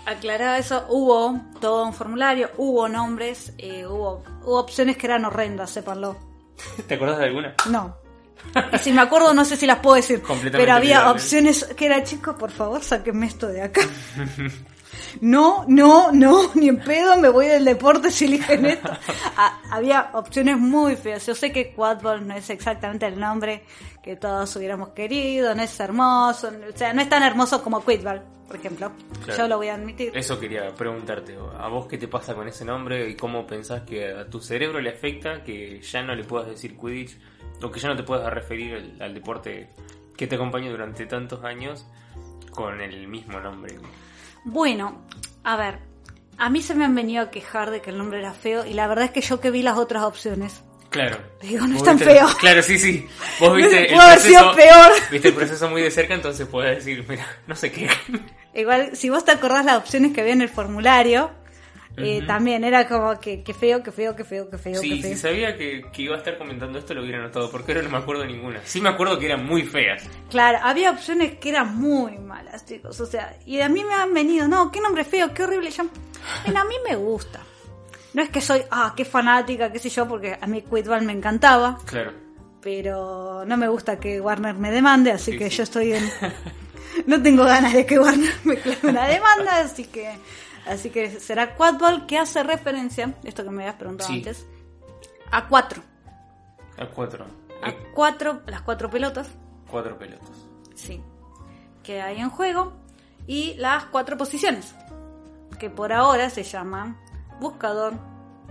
aclarado 0.04 0.56
eso, 0.56 0.84
hubo 0.90 1.40
todo 1.62 1.84
un 1.86 1.94
formulario, 1.94 2.50
hubo 2.58 2.88
nombres, 2.90 3.54
eh, 3.56 3.86
hubo, 3.86 4.22
hubo 4.44 4.60
opciones 4.60 4.98
que 4.98 5.06
eran 5.06 5.24
horrendas, 5.24 5.70
sépanlo. 5.70 6.16
¿Te 6.86 6.94
acordás 6.96 7.20
de 7.20 7.24
alguna? 7.24 7.54
No. 7.70 7.96
Y 8.72 8.78
si 8.78 8.92
me 8.92 9.00
acuerdo, 9.00 9.32
no 9.34 9.44
sé 9.44 9.56
si 9.56 9.66
las 9.66 9.78
puedo 9.78 9.96
decir. 9.96 10.20
Completamente 10.20 10.58
Pero 10.58 10.72
había 10.72 11.10
opciones 11.10 11.64
que 11.76 11.86
era, 11.86 12.02
chicos, 12.04 12.36
por 12.36 12.50
favor, 12.50 12.82
sáquenme 12.82 13.26
esto 13.26 13.48
de 13.48 13.62
acá. 13.62 13.80
No, 15.20 15.64
no, 15.68 16.10
no, 16.12 16.50
ni 16.54 16.68
en 16.68 16.78
pedo 16.78 17.16
me 17.18 17.28
voy 17.28 17.46
del 17.46 17.64
deporte 17.64 18.10
si 18.10 18.26
eligen 18.26 18.64
esto. 18.66 18.90
Ah, 19.36 19.60
había 19.70 20.10
opciones 20.14 20.58
muy 20.58 20.96
feas. 20.96 21.26
Yo 21.26 21.34
sé 21.34 21.52
que 21.52 21.72
Quadball 21.72 22.26
no 22.26 22.34
es 22.34 22.48
exactamente 22.50 23.06
el 23.06 23.18
nombre 23.18 23.64
que 24.02 24.16
todos 24.16 24.54
hubiéramos 24.56 24.90
querido, 24.90 25.54
no 25.54 25.62
es 25.62 25.78
hermoso, 25.78 26.48
o 26.48 26.76
sea, 26.76 26.92
no 26.92 27.02
es 27.02 27.08
tan 27.08 27.22
hermoso 27.22 27.62
como 27.62 27.84
Quidball, 27.84 28.22
por 28.46 28.56
ejemplo. 28.56 28.92
Claro. 29.24 29.42
Yo 29.42 29.48
lo 29.48 29.56
voy 29.58 29.68
a 29.68 29.74
admitir. 29.74 30.12
Eso 30.14 30.40
quería 30.40 30.68
preguntarte. 30.74 31.36
¿A 31.58 31.68
vos 31.68 31.86
qué 31.86 31.98
te 31.98 32.08
pasa 32.08 32.34
con 32.34 32.48
ese 32.48 32.64
nombre 32.64 33.08
y 33.08 33.16
cómo 33.16 33.46
pensás 33.46 33.82
que 33.82 34.12
a 34.12 34.28
tu 34.28 34.40
cerebro 34.40 34.80
le 34.80 34.90
afecta 34.90 35.44
que 35.44 35.80
ya 35.80 36.02
no 36.02 36.14
le 36.14 36.24
puedas 36.24 36.48
decir 36.48 36.76
Quidditch 36.76 37.18
o 37.62 37.70
que 37.70 37.80
ya 37.80 37.88
no 37.88 37.96
te 37.96 38.02
puedas 38.02 38.32
referir 38.32 38.74
al, 38.74 39.02
al 39.02 39.14
deporte 39.14 39.70
que 40.16 40.26
te 40.26 40.34
acompaña 40.36 40.70
durante 40.70 41.06
tantos 41.06 41.44
años 41.44 41.86
con 42.50 42.80
el 42.80 43.06
mismo 43.08 43.40
nombre? 43.40 43.76
Bueno, 44.44 45.02
a 45.44 45.56
ver, 45.56 45.78
a 46.38 46.50
mí 46.50 46.62
se 46.62 46.74
me 46.74 46.84
han 46.84 46.94
venido 46.94 47.22
a 47.22 47.30
quejar 47.30 47.70
de 47.70 47.80
que 47.80 47.90
el 47.90 47.98
nombre 47.98 48.18
era 48.18 48.32
feo 48.32 48.64
y 48.66 48.74
la 48.74 48.86
verdad 48.86 49.06
es 49.06 49.10
que 49.12 49.20
yo 49.20 49.40
que 49.40 49.50
vi 49.50 49.62
las 49.62 49.76
otras 49.78 50.02
opciones. 50.04 50.62
Claro. 50.90 51.16
Digo, 51.40 51.66
no 51.66 51.76
es 51.76 51.82
tan 51.82 51.96
viste- 51.98 52.12
feo. 52.12 52.26
Claro, 52.38 52.62
sí, 52.62 52.78
sí. 52.78 53.06
Vos 53.40 53.56
viste 53.56 53.94
haber 53.98 54.18
sido 54.18 54.54
peor. 54.54 54.92
Viste 55.10 55.28
el 55.28 55.34
proceso 55.34 55.70
muy 55.70 55.80
de 55.80 55.90
cerca, 55.90 56.12
entonces 56.14 56.46
podés 56.46 56.76
decir, 56.84 57.04
mira, 57.08 57.26
no 57.46 57.56
sé 57.56 57.72
qué. 57.72 57.88
Igual, 58.54 58.94
si 58.94 59.08
vos 59.08 59.24
te 59.24 59.30
acordás 59.30 59.64
las 59.64 59.78
opciones 59.78 60.12
que 60.12 60.20
había 60.20 60.34
en 60.34 60.42
el 60.42 60.50
formulario, 60.50 61.30
eh, 61.96 62.22
también 62.26 62.64
era 62.64 62.88
como 62.88 63.18
que, 63.20 63.42
que 63.42 63.52
feo, 63.54 63.82
que 63.82 63.92
feo, 63.92 64.16
que 64.16 64.24
feo, 64.24 64.48
que 64.48 64.58
feo, 64.58 64.80
Sí, 64.80 64.96
que 64.96 65.02
feo. 65.02 65.12
si 65.12 65.18
sabía 65.18 65.56
que, 65.56 65.82
que 65.92 66.02
iba 66.02 66.14
a 66.14 66.18
estar 66.18 66.38
comentando 66.38 66.78
esto, 66.78 66.94
lo 66.94 67.02
hubiera 67.02 67.20
notado, 67.20 67.50
porque 67.50 67.72
ahora 67.72 67.84
no 67.84 67.90
me 67.90 67.98
acuerdo 67.98 68.24
ninguna. 68.24 68.60
Sí 68.64 68.80
me 68.80 68.88
acuerdo 68.88 69.18
que 69.18 69.26
eran 69.26 69.44
muy 69.44 69.62
feas. 69.64 70.02
Claro, 70.30 70.58
había 70.62 70.90
opciones 70.90 71.38
que 71.38 71.50
eran 71.50 71.76
muy 71.76 72.18
malas, 72.18 72.64
chicos. 72.64 72.98
O 73.00 73.06
sea, 73.06 73.36
y 73.46 73.60
a 73.60 73.68
mí 73.68 73.84
me 73.84 73.94
han 73.94 74.14
venido, 74.14 74.48
no, 74.48 74.70
qué 74.72 74.80
nombre 74.80 75.04
feo, 75.04 75.32
qué 75.34 75.44
horrible. 75.44 75.70
Yo, 75.70 75.84
bueno, 76.44 76.60
a 76.60 76.64
mí 76.64 76.74
me 76.88 76.96
gusta. 76.96 77.40
No 78.14 78.22
es 78.22 78.28
que 78.30 78.40
soy, 78.40 78.62
ah, 78.70 78.92
qué 78.96 79.04
fanática, 79.04 79.72
qué 79.72 79.78
sé 79.78 79.88
yo, 79.88 80.06
porque 80.08 80.36
a 80.40 80.46
mí 80.46 80.62
Quidball 80.62 81.02
me 81.02 81.12
encantaba, 81.12 81.78
Claro. 81.86 82.12
pero 82.60 83.44
no 83.46 83.56
me 83.56 83.68
gusta 83.68 83.98
que 83.98 84.20
Warner 84.20 84.54
me 84.54 84.70
demande, 84.70 85.10
así 85.12 85.32
Sí, 85.32 85.38
que 85.38 85.50
sí. 85.50 85.56
yo 85.56 85.62
estoy 85.64 85.92
en... 85.94 86.10
no 87.06 87.22
tengo 87.22 87.44
ganas 87.44 87.72
de 87.72 87.86
que 87.86 87.98
Warner 87.98 88.32
me 88.44 88.56
clave 88.56 88.78
una 88.82 89.06
demanda, 89.06 89.60
así 89.60 89.84
que... 89.84 90.10
Así 90.66 90.90
que 90.90 91.10
será 91.20 91.54
Quadball 91.56 92.06
que 92.06 92.18
hace 92.18 92.42
referencia, 92.42 93.14
esto 93.24 93.42
que 93.44 93.50
me 93.50 93.62
habías 93.64 93.76
preguntado 93.76 94.08
Sí. 94.08 94.16
antes, 94.18 94.46
a 95.30 95.48
cuatro. 95.48 95.82
A 96.78 96.86
cuatro. 96.86 97.26
A 97.62 97.72
cuatro, 97.94 98.42
las 98.46 98.62
cuatro 98.62 98.90
pelotas, 98.90 99.28
cuatro 99.70 99.98
pelotas. 99.98 100.30
sí, 100.74 101.00
que 101.82 102.00
hay 102.02 102.18
en 102.20 102.30
juego, 102.30 102.72
y 103.26 103.54
las 103.54 103.84
cuatro 103.86 104.16
posiciones, 104.16 104.74
que 105.58 105.70
por 105.70 105.92
ahora 105.92 106.28
se 106.30 106.42
llaman 106.42 106.96
buscador, 107.40 107.94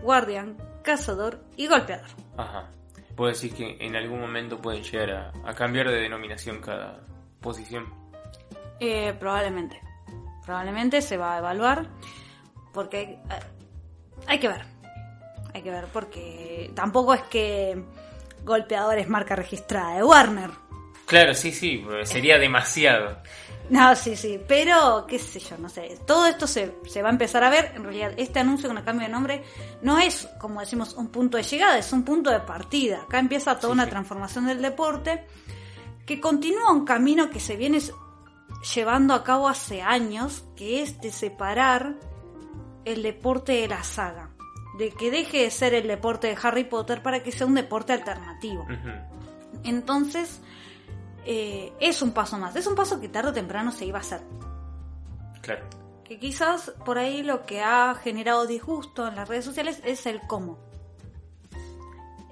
guardián, 0.01 0.57
cazador 0.83 1.43
y 1.57 1.67
golpeador. 1.67 2.07
Ajá. 2.37 2.69
Puedo 3.15 3.29
decir 3.31 3.53
que 3.53 3.77
en 3.79 3.95
algún 3.95 4.19
momento 4.21 4.61
pueden 4.61 4.83
llegar 4.83 5.11
a, 5.11 5.49
a 5.49 5.53
cambiar 5.53 5.87
de 5.89 5.95
denominación 6.01 6.61
cada 6.61 7.01
posición. 7.41 7.85
Eh, 8.79 9.13
probablemente. 9.19 9.79
Probablemente 10.51 11.01
se 11.01 11.15
va 11.15 11.35
a 11.35 11.37
evaluar 11.37 11.87
porque 12.73 12.97
hay, 12.97 13.05
eh, 13.13 13.43
hay 14.27 14.37
que 14.37 14.49
ver. 14.49 14.65
Hay 15.53 15.61
que 15.61 15.71
ver 15.71 15.85
porque 15.93 16.69
tampoco 16.75 17.13
es 17.13 17.21
que 17.21 17.81
golpeador 18.43 18.97
es 18.97 19.07
marca 19.07 19.33
registrada 19.33 19.95
de 19.95 20.03
Warner. 20.03 20.49
Claro, 21.05 21.33
sí, 21.35 21.53
sí, 21.53 21.85
sería 22.03 22.37
demasiado. 22.37 23.17
No, 23.69 23.95
sí, 23.95 24.17
sí, 24.17 24.41
pero 24.45 25.05
qué 25.07 25.19
sé 25.19 25.39
yo, 25.39 25.57
no 25.57 25.69
sé. 25.69 25.97
Todo 26.05 26.27
esto 26.27 26.45
se, 26.47 26.75
se 26.85 27.01
va 27.01 27.07
a 27.07 27.13
empezar 27.13 27.45
a 27.45 27.49
ver. 27.49 27.71
En 27.73 27.85
realidad, 27.85 28.11
este 28.17 28.39
anuncio 28.39 28.67
con 28.67 28.77
el 28.77 28.83
cambio 28.83 29.07
de 29.07 29.13
nombre 29.13 29.43
no 29.81 29.99
es, 29.99 30.27
como 30.37 30.59
decimos, 30.59 30.95
un 30.95 31.07
punto 31.07 31.37
de 31.37 31.43
llegada, 31.43 31.77
es 31.77 31.93
un 31.93 32.03
punto 32.03 32.29
de 32.29 32.41
partida. 32.41 33.03
Acá 33.03 33.19
empieza 33.19 33.55
toda 33.57 33.71
Sí, 33.71 33.75
una 33.75 33.85
sí. 33.85 33.89
transformación 33.91 34.47
del 34.47 34.61
deporte 34.61 35.25
que 36.05 36.19
continúa 36.19 36.73
un 36.73 36.83
camino 36.83 37.29
que 37.29 37.39
se 37.39 37.55
viene 37.55 37.79
llevando 38.75 39.13
a 39.13 39.23
cabo 39.23 39.47
hace 39.47 39.81
años, 39.81 40.43
que 40.55 40.81
es 40.81 41.01
de 41.01 41.11
separar 41.11 41.95
el 42.85 43.03
deporte 43.03 43.53
de 43.53 43.67
la 43.67 43.83
saga. 43.83 44.29
De 44.77 44.91
que 44.91 45.11
deje 45.11 45.43
de 45.43 45.51
ser 45.51 45.73
el 45.73 45.87
deporte 45.87 46.27
de 46.27 46.37
Harry 46.41 46.63
Potter 46.63 47.03
para 47.03 47.21
que 47.21 47.31
sea 47.31 47.45
un 47.45 47.55
deporte 47.55 47.93
alternativo. 47.93 48.65
Entonces, 49.63 50.41
eh, 51.25 51.73
es 51.79 52.01
un 52.01 52.11
paso 52.11 52.37
más. 52.37 52.55
Es 52.55 52.67
un 52.67 52.75
paso 52.75 52.99
que 52.99 53.09
tarde 53.09 53.29
o 53.29 53.33
temprano 53.33 53.71
se 53.71 53.85
iba 53.85 53.97
a 53.97 54.01
hacer. 54.01 54.21
Claro. 55.41 55.65
Que 56.03 56.19
quizás 56.19 56.71
por 56.85 56.97
ahí 56.97 57.23
lo 57.23 57.45
que 57.45 57.61
ha 57.61 57.95
generado 57.95 58.47
disgusto 58.47 59.07
en 59.07 59.15
las 59.15 59.27
redes 59.27 59.45
sociales 59.45 59.81
es 59.83 60.05
el 60.05 60.21
cómo. 60.21 60.57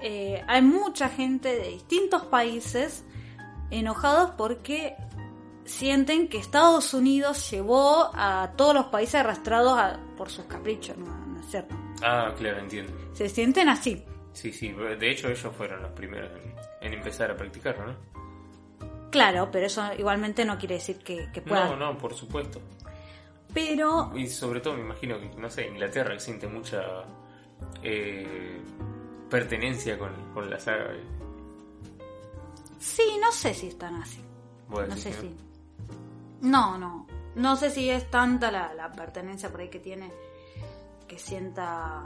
Eh, 0.01 0.43
hay 0.47 0.61
mucha 0.61 1.09
gente 1.09 1.49
de 1.49 1.69
distintos 1.69 2.23
países 2.25 3.03
enojados 3.69 4.31
porque 4.31 4.95
sienten 5.69 6.27
que 6.27 6.37
Estados 6.37 6.93
Unidos 6.93 7.49
llevó 7.51 8.09
a 8.13 8.51
todos 8.57 8.73
los 8.73 8.85
países 8.87 9.15
arrastrados 9.15 9.77
a- 9.77 9.99
por 10.17 10.29
sus 10.29 10.45
caprichos, 10.45 10.97
¿no? 10.97 11.05
¿no 11.05 11.39
es 11.39 11.45
cierto? 11.47 11.75
Ah, 12.03 12.33
claro, 12.37 12.59
entiendo. 12.59 12.91
Se 13.13 13.29
sienten 13.29 13.69
así. 13.69 14.03
Sí, 14.33 14.51
sí, 14.51 14.69
de 14.71 15.11
hecho 15.11 15.27
ellos 15.29 15.53
fueron 15.55 15.81
los 15.81 15.91
primeros 15.91 16.29
en, 16.41 16.53
en 16.87 16.93
empezar 16.93 17.31
a 17.31 17.35
practicarlo, 17.37 17.87
¿no? 17.87 17.95
Claro, 19.11 19.49
pero 19.51 19.65
eso 19.65 19.83
igualmente 19.97 20.45
no 20.45 20.57
quiere 20.57 20.75
decir 20.75 20.99
que, 20.99 21.29
que 21.33 21.41
No, 21.41 21.47
puedan. 21.47 21.79
no, 21.79 21.97
por 21.97 22.13
supuesto. 22.13 22.61
Pero 23.53 24.11
Y 24.15 24.27
sobre 24.27 24.59
todo 24.61 24.75
me 24.75 24.81
imagino 24.81 25.19
que, 25.19 25.29
no 25.35 25.49
sé, 25.49 25.67
Inglaterra 25.67 26.13
que 26.13 26.19
siente 26.19 26.47
mucha 26.47 26.81
eh, 27.81 28.61
pertenencia 29.29 29.97
con, 29.97 30.11
con 30.33 30.49
la 30.49 30.59
saga. 30.59 30.91
sí, 32.79 33.03
no 33.21 33.31
sé 33.31 33.53
si 33.53 33.67
están 33.67 33.95
así. 34.01 34.19
No 34.69 34.95
sé 34.95 35.11
si. 35.13 35.35
No, 36.41 36.77
no. 36.77 37.07
No 37.35 37.55
sé 37.55 37.69
si 37.69 37.89
es 37.89 38.09
tanta 38.09 38.51
la, 38.51 38.73
la 38.73 38.91
pertenencia 38.91 39.49
por 39.49 39.61
ahí 39.61 39.69
que 39.69 39.79
tiene 39.79 40.11
que 41.07 41.17
sienta. 41.19 42.05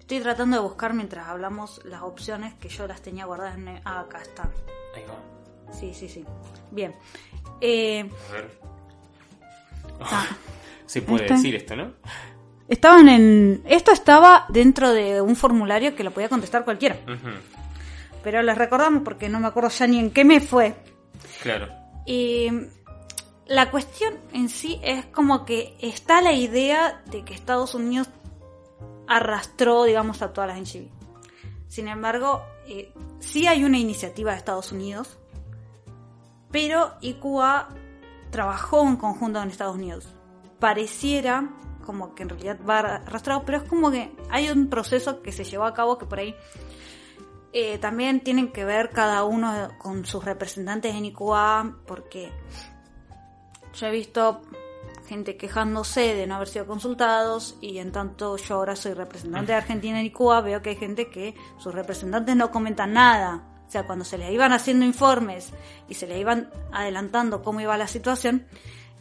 Estoy 0.00 0.20
tratando 0.20 0.56
de 0.56 0.62
buscar 0.62 0.92
mientras 0.94 1.28
hablamos 1.28 1.80
las 1.84 2.02
opciones 2.02 2.54
que 2.54 2.68
yo 2.68 2.86
las 2.86 3.00
tenía 3.02 3.24
guardadas 3.24 3.56
en. 3.56 3.80
Ah, 3.84 4.00
acá 4.00 4.20
están. 4.22 4.50
Ahí 4.94 5.02
va. 5.08 5.72
Sí, 5.72 5.94
sí, 5.94 6.08
sí. 6.08 6.24
Bien. 6.70 6.94
Eh, 7.60 8.08
A 8.30 8.32
ver. 8.32 8.58
ah, 10.00 10.26
Se 10.86 11.00
puede 11.02 11.26
decir 11.26 11.54
esto, 11.54 11.74
¿no? 11.76 11.92
estaban 12.68 13.08
en. 13.08 13.62
Esto 13.66 13.92
estaba 13.92 14.46
dentro 14.50 14.92
de 14.92 15.20
un 15.20 15.34
formulario 15.36 15.94
que 15.96 16.04
lo 16.04 16.10
podía 16.10 16.28
contestar 16.28 16.64
cualquiera. 16.64 16.96
Pero 18.22 18.42
les 18.42 18.56
recordamos 18.56 19.02
porque 19.02 19.28
no 19.28 19.40
me 19.40 19.46
acuerdo 19.48 19.70
ya 19.70 19.86
ni 19.86 19.98
en 19.98 20.10
qué 20.10 20.24
me 20.24 20.40
fue. 20.40 20.74
Claro. 21.42 21.68
Y 22.06 22.48
la 23.46 23.70
cuestión 23.70 24.14
en 24.32 24.48
sí 24.48 24.80
es 24.82 25.06
como 25.06 25.44
que 25.44 25.76
está 25.80 26.22
la 26.22 26.32
idea 26.32 27.02
de 27.06 27.24
que 27.24 27.34
Estados 27.34 27.74
Unidos 27.74 28.08
arrastró, 29.06 29.84
digamos, 29.84 30.22
a 30.22 30.32
todas 30.32 30.48
las 30.48 30.60
NGV. 30.60 30.88
Sin 31.68 31.88
embargo, 31.88 32.42
eh, 32.66 32.92
sí 33.18 33.46
hay 33.46 33.64
una 33.64 33.78
iniciativa 33.78 34.32
de 34.32 34.38
Estados 34.38 34.72
Unidos, 34.72 35.18
pero 36.50 36.94
IQA 37.00 37.68
trabajó 38.30 38.86
en 38.86 38.96
conjunto 38.96 39.40
con 39.40 39.50
Estados 39.50 39.74
Unidos. 39.74 40.08
Pareciera 40.58 41.50
como 41.84 42.14
que 42.14 42.22
en 42.22 42.30
realidad 42.30 42.58
va 42.68 42.78
arrastrado, 42.78 43.44
pero 43.44 43.58
es 43.58 43.64
como 43.64 43.90
que 43.90 44.16
hay 44.30 44.48
un 44.48 44.68
proceso 44.68 45.20
que 45.20 45.32
se 45.32 45.44
llevó 45.44 45.64
a 45.64 45.74
cabo 45.74 45.98
que 45.98 46.06
por 46.06 46.18
ahí 46.18 46.34
eh, 47.52 47.78
también 47.78 48.20
tienen 48.20 48.50
que 48.52 48.64
ver 48.64 48.90
cada 48.90 49.24
uno 49.24 49.68
con 49.78 50.06
sus 50.06 50.24
representantes 50.24 50.94
en 50.94 51.04
IQA, 51.04 51.76
porque 51.86 52.32
yo 53.74 53.86
he 53.86 53.90
visto 53.90 54.42
gente 55.06 55.36
quejándose 55.36 56.14
de 56.14 56.26
no 56.26 56.36
haber 56.36 56.48
sido 56.48 56.66
consultados 56.66 57.56
y 57.60 57.78
en 57.78 57.92
tanto 57.92 58.36
yo 58.36 58.54
ahora 58.54 58.74
soy 58.76 58.94
representante 58.94 59.52
de 59.52 59.58
Argentina 59.58 60.00
en 60.00 60.06
IQA, 60.06 60.40
veo 60.40 60.62
que 60.62 60.70
hay 60.70 60.76
gente 60.76 61.08
que 61.10 61.34
sus 61.58 61.74
representantes 61.74 62.34
no 62.36 62.50
comentan 62.50 62.94
nada. 62.94 63.42
O 63.66 63.70
sea, 63.70 63.86
cuando 63.86 64.04
se 64.04 64.18
les 64.18 64.32
iban 64.32 64.52
haciendo 64.52 64.84
informes 64.84 65.50
y 65.88 65.94
se 65.94 66.06
les 66.06 66.20
iban 66.20 66.50
adelantando 66.72 67.42
cómo 67.42 67.60
iba 67.60 67.76
la 67.76 67.88
situación, 67.88 68.46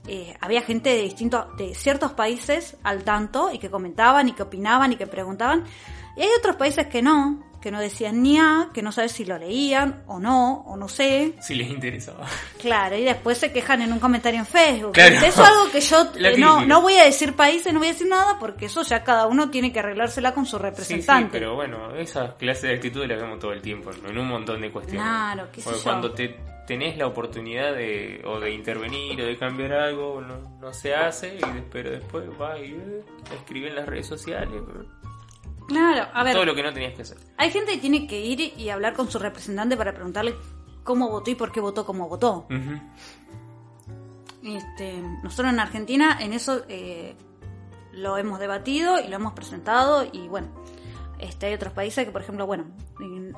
eh, 0.07 0.35
había 0.41 0.61
gente 0.61 0.89
de 0.89 1.03
distintos, 1.03 1.45
de 1.57 1.75
ciertos 1.75 2.11
países 2.11 2.75
al 2.83 3.03
tanto 3.03 3.51
y 3.51 3.59
que 3.59 3.69
comentaban 3.69 4.27
y 4.27 4.33
que 4.33 4.43
opinaban 4.43 4.91
y 4.91 4.95
que 4.95 5.07
preguntaban. 5.07 5.63
Y 6.17 6.21
hay 6.21 6.29
otros 6.37 6.55
países 6.55 6.87
que 6.87 7.01
no, 7.01 7.43
que 7.63 7.71
no 7.71 7.79
decían 7.79 8.21
ni 8.21 8.37
a, 8.37 8.71
que 8.73 8.81
no 8.81 8.91
sabes 8.91 9.13
si 9.13 9.23
lo 9.23 9.37
leían 9.37 10.03
o 10.07 10.19
no, 10.19 10.65
o 10.67 10.75
no 10.75 10.89
sé. 10.89 11.33
Si 11.39 11.55
les 11.55 11.69
interesaba. 11.69 12.27
Claro, 12.59 12.97
y 12.97 13.05
después 13.05 13.37
se 13.37 13.53
quejan 13.53 13.81
en 13.81 13.93
un 13.93 13.99
comentario 13.99 14.41
en 14.41 14.45
Facebook. 14.45 14.91
Claro. 14.91 15.15
Eso 15.15 15.25
es 15.25 15.39
algo 15.39 15.71
que 15.71 15.79
yo 15.79 16.11
eh, 16.19 16.37
no, 16.37 16.65
no 16.65 16.81
voy 16.81 16.95
a 16.95 17.05
decir 17.05 17.37
países, 17.37 17.71
no 17.71 17.79
voy 17.79 17.87
a 17.87 17.91
decir 17.93 18.07
nada, 18.07 18.37
porque 18.37 18.65
eso 18.65 18.81
ya 18.81 19.05
cada 19.05 19.27
uno 19.27 19.49
tiene 19.49 19.71
que 19.71 19.79
arreglársela 19.79 20.33
con 20.33 20.45
su 20.45 20.57
Sí, 20.57 20.57
sí, 20.57 20.63
representante. 20.63 21.39
pero 21.39 21.55
bueno, 21.55 21.95
esas 21.95 22.33
clases 22.33 22.63
de 22.63 22.73
actitudes 22.73 23.07
las 23.07 23.21
vemos 23.21 23.39
todo 23.39 23.53
el 23.53 23.61
tiempo, 23.61 23.91
¿no? 24.03 24.09
en 24.09 24.17
un 24.17 24.27
montón 24.27 24.59
de 24.59 24.69
cuestiones. 24.69 25.01
Claro, 25.01 25.47
qué 25.53 25.61
sé 25.61 25.71
yo. 25.71 25.83
Cuando 25.83 26.11
te 26.11 26.35
tenés 26.67 26.97
la 26.97 27.07
oportunidad 27.07 27.73
de 27.73 28.21
o 28.25 28.41
de 28.41 28.51
intervenir 28.51 29.21
o 29.21 29.25
de 29.25 29.37
cambiar 29.37 29.71
algo, 29.71 30.19
no, 30.19 30.57
no 30.59 30.73
se 30.73 30.93
hace, 30.93 31.37
y 31.37 31.41
pero 31.71 31.91
después 31.91 32.25
va 32.41 32.59
y 32.59 32.73
eh, 32.73 33.03
escribe 33.33 33.69
en 33.69 33.75
las 33.75 33.85
redes 33.87 34.07
sociales. 34.07 34.61
Claro, 35.67 36.07
a 36.13 36.23
ver, 36.23 36.33
Todo 36.33 36.45
lo 36.45 36.55
que 36.55 36.63
no 36.63 36.73
tenías 36.73 36.93
que 36.93 37.01
hacer. 37.03 37.17
hay 37.37 37.51
gente 37.51 37.71
que 37.73 37.77
tiene 37.79 38.05
que 38.07 38.19
ir 38.19 38.39
y 38.57 38.69
hablar 38.69 38.93
con 38.93 39.09
su 39.09 39.17
representante 39.19 39.77
para 39.77 39.93
preguntarle 39.93 40.35
cómo 40.83 41.09
votó 41.09 41.31
y 41.31 41.35
por 41.35 41.51
qué 41.51 41.59
votó 41.61 41.85
como 41.85 42.09
votó. 42.09 42.45
Este, 44.43 45.01
nosotros 45.23 45.53
en 45.53 45.59
Argentina 45.59 46.17
en 46.19 46.33
eso 46.33 46.63
eh, 46.67 47.15
lo 47.93 48.17
hemos 48.17 48.39
debatido 48.39 48.99
y 48.99 49.07
lo 49.07 49.15
hemos 49.15 49.33
presentado 49.33 50.03
y 50.11 50.27
bueno, 50.27 50.49
este, 51.19 51.45
hay 51.45 51.53
otros 51.53 51.71
países 51.73 52.03
que 52.05 52.11
por 52.11 52.21
ejemplo, 52.21 52.45
bueno, 52.45 52.65
en- 52.99 53.33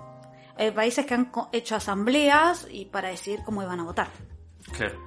hay 0.58 0.72
países 0.72 1.06
que 1.06 1.14
han 1.14 1.32
hecho 1.52 1.76
asambleas 1.76 2.66
y 2.72 2.86
para 2.86 3.10
decidir 3.10 3.42
cómo 3.46 3.62
iban 3.62 3.80
a 3.82 3.84
votar. 3.84 4.08
Claro. 4.72 4.98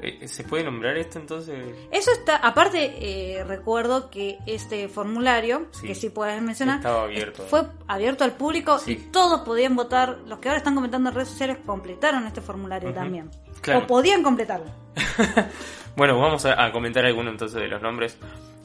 Eh, 0.00 0.28
¿Se 0.28 0.44
puede 0.44 0.64
nombrar 0.64 0.96
esto 0.96 1.18
entonces? 1.18 1.56
Eso 1.90 2.12
está, 2.12 2.36
aparte 2.36 2.92
eh, 3.38 3.44
recuerdo 3.44 4.10
que 4.10 4.38
este 4.46 4.88
formulario, 4.88 5.66
Sí. 5.72 5.88
que 5.88 5.94
sí 5.94 6.10
puedes 6.10 6.40
mencionar, 6.40 6.76
Estaba 6.78 7.02
abierto. 7.04 7.42
fue 7.44 7.62
abierto 7.88 8.22
al 8.24 8.32
público 8.32 8.78
Sí. 8.78 8.92
y 8.92 8.96
todos 9.10 9.40
podían 9.40 9.74
votar, 9.74 10.18
los 10.26 10.38
que 10.38 10.48
ahora 10.48 10.58
están 10.58 10.74
comentando 10.74 11.08
en 11.10 11.14
redes 11.16 11.28
sociales 11.30 11.58
completaron 11.66 12.26
este 12.26 12.40
formulario 12.40 12.92
también. 12.94 13.30
Claro. 13.60 13.80
O 13.80 13.86
podían 13.86 14.22
completarlo. 14.22 14.66
Bueno, 15.96 16.16
vamos 16.20 16.44
a, 16.46 16.64
a 16.64 16.70
comentar 16.70 17.04
algunos 17.04 17.32
entonces 17.32 17.60
de 17.60 17.66
los 17.66 17.82
nombres. 17.82 18.16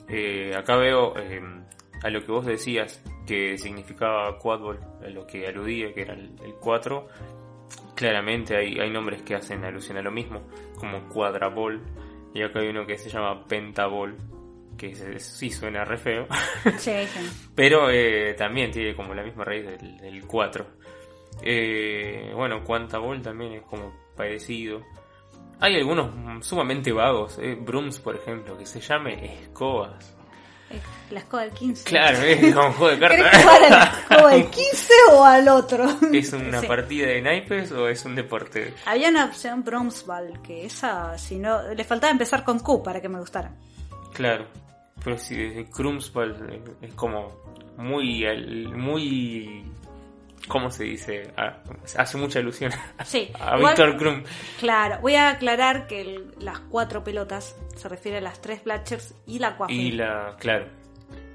Eh, 0.07 0.53
acá 0.55 0.75
veo 0.77 1.17
eh, 1.17 1.41
a 2.03 2.09
lo 2.11 2.23
que 2.23 2.31
vos 2.31 2.45
decías 2.45 3.01
que 3.25 3.57
significaba 3.57 4.37
quadball, 4.37 4.79
a 5.03 5.09
lo 5.09 5.25
que 5.25 5.47
aludía, 5.47 5.91
que 5.95 6.01
era 6.03 6.13
el, 6.13 6.35
el 6.43 6.53
4. 6.61 7.07
Claramente 8.09 8.55
hay, 8.57 8.77
hay 8.79 8.89
nombres 8.89 9.21
que 9.21 9.35
hacen 9.35 9.63
alusión 9.63 9.97
a 9.97 10.01
lo 10.01 10.11
mismo, 10.11 10.41
como 10.77 11.07
cuadraball. 11.07 11.81
Y 12.33 12.41
acá 12.41 12.59
hay 12.59 12.67
uno 12.67 12.85
que 12.85 12.97
se 12.97 13.09
llama 13.09 13.45
pentaball, 13.45 14.17
que 14.77 14.93
se- 14.93 15.19
sí 15.19 15.49
suena 15.49 15.85
re 15.85 15.97
feo. 15.97 16.27
Sí, 16.77 16.91
sí. 17.07 17.49
Pero 17.55 17.89
eh, 17.89 18.33
también 18.33 18.71
tiene 18.71 18.93
como 18.95 19.13
la 19.13 19.23
misma 19.23 19.45
raíz 19.45 19.65
del, 19.65 19.97
del 19.99 20.25
4. 20.27 20.65
Eh, 21.43 22.31
bueno, 22.35 22.63
Quantaball 22.63 23.21
también 23.21 23.53
es 23.53 23.61
como 23.63 23.93
parecido. 24.15 24.81
Hay 25.59 25.75
algunos 25.75 26.45
sumamente 26.45 26.91
vagos, 26.91 27.39
eh, 27.39 27.55
Brooms 27.55 27.99
por 27.99 28.15
ejemplo, 28.15 28.57
que 28.57 28.65
se 28.65 28.81
llame 28.81 29.41
escobas. 29.43 30.17
Eh, 30.73 30.81
La 31.11 31.19
escoba 31.19 31.43
del 31.43 31.51
15. 31.51 31.83
Claro, 31.83 32.17
es 32.19 32.53
como 32.55 32.67
un 32.67 32.73
juego 32.73 32.95
de 32.95 32.99
¿Querés 33.07 33.21
cartas. 33.21 33.41
jugar 33.43 33.63
a 33.63 33.69
la 33.69 33.83
escoba 34.15 34.31
del 34.31 34.45
15 34.49 34.93
o 35.11 35.23
al 35.25 35.47
otro? 35.49 35.85
¿Es 36.11 36.33
una 36.33 36.61
Sí. 36.61 36.67
partida 36.67 37.07
de 37.07 37.21
naipes 37.21 37.71
o 37.71 37.87
es 37.87 38.03
un 38.05 38.15
deporte? 38.15 38.73
Había 38.85 39.09
una 39.09 39.25
opción 39.25 39.63
Bromsball, 39.63 40.41
que 40.41 40.65
esa, 40.65 41.17
si 41.17 41.37
no, 41.37 41.61
le 41.73 41.83
faltaba 41.83 42.11
empezar 42.11 42.43
con 42.43 42.59
Q 42.59 42.81
para 42.83 42.99
que 43.01 43.09
me 43.09 43.19
gustara. 43.19 43.51
Claro, 44.13 44.47
pero 45.03 45.17
si 45.17 45.35
eh, 45.35 45.67
es 46.81 46.93
como 46.95 47.43
muy, 47.77 48.25
muy 48.75 49.63
¿cómo 50.47 50.69
se 50.71 50.83
dice? 50.83 51.31
Ah, 51.37 51.57
hace 51.97 52.17
mucha 52.17 52.39
ilusión 52.39 52.71
Sí, 53.05 53.29
a 53.39 53.57
Víctor 53.57 53.97
Krum. 53.97 54.23
Claro, 54.59 54.99
voy 55.01 55.15
a 55.15 55.29
aclarar 55.29 55.87
que 55.87 56.01
el- 56.01 56.35
las 56.39 56.59
cuatro 56.59 57.03
pelotas 57.03 57.55
se 57.75 57.89
refiere 57.89 58.17
a 58.17 58.21
las 58.21 58.41
tres 58.41 58.63
Blatchers 58.63 59.13
y 59.25 59.39
la 59.39 59.55
Quaffle. 59.57 59.75
Y 59.75 59.91
la, 59.91 60.35
claro, 60.39 60.67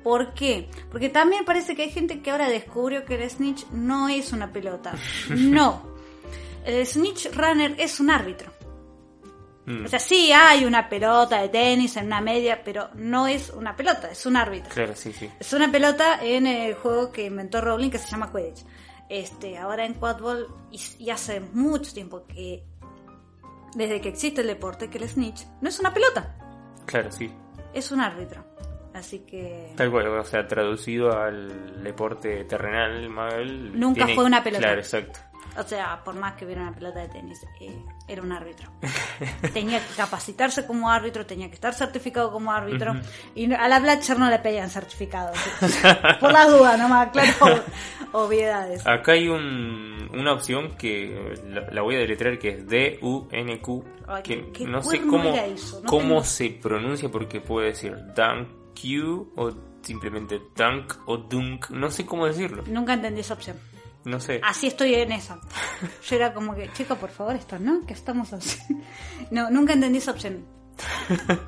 ¿Por 0.03 0.33
qué? 0.33 0.69
Porque 0.91 1.09
también 1.09 1.45
parece 1.45 1.75
que 1.75 1.83
hay 1.83 1.91
gente 1.91 2.23
que 2.23 2.31
ahora 2.31 2.49
descubrió 2.49 3.05
que 3.05 3.17
el 3.17 3.29
Snitch 3.29 3.67
no 3.73 4.09
es 4.09 4.33
una 4.33 4.51
pelota. 4.53 4.93
No. 5.31 5.87
El 6.65 6.87
Snitch 6.87 7.31
Runner 7.35 7.75
es 7.79 7.99
un 8.01 8.11
árbitro. 8.11 8.53
mm, 9.67 9.85
O 9.87 9.89
sea, 9.89 9.99
sí 9.99 10.31
hay 10.33 10.65
una 10.65 10.89
pelota 10.89 11.41
de 11.43 11.49
tenis 11.49 11.97
en 11.97 12.07
una 12.07 12.21
media, 12.21 12.63
pero 12.65 12.91
no 12.95 13.27
es 13.27 13.51
una 13.51 13.75
pelota, 13.77 14.11
es 14.11 14.25
un 14.27 14.37
árbitro. 14.37 14.71
claro, 14.73 14.95
sí, 14.95 15.13
sí. 15.13 15.29
Es 15.41 15.53
una 15.53 15.71
pelota 15.71 16.21
en 16.23 16.47
el 16.47 16.75
juego 16.75 17.11
que 17.11 17.27
inventó 17.27 17.61
Rowling 17.61 17.91
que 17.91 17.99
se 17.99 18.09
llama 18.09 18.31
Quidditch. 18.33 18.65
Este, 19.09 19.57
ahora 19.57 19.85
en 19.85 19.95
Quadball, 19.95 20.47
y, 20.71 20.81
y 20.99 21.11
hace 21.11 21.41
mucho 21.41 21.93
tiempo 21.95 22.27
que, 22.27 22.63
desde 23.75 24.01
que 24.01 24.09
existe 24.11 24.43
el 24.43 24.47
deporte, 24.47 24.91
que 24.91 24.99
el 24.99 25.09
Snitch 25.09 25.47
no 25.61 25.69
es 25.69 25.79
una 25.81 25.93
pelota, 25.95 26.37
Claro, 26.87 27.11
sí. 27.11 27.31
es 27.73 27.91
un 27.93 28.01
árbitro. 28.01 28.45
Así 28.95 29.21
que... 29.21 29.75
Tal 29.77 29.91
cual, 29.91 30.09
o 30.09 30.25
sea, 30.25 30.49
traducido 30.49 31.13
al 31.17 31.83
deporte 31.85 32.45
terrenal, 32.45 33.09
Mabel. 33.09 33.79
Nunca 33.79 34.09
fue 34.09 34.25
una 34.25 34.43
pelota. 34.43 34.63
Claro, 34.63 34.81
exacto. 34.81 35.21
O 35.59 35.63
sea, 35.65 36.03
por 36.05 36.15
más 36.15 36.35
que 36.35 36.45
hubiera 36.45 36.63
una 36.63 36.73
pelota 36.73 37.01
de 37.01 37.09
tenis, 37.09 37.45
eh, 37.61 37.77
era 38.07 38.23
un 38.23 38.31
árbitro. 38.33 38.71
tenía 39.53 39.81
que 39.81 39.95
capacitarse 39.97 40.65
como 40.67 40.91
árbitro, 40.91 41.27
tenía 41.27 41.49
que 41.49 41.55
estar 41.55 41.75
certificado 41.75 42.31
como 42.31 42.53
árbitro. 42.53 42.95
Y 43.35 43.47
no- 43.49 43.57
a 43.59 43.69
la 43.69 43.81
Blatcher 43.81 44.19
no 44.19 44.31
le 44.31 44.39
pedían 44.39 44.71
certificado. 44.71 45.33
por 46.21 46.33
las 46.33 46.49
dudas, 46.51 46.79
nomás, 46.79 47.09
claro, 47.11 47.63
obviedades. 48.13 48.87
Acá 48.87 49.13
hay 49.13 49.29
un, 49.29 50.09
una 50.15 50.33
opción 50.33 50.77
que 50.77 51.35
la, 51.49 51.63
la 51.71 51.83
voy 51.83 51.97
a 51.97 51.99
deletrear 51.99 52.39
que 52.39 52.51
es 52.51 52.67
D-U-N-Q. 52.69 53.85
Que 54.25 54.53
¿qué 54.53 54.65
no 54.65 54.83
sé 54.83 55.01
cómo? 55.03 55.35
No 55.35 55.83
cómo 55.87 56.09
tengo- 56.09 56.25
se 56.25 56.51
pronuncia 56.51 57.09
porque 57.11 57.41
puede 57.41 57.69
decir 57.69 57.95
Dunk 58.17 58.49
Q 58.81 59.33
o 59.37 59.53
simplemente 59.83 60.41
Dunk 60.57 60.95
o 61.07 61.17
Dunk. 61.19 61.71
No 61.71 61.91
sé 61.91 62.07
cómo 62.07 62.27
decirlo. 62.27 62.63
Nunca 62.67 62.95
entendí 62.95 63.21
esa 63.21 63.35
opción. 63.35 63.57
No 64.09 64.21
sé. 64.21 64.41
Así 64.43 64.67
estoy 64.69 64.95
en 64.95 65.13
esa. 65.13 65.39
Yo 66.09 66.17
era 66.17 66.33
como 66.33 66.55
que, 66.55 66.73
chico, 66.73 66.97
por 66.97 67.11
favor, 67.11 67.37
esto, 67.37 67.59
¿no? 67.59 67.85
¿Qué 67.87 67.93
estamos 67.93 68.33
haciendo? 68.33 68.85
No, 69.31 69.51
nunca 69.51 69.75
entendí 69.75 69.99
esa 69.99 70.13
opción. 70.13 70.45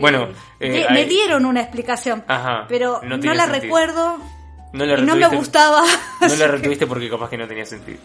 Bueno, 0.00 0.28
Eh, 0.60 0.78
eh, 0.80 0.86
hay- 0.88 0.94
me 0.94 1.04
dieron 1.06 1.44
una 1.44 1.60
explicación, 1.60 2.24
Ajá, 2.28 2.66
pero 2.68 3.00
no 3.02 3.16
la 3.18 3.44
sentido. 3.46 3.48
recuerdo 3.62 4.18
no, 4.72 4.84
la 4.84 4.98
y 4.98 5.02
no 5.02 5.16
me 5.16 5.26
gustaba. 5.28 5.82
No 6.20 6.36
la 6.36 6.46
retuviste 6.46 6.86
porque 6.86 7.10
capaz 7.10 7.30
que 7.30 7.36
no 7.36 7.48
tenía 7.48 7.66
sentido. 7.66 7.98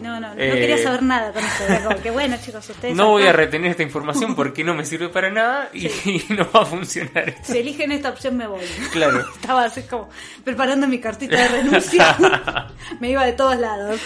No, 0.00 0.18
no, 0.20 0.34
no 0.34 0.40
Eh, 0.42 0.50
quería 0.58 0.78
saber 0.78 1.02
nada 1.02 1.32
con 1.32 1.42
como 1.84 2.02
que, 2.02 2.10
bueno, 2.10 2.36
chicos, 2.44 2.68
ustedes. 2.68 2.96
No 2.96 3.10
voy 3.10 3.24
a 3.26 3.32
retener 3.32 3.70
esta 3.70 3.82
información 3.84 4.34
porque 4.34 4.64
no 4.64 4.74
me 4.74 4.84
sirve 4.84 5.08
para 5.08 5.30
nada 5.30 5.70
y, 5.72 5.86
y 6.04 6.24
no 6.30 6.48
va 6.52 6.62
a 6.62 6.64
funcionar. 6.66 7.28
esto. 7.28 7.52
Si 7.52 7.58
eligen 7.58 7.92
esta 7.92 8.10
opción, 8.10 8.36
me 8.36 8.46
voy. 8.46 8.64
Claro. 8.92 9.20
Estaba 9.34 9.64
así 9.66 9.82
como 9.82 10.08
preparando 10.42 10.88
mi 10.88 10.98
cartita 10.98 11.36
de 11.40 11.48
renuncia. 11.48 12.16
me 13.00 13.10
iba 13.10 13.24
de 13.24 13.32
todos 13.34 13.56
lados. 13.58 14.00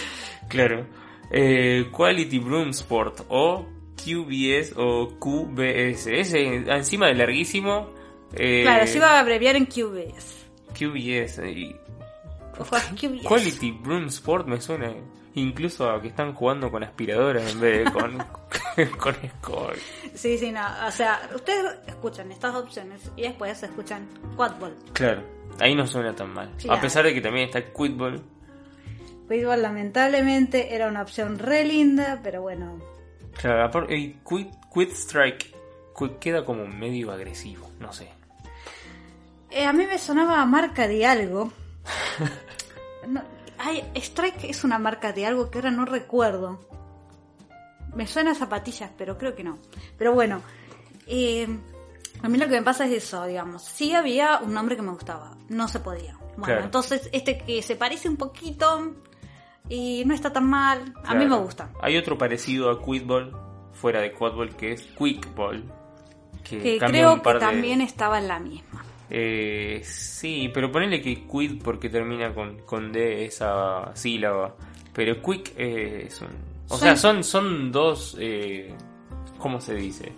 Claro. 0.47 0.85
Eh, 1.31 1.87
Quality 1.91 2.39
Broom 2.39 2.69
Sport 2.69 3.21
o 3.29 3.65
QBS 3.95 4.73
o 4.77 5.17
QBS. 5.19 6.07
Ese 6.07 6.45
encima 6.67 7.07
de 7.07 7.15
larguísimo. 7.15 7.89
eh, 8.35 8.61
Claro, 8.63 8.85
se 8.87 8.97
iba 8.97 9.11
a 9.11 9.19
abreviar 9.19 9.55
en 9.55 9.65
QBS. 9.65 10.45
QBS. 10.77 11.39
y-. 11.47 11.75
Quality 13.23 13.71
Broom 13.71 14.07
Sport 14.07 14.47
me 14.47 14.59
suena 14.61 14.93
incluso 15.35 15.89
a 15.89 16.01
que 16.01 16.09
están 16.09 16.33
jugando 16.33 16.71
con 16.71 16.83
aspiradoras 16.83 17.51
en 17.51 17.59
vez 17.59 17.85
de 17.85 17.91
con, 17.91 18.17
con 18.97 19.15
escoba. 19.23 19.73
Sí, 20.13 20.37
sí, 20.37 20.51
no. 20.51 20.61
O 20.87 20.91
sea, 20.91 21.29
ustedes 21.33 21.77
escuchan 21.87 22.31
estas 22.31 22.55
opciones 22.55 23.11
y 23.15 23.23
después 23.23 23.61
escuchan 23.61 24.07
Quadball. 24.35 24.75
Claro, 24.93 25.23
ahí 25.59 25.75
no 25.75 25.85
suena 25.87 26.15
tan 26.15 26.33
mal. 26.33 26.51
Claro. 26.57 26.77
A 26.77 26.81
pesar 26.81 27.05
de 27.05 27.13
que 27.13 27.21
también 27.21 27.45
está 27.45 27.61
Quidball. 27.73 28.21
Quadball 29.27 29.61
lamentablemente 29.61 30.73
era 30.73 30.87
una 30.87 31.01
opción 31.01 31.39
re 31.39 31.63
linda, 31.65 32.19
pero 32.23 32.41
bueno. 32.41 32.79
Claro, 33.39 33.65
aparte, 33.65 33.95
y 33.95 34.19
Quid 34.23 34.91
Strike 34.91 35.55
queda 36.19 36.45
como 36.45 36.65
medio 36.65 37.11
agresivo, 37.11 37.69
no 37.79 37.91
sé. 37.91 38.09
Eh, 39.51 39.65
a 39.65 39.73
mí 39.73 39.85
me 39.85 39.97
sonaba 39.97 40.41
a 40.41 40.45
marca 40.45 40.87
de 40.87 41.05
algo. 41.05 41.51
No, 43.07 43.23
ay, 43.59 43.83
Strike 43.95 44.45
es 44.45 44.63
una 44.63 44.79
marca 44.79 45.11
de 45.13 45.25
algo 45.25 45.49
que 45.51 45.57
ahora 45.59 45.71
no 45.71 45.85
recuerdo. 45.85 46.59
Me 47.95 48.05
suena 48.07 48.31
a 48.31 48.35
zapatillas, 48.35 48.91
pero 48.97 49.17
creo 49.17 49.35
que 49.35 49.43
no. 49.43 49.57
Pero 49.97 50.13
bueno, 50.13 50.41
eh, 51.07 51.47
a 52.21 52.29
mí 52.29 52.37
lo 52.37 52.45
que 52.47 52.51
me 52.55 52.61
pasa 52.63 52.85
es 52.85 52.91
eso, 53.03 53.25
digamos. 53.25 53.63
Sí 53.63 53.93
había 53.93 54.39
un 54.39 54.53
nombre 54.53 54.75
que 54.75 54.81
me 54.81 54.91
gustaba, 54.91 55.35
no 55.49 55.67
se 55.67 55.79
podía. 55.79 56.15
Bueno, 56.37 56.45
Claro. 56.45 56.63
entonces 56.65 57.09
este 57.11 57.37
que 57.39 57.61
se 57.61 57.75
parece 57.75 58.07
un 58.07 58.15
poquito 58.17 58.95
y 59.67 60.03
no 60.05 60.13
está 60.13 60.31
tan 60.31 60.45
mal, 60.47 60.93
a 61.03 61.13
mí 61.13 61.19
me 61.21 61.27
Claro. 61.27 61.43
gusta. 61.43 61.69
Hay 61.81 61.97
otro 61.97 62.17
parecido 62.17 62.69
a 62.71 62.83
Quidball, 62.83 63.35
fuera 63.73 64.01
de 64.01 64.11
Quadball, 64.13 64.55
que 64.55 64.73
es 64.73 64.83
Quickball. 64.97 65.63
Que, 66.43 66.77
creo 66.79 67.21
que 67.21 67.33
de- 67.33 67.39
también 67.39 67.81
estaba 67.81 68.17
en 68.19 68.27
la 68.27 68.39
misma. 68.39 68.83
Eh, 69.09 69.81
sí, 69.83 70.51
pero 70.53 70.71
ponele 70.71 71.01
que 71.01 71.25
Quid 71.25 71.61
porque 71.63 71.89
termina 71.89 72.33
con, 72.33 72.59
con 72.59 72.91
D 72.91 73.25
esa 73.25 73.91
sílaba. 73.95 74.55
Pero 74.93 75.21
Quick 75.21 75.53
eh, 75.57 76.03
es 76.07 76.21
un... 76.21 76.27
O 76.69 76.77
sea, 76.77 76.95
son, 76.95 77.23
son 77.23 77.71
dos... 77.71 78.15
Eh, 78.19 78.73
¿Cómo 79.39 79.59
se 79.61 79.73
dice? 79.75 80.11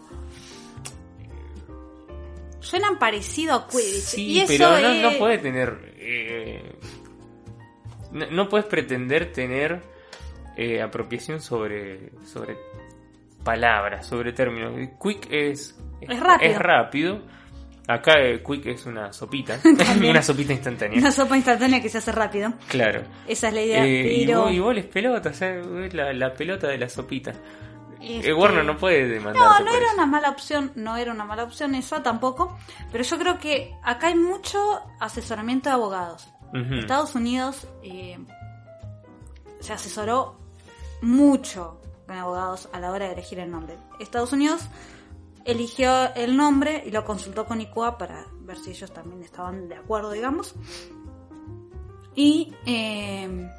Suenan 2.59 2.99
parecido 2.99 3.55
a 3.55 3.67
Quidditch. 3.67 4.01
Sí, 4.03 4.41
y 4.41 4.45
pero 4.47 4.71
no, 4.79 4.93
no 5.01 5.09
es- 5.09 5.17
puede 5.17 5.37
tener. 5.39 5.93
eh, 5.97 6.75
no, 8.11 8.29
no 8.31 8.49
puedes 8.49 8.65
pretender 8.67 9.31
tener 9.31 9.81
eh, 10.57 10.81
apropiación 10.81 11.39
sobre, 11.41 12.11
sobre 12.25 12.55
palabras, 13.43 14.05
sobre 14.07 14.31
términos. 14.33 14.73
Quick 15.01 15.27
es. 15.31 15.79
Es 16.01 16.19
rápido. 16.19 16.59
rápido. 16.59 17.21
Acá 17.87 18.13
eh, 18.19 18.43
Quick 18.43 18.67
es 18.67 18.85
una 18.85 19.11
sopita. 19.11 19.59
Una 20.09 20.21
sopita 20.21 20.53
instantánea. 20.53 20.99
Una 20.99 21.11
sopa 21.11 21.35
instantánea 21.35 21.81
que 21.81 21.89
se 21.89 21.97
hace 21.97 22.11
rápido. 22.11 22.53
Claro. 22.67 23.01
Esa 23.27 23.47
es 23.49 23.53
la 23.53 23.61
idea. 23.61 23.85
Eh, 23.85 24.13
y, 24.21 24.25
pero... 24.25 24.41
vos, 24.43 24.51
y 24.51 24.59
vos 24.59 24.75
les 24.75 24.85
pelotas, 24.85 25.41
eh, 25.41 25.61
es 25.85 25.93
la, 25.93 26.13
la 26.13 26.33
pelota 26.33 26.67
de 26.67 26.77
la 26.77 26.87
sopita. 26.89 27.33
Este- 27.99 28.33
Warner 28.33 28.65
no 28.65 28.77
puede 28.77 29.07
demandarte 29.07 29.39
No, 29.39 29.59
no 29.71 29.71
era 29.77 29.85
eso. 29.85 29.93
una 29.95 30.05
mala 30.07 30.29
opción, 30.29 30.71
no 30.75 30.97
era 30.97 31.11
una 31.11 31.23
mala 31.23 31.43
opción 31.43 31.75
esa 31.75 32.01
tampoco, 32.01 32.57
pero 32.91 33.03
yo 33.03 33.19
creo 33.19 33.37
que 33.37 33.75
acá 33.83 34.07
hay 34.07 34.15
mucho 34.15 34.81
asesoramiento 34.99 35.69
de 35.69 35.75
abogados. 35.75 36.27
Ujú. 36.53 36.75
Estados 36.79 37.13
Unidos 37.15 37.67
eh, 37.83 38.17
se 39.59 39.73
asesoró 39.73 40.39
mucho 41.01 41.79
con 42.07 42.17
abogados 42.17 42.69
a 42.73 42.79
la 42.79 42.91
hora 42.91 43.05
de 43.05 43.13
elegir 43.13 43.39
el 43.39 43.51
nombre. 43.51 43.77
Estados 43.99 44.33
Unidos 44.33 44.61
eligió 45.45 46.13
el 46.15 46.37
nombre 46.37 46.83
y 46.85 46.91
lo 46.91 47.03
consultó 47.03 47.45
con 47.45 47.61
ICUA 47.61 47.97
para 47.97 48.25
ver 48.41 48.57
si 48.57 48.71
ellos 48.71 48.91
también 48.91 49.23
estaban 49.23 49.67
de 49.67 49.75
acuerdo, 49.75 50.11
digamos. 50.11 50.55
Y 52.15 52.53
eh, 52.65 53.49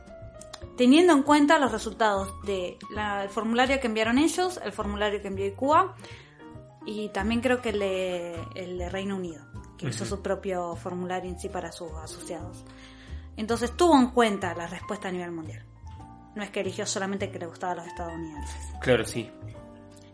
teniendo 0.77 1.13
en 1.13 1.23
cuenta 1.23 1.59
los 1.59 1.73
resultados 1.73 2.35
del 2.45 2.77
formulario 3.31 3.81
que 3.81 3.87
enviaron 3.87 4.19
ellos, 4.19 4.61
el 4.63 4.73
formulario 4.73 5.21
que 5.21 5.29
envió 5.29 5.47
ICUA 5.47 5.95
y 6.85 7.09
también 7.11 7.41
creo 7.41 7.61
que 7.61 7.71
el 7.71 7.79
de, 7.79 8.41
el 8.55 8.79
de 8.79 8.89
Reino 8.89 9.17
Unido, 9.17 9.45
que 9.79 9.89
hizo 9.89 10.05
su 10.05 10.21
propio 10.21 10.75
formulario 10.77 11.31
en 11.31 11.39
sí 11.39 11.49
para 11.49 11.73
sus 11.73 11.93
asociados. 11.93 12.65
Entonces 13.37 13.77
tuvo 13.77 13.97
en 13.97 14.09
cuenta 14.09 14.55
la 14.55 14.67
respuesta 14.67 15.09
a 15.09 15.13
nivel 15.13 15.33
mundial. 15.33 15.65
No 16.35 16.43
es 16.43 16.51
que 16.51 16.61
eligió 16.61 16.87
solamente 16.87 17.31
que 17.31 17.39
le 17.39 17.47
gustaba 17.47 17.73
a 17.73 17.77
los 17.77 17.87
estadounidenses. 17.87 18.57
Claro, 18.81 19.05
sí. 19.05 19.31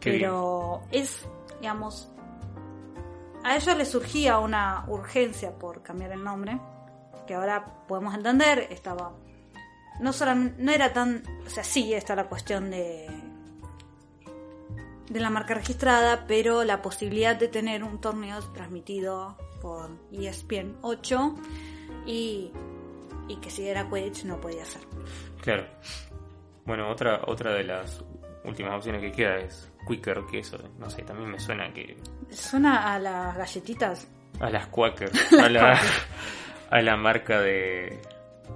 Qué 0.00 0.10
bien. 0.10 0.22
Pero 0.22 0.82
es, 0.90 1.26
digamos, 1.60 2.10
a 3.44 3.56
ellos 3.56 3.76
les 3.76 3.88
surgía 3.88 4.38
una 4.38 4.84
urgencia 4.88 5.58
por 5.58 5.82
cambiar 5.82 6.12
el 6.12 6.24
nombre, 6.24 6.58
que 7.26 7.34
ahora 7.34 7.64
podemos 7.86 8.14
entender, 8.14 8.66
estaba, 8.70 9.14
no 10.00 10.12
solamente, 10.12 10.62
no 10.62 10.72
era 10.72 10.92
tan, 10.92 11.22
o 11.46 11.50
sea, 11.50 11.64
sí 11.64 11.92
está 11.94 12.14
la 12.14 12.28
cuestión 12.28 12.70
de, 12.70 13.06
de 15.08 15.20
la 15.20 15.30
marca 15.30 15.54
registrada, 15.54 16.24
pero 16.26 16.64
la 16.64 16.82
posibilidad 16.82 17.36
de 17.36 17.48
tener 17.48 17.84
un 17.84 18.00
torneo 18.00 18.40
transmitido 18.52 19.36
por 19.60 19.90
ESPN 20.12 20.76
8 20.82 21.34
y, 22.06 22.52
y 23.28 23.36
que 23.36 23.50
si 23.50 23.66
era 23.68 23.88
Quidditch 23.88 24.24
no 24.24 24.40
podía 24.40 24.64
ser. 24.64 24.82
Claro. 25.40 25.66
Bueno, 26.64 26.90
otra, 26.90 27.22
otra 27.26 27.54
de 27.54 27.64
las 27.64 28.04
últimas 28.44 28.76
opciones 28.76 29.00
que 29.00 29.12
queda 29.12 29.38
es 29.38 29.70
Quicker, 29.88 30.22
que 30.30 30.40
eso, 30.40 30.58
no 30.78 30.90
sé, 30.90 31.02
también 31.02 31.30
me 31.30 31.40
suena 31.40 31.72
que 31.72 31.96
Suena 32.30 32.92
a 32.94 32.98
las 32.98 33.36
galletitas. 33.36 34.06
a 34.40 34.50
las 34.50 34.66
Quaker, 34.66 35.10
a 35.42 35.48
la, 35.48 35.80
a 36.70 36.82
la 36.82 36.96
marca 36.96 37.40
de, 37.40 38.00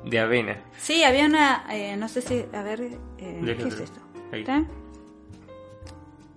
De 0.05 0.19
avena. 0.21 0.59
Sí, 0.77 1.03
había 1.05 1.27
una, 1.27 1.65
eh, 1.71 1.97
no 1.97 2.09
sé 2.09 2.21
si, 2.23 2.45
a 2.53 2.63
ver, 2.63 2.81
eh, 3.19 3.41
¿qué 3.45 3.69
es 3.69 3.81
esto? 3.81 4.01
ahí. 4.33 4.41
¿Está? 4.41 4.63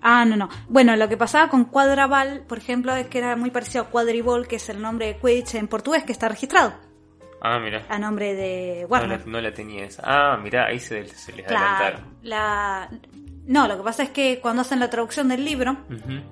Ah, 0.08 0.24
no, 0.26 0.36
no. 0.36 0.50
Bueno, 0.70 0.96
lo 0.96 1.10
que 1.10 1.18
pasaba 1.18 1.50
con 1.50 1.66
Quadrabal, 1.66 2.42
por 2.48 2.60
ejemplo, 2.60 2.96
es 2.96 3.08
que 3.08 3.18
era 3.18 3.36
muy 3.36 3.50
parecido 3.50 3.86
a 3.86 3.90
Quadribol, 3.90 4.48
que 4.48 4.58
es 4.58 4.70
el 4.70 4.80
nombre 4.82 5.08
de 5.08 5.18
Quidditch 5.18 5.56
en 5.56 5.68
portugués, 5.68 6.04
que 6.04 6.12
está 6.12 6.30
registrado 6.30 6.74
Ah, 7.42 7.58
mira. 7.60 7.86
a 7.90 7.98
nombre 7.98 8.34
de 8.36 8.82
No 8.84 8.88
la, 8.88 8.88
Warner. 9.02 9.28
no 9.28 9.42
la 9.42 9.52
tenía 9.54 9.86
esa. 9.86 10.04
Ah, 10.06 10.38
mira, 10.38 10.66
ahí 10.68 10.80
se, 10.80 11.08
se 11.08 11.32
les 11.34 11.46
Claro. 11.48 11.66
adelantaron. 11.66 12.18
La... 12.22 12.90
No, 13.48 13.68
lo 13.68 13.78
que 13.78 13.84
pasa 13.84 14.04
es 14.04 14.10
que 14.10 14.40
cuando 14.42 14.62
hacen 14.64 14.80
la 14.80 14.90
traducción 14.90 15.28
del 15.30 15.46
libro, 15.46 15.78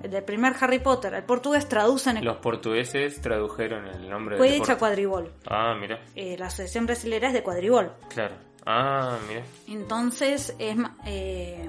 el 0.02 0.10
del 0.10 0.24
primer 0.24 0.54
Harry 0.60 0.80
Potter 0.80 1.14
al 1.14 1.24
portugués, 1.24 1.68
traducen 1.68 2.16
el 2.16 2.24
Los 2.24 2.38
portugueses 2.38 3.20
tradujeron 3.20 3.86
el 3.86 4.08
nombre 4.10 4.36
del 4.36 4.44
Quidditch 4.44 4.62
a 4.70 4.74
deporte. 4.74 4.78
Quadribol. 4.80 5.32
Ah, 5.46 5.76
mira, 5.80 6.00
Eh, 6.16 6.36
la 6.38 6.46
asociación 6.46 6.86
brasilera 6.86 7.28
es 7.28 7.34
de 7.34 7.42
Quadribol. 7.42 7.92
claro. 8.12 8.34
Ah, 8.66 9.18
mira. 9.28 9.42
Entonces, 9.68 10.54
es, 10.58 10.76
eh, 11.06 11.68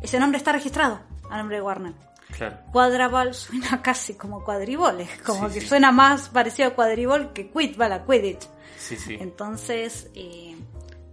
ese 0.00 0.18
nombre 0.18 0.38
está 0.38 0.50
registrado 0.52 1.00
a 1.30 1.36
nombre 1.36 1.56
de 1.56 1.62
Warner. 1.62 1.92
Claro. 2.36 2.56
Quadrabal 2.72 3.34
suena 3.34 3.80
casi 3.82 4.14
como 4.14 4.42
cuadribol, 4.42 5.02
es 5.02 5.20
como 5.20 5.48
Sí, 5.50 5.54
que 5.54 5.60
sí. 5.60 5.66
suena 5.66 5.92
más 5.92 6.30
parecido 6.30 6.68
a 6.68 6.74
cuadribol 6.74 7.32
que 7.34 7.50
quid, 7.50 7.80
a 7.80 8.04
Quidditch. 8.06 8.48
Sí, 8.78 8.96
sí. 8.96 9.18
Entonces, 9.20 10.10
eh, 10.14 10.56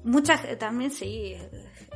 muchas 0.05 0.41
también 0.57 0.91
sí, 0.91 1.35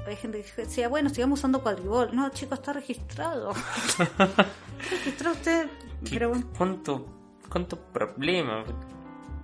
hay 0.07 0.15
gente 0.15 0.43
que 0.43 0.61
decía, 0.63 0.88
bueno, 0.89 1.09
sigamos 1.09 1.39
usando 1.39 1.61
cuadribol. 1.61 2.09
No, 2.13 2.30
chicos, 2.30 2.59
está 2.59 2.73
registrado. 2.73 3.51
está 3.88 4.45
registrado 4.91 5.35
usted, 5.35 5.67
pero 6.09 6.30
bueno. 6.30 6.45
¿Cuánto, 6.57 7.05
cuánto 7.49 7.77
problema? 7.77 8.63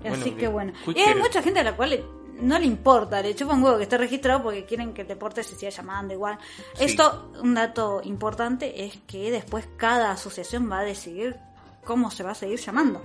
Así 0.10 0.32
que 0.32 0.48
bueno. 0.48 0.74
Y 0.96 1.00
hay 1.00 1.16
mucha 1.16 1.42
gente 1.42 1.60
a 1.60 1.64
la 1.64 1.76
cual 1.76 1.90
le- 1.92 2.06
no 2.42 2.58
le 2.58 2.66
importa, 2.66 3.22
le 3.22 3.36
chupa 3.36 3.54
un 3.54 3.64
huevo 3.64 3.78
que 3.78 3.84
esté 3.84 3.98
registrado 3.98 4.44
porque 4.44 4.64
quieren 4.66 4.94
que 4.94 5.02
el 5.02 5.08
deporte 5.10 5.44
se 5.44 5.56
siga 5.56 5.72
llamando 5.72 6.14
igual. 6.14 6.38
Sí. 6.76 6.86
Esto, 6.86 7.32
un 7.42 7.54
dato 7.54 8.00
importante 8.04 8.86
es 8.86 8.98
que 9.06 9.30
después 9.30 9.68
cada 9.76 10.12
asociación 10.12 10.72
va 10.72 10.80
a 10.80 10.84
decidir 10.84 11.36
cómo 11.84 12.10
se 12.12 12.24
va 12.24 12.32
a 12.32 12.36
seguir 12.36 12.58
llamando. 12.60 13.02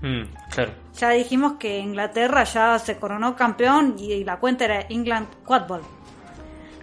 Mm, 0.00 0.22
claro. 0.52 0.72
Ya 0.96 1.10
dijimos 1.10 1.54
que 1.58 1.78
Inglaterra 1.78 2.44
ya 2.44 2.78
se 2.78 2.96
coronó 2.98 3.34
campeón 3.34 3.96
y 3.98 4.22
la 4.24 4.38
cuenta 4.38 4.64
era 4.64 4.80
England 4.88 5.26
Quadball. 5.44 5.82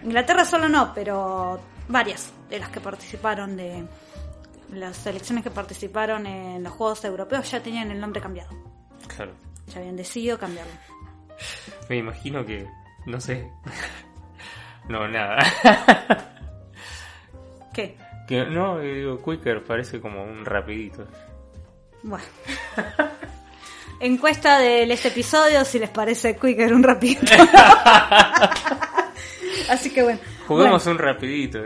Inglaterra 0.02 0.44
solo 0.44 0.68
no, 0.68 0.92
pero 0.94 1.60
varias 1.88 2.32
de 2.48 2.58
las 2.58 2.70
que 2.70 2.80
participaron 2.80 3.56
de 3.56 3.84
las 4.72 4.96
selecciones 4.96 5.42
que 5.42 5.50
participaron 5.50 6.26
en 6.26 6.62
los 6.62 6.72
Juegos 6.72 7.04
Europeos 7.04 7.50
ya 7.50 7.60
tenían 7.60 7.90
el 7.90 8.00
nombre 8.00 8.20
cambiado. 8.20 8.50
Claro. 9.14 9.32
Ya 9.68 9.80
habían 9.80 9.96
decidido 9.96 10.38
cambiarlo. 10.38 10.72
Me 11.88 11.96
imagino 11.96 12.44
que. 12.44 12.66
No 13.06 13.20
sé. 13.20 13.50
no, 14.88 15.08
nada. 15.08 15.38
¿Qué? 17.72 17.96
que, 18.28 18.44
no, 18.46 18.80
eh, 18.80 18.94
digo, 18.94 19.20
Quicker 19.22 19.64
parece 19.64 20.00
como 20.00 20.22
un 20.22 20.44
rapidito. 20.44 21.06
Bueno. 22.02 22.24
Encuesta 24.00 24.58
de 24.58 24.84
este 24.90 25.08
episodio 25.08 25.64
si 25.64 25.78
les 25.78 25.90
parece 25.90 26.36
Quicker 26.36 26.72
un 26.72 26.82
rapidito. 26.82 27.32
Así 29.70 29.92
que 29.92 30.02
bueno. 30.02 30.20
Juguemos 30.46 30.84
Bueno, 30.84 30.98
un 31.00 31.04
rapidito, 31.04 31.60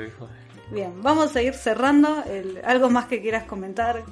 bien, 0.70 1.02
vamos 1.02 1.34
a 1.36 1.42
ir 1.42 1.54
cerrando. 1.54 2.22
El- 2.24 2.60
¿Algo 2.64 2.90
más 2.90 3.06
que 3.06 3.20
quieras 3.20 3.44
comentar? 3.44 4.02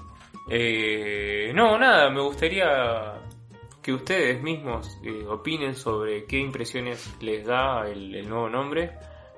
Eh, 0.48 1.52
no, 1.54 1.78
nada, 1.78 2.10
me 2.10 2.20
gustaría 2.20 3.14
que 3.80 3.92
ustedes 3.92 4.40
mismos 4.42 4.98
eh, 5.02 5.24
opinen 5.26 5.74
sobre 5.74 6.24
qué 6.24 6.38
impresiones 6.38 7.14
les 7.20 7.44
da 7.46 7.88
el, 7.88 8.14
el 8.14 8.28
nuevo 8.28 8.48
nombre, 8.48 8.92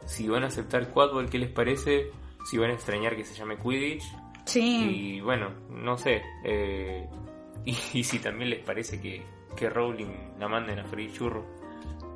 si 0.07 0.29
van 0.29 0.45
a 0.45 0.49
aceptar 0.49 0.89
Quadball, 0.91 1.31
qué 1.31 1.39
les 1.39 1.51
parece, 1.51 2.11
si 2.51 2.59
van 2.59 2.71
a 2.71 2.75
extrañar 2.75 3.17
que 3.17 3.25
se 3.25 3.35
llame 3.35 3.57
Quidditch, 3.57 4.03
Sí. 4.45 5.17
y 5.17 5.21
bueno, 5.23 5.51
no 5.71 5.97
sé, 5.97 6.21
eh, 6.45 7.07
y, 7.65 7.77
y 7.95 8.05
si 8.05 8.19
también 8.19 8.51
les 8.51 8.61
parece 8.61 9.01
que, 9.01 9.23
que 9.57 9.71
Rowling 9.71 10.35
la 10.39 10.49
manden 10.49 10.79
a 10.81 10.85
freír 10.85 11.13
churro, 11.13 11.47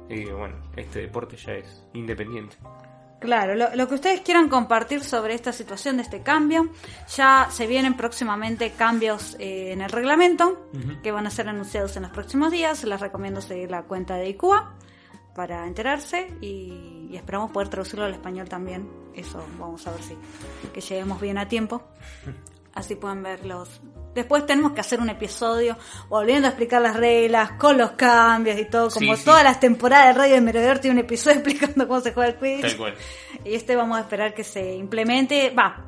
y 0.08 0.24
bueno, 0.26 0.56
este 0.76 1.00
deporte 1.00 1.36
ya 1.36 1.52
es 1.52 1.84
independiente. 1.92 2.56
Claro, 3.20 3.56
lo, 3.56 3.74
lo 3.74 3.88
que 3.88 3.96
ustedes 3.96 4.20
quieran 4.20 4.48
compartir 4.48 5.02
sobre 5.02 5.34
esta 5.34 5.52
situación 5.52 5.96
de 5.96 6.04
este 6.04 6.22
cambio, 6.22 6.70
ya 7.08 7.48
se 7.50 7.66
vienen 7.66 7.96
próximamente 7.96 8.70
cambios 8.70 9.36
eh, 9.40 9.72
en 9.72 9.80
el 9.80 9.90
reglamento 9.90 10.68
que 11.02 11.10
van 11.10 11.26
a 11.26 11.30
ser 11.30 11.48
anunciados 11.48 11.96
en 11.96 12.04
los 12.04 12.12
próximos 12.12 12.52
días. 12.52 12.84
Les 12.84 13.00
recomiendo 13.00 13.40
seguir 13.40 13.72
la 13.72 13.82
cuenta 13.82 14.14
de 14.14 14.28
ICUA 14.28 14.72
para 15.34 15.66
enterarse 15.66 16.32
y, 16.40 17.08
y 17.10 17.16
esperamos 17.16 17.50
poder 17.50 17.68
traducirlo 17.68 18.04
al 18.04 18.12
español 18.12 18.48
también. 18.48 18.88
Eso 19.14 19.44
vamos 19.58 19.84
a 19.88 19.90
ver 19.90 20.02
si 20.02 20.16
que 20.72 20.80
lleguemos 20.80 21.20
bien 21.20 21.38
a 21.38 21.48
tiempo. 21.48 21.82
Así 22.74 22.94
pueden 22.94 23.24
ver 23.24 23.44
los... 23.44 23.80
Después 24.14 24.46
tenemos 24.46 24.72
que 24.72 24.80
hacer 24.80 25.00
un 25.00 25.10
episodio 25.10 25.76
volviendo 26.08 26.48
a 26.48 26.50
explicar 26.50 26.82
las 26.82 26.96
reglas, 26.96 27.52
con 27.52 27.78
los 27.78 27.92
cambios 27.92 28.58
y 28.58 28.64
todo, 28.64 28.90
como 28.90 29.12
Sí, 29.14 29.20
sí. 29.20 29.24
todas 29.24 29.44
las 29.44 29.60
temporadas 29.60 30.08
de 30.08 30.20
Radio 30.20 30.34
de 30.34 30.40
Merodeador 30.40 30.78
tiene 30.78 31.00
un 31.00 31.04
episodio 31.04 31.36
explicando 31.40 31.86
cómo 31.86 32.00
se 32.00 32.12
juega 32.12 32.30
el 32.30 32.36
Quidditch. 32.36 32.62
Tal 32.62 32.76
cual. 32.76 32.94
Y 33.44 33.54
este 33.54 33.76
vamos 33.76 33.98
a 33.98 34.00
esperar 34.00 34.34
que 34.34 34.42
se 34.44 34.74
implemente, 34.74 35.50
va, 35.50 35.84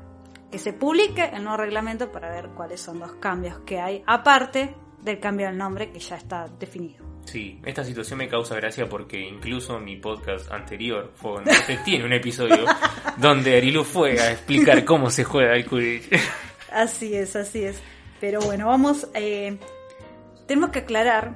que 0.50 0.58
se 0.58 0.72
publique 0.72 1.30
el 1.32 1.42
nuevo 1.42 1.56
reglamento 1.58 2.12
para 2.12 2.30
ver 2.30 2.50
cuáles 2.54 2.80
son 2.80 2.98
los 3.00 3.12
cambios 3.14 3.58
que 3.66 3.80
hay, 3.80 4.02
aparte 4.06 4.74
del 5.02 5.18
cambio 5.18 5.46
del 5.46 5.56
nombre 5.56 5.90
que 5.90 5.98
ya 5.98 6.16
está 6.16 6.46
definido. 6.58 7.04
Sí, 7.24 7.60
esta 7.64 7.84
situación 7.84 8.18
me 8.18 8.28
causa 8.28 8.54
gracia 8.56 8.88
porque 8.88 9.20
incluso 9.20 9.78
mi 9.78 9.96
podcast 9.96 10.50
anterior 10.52 11.12
fue 11.14 11.32
donde 11.32 11.52
este 11.52 11.76
tiene 11.78 12.04
un 12.04 12.12
episodio 12.12 12.64
donde 13.18 13.56
Arilu 13.56 13.84
fue 13.84 14.18
a 14.20 14.32
explicar 14.32 14.84
cómo 14.84 15.10
se 15.10 15.24
juega 15.24 15.54
el 15.54 15.66
Quidditch. 15.66 16.08
Así 16.72 17.14
es, 17.14 17.36
así 17.36 17.64
es. 17.64 17.80
Pero 18.20 18.40
bueno, 18.40 18.66
vamos, 18.66 19.08
eh, 19.14 19.58
tenemos 20.46 20.70
que 20.70 20.80
aclarar 20.80 21.34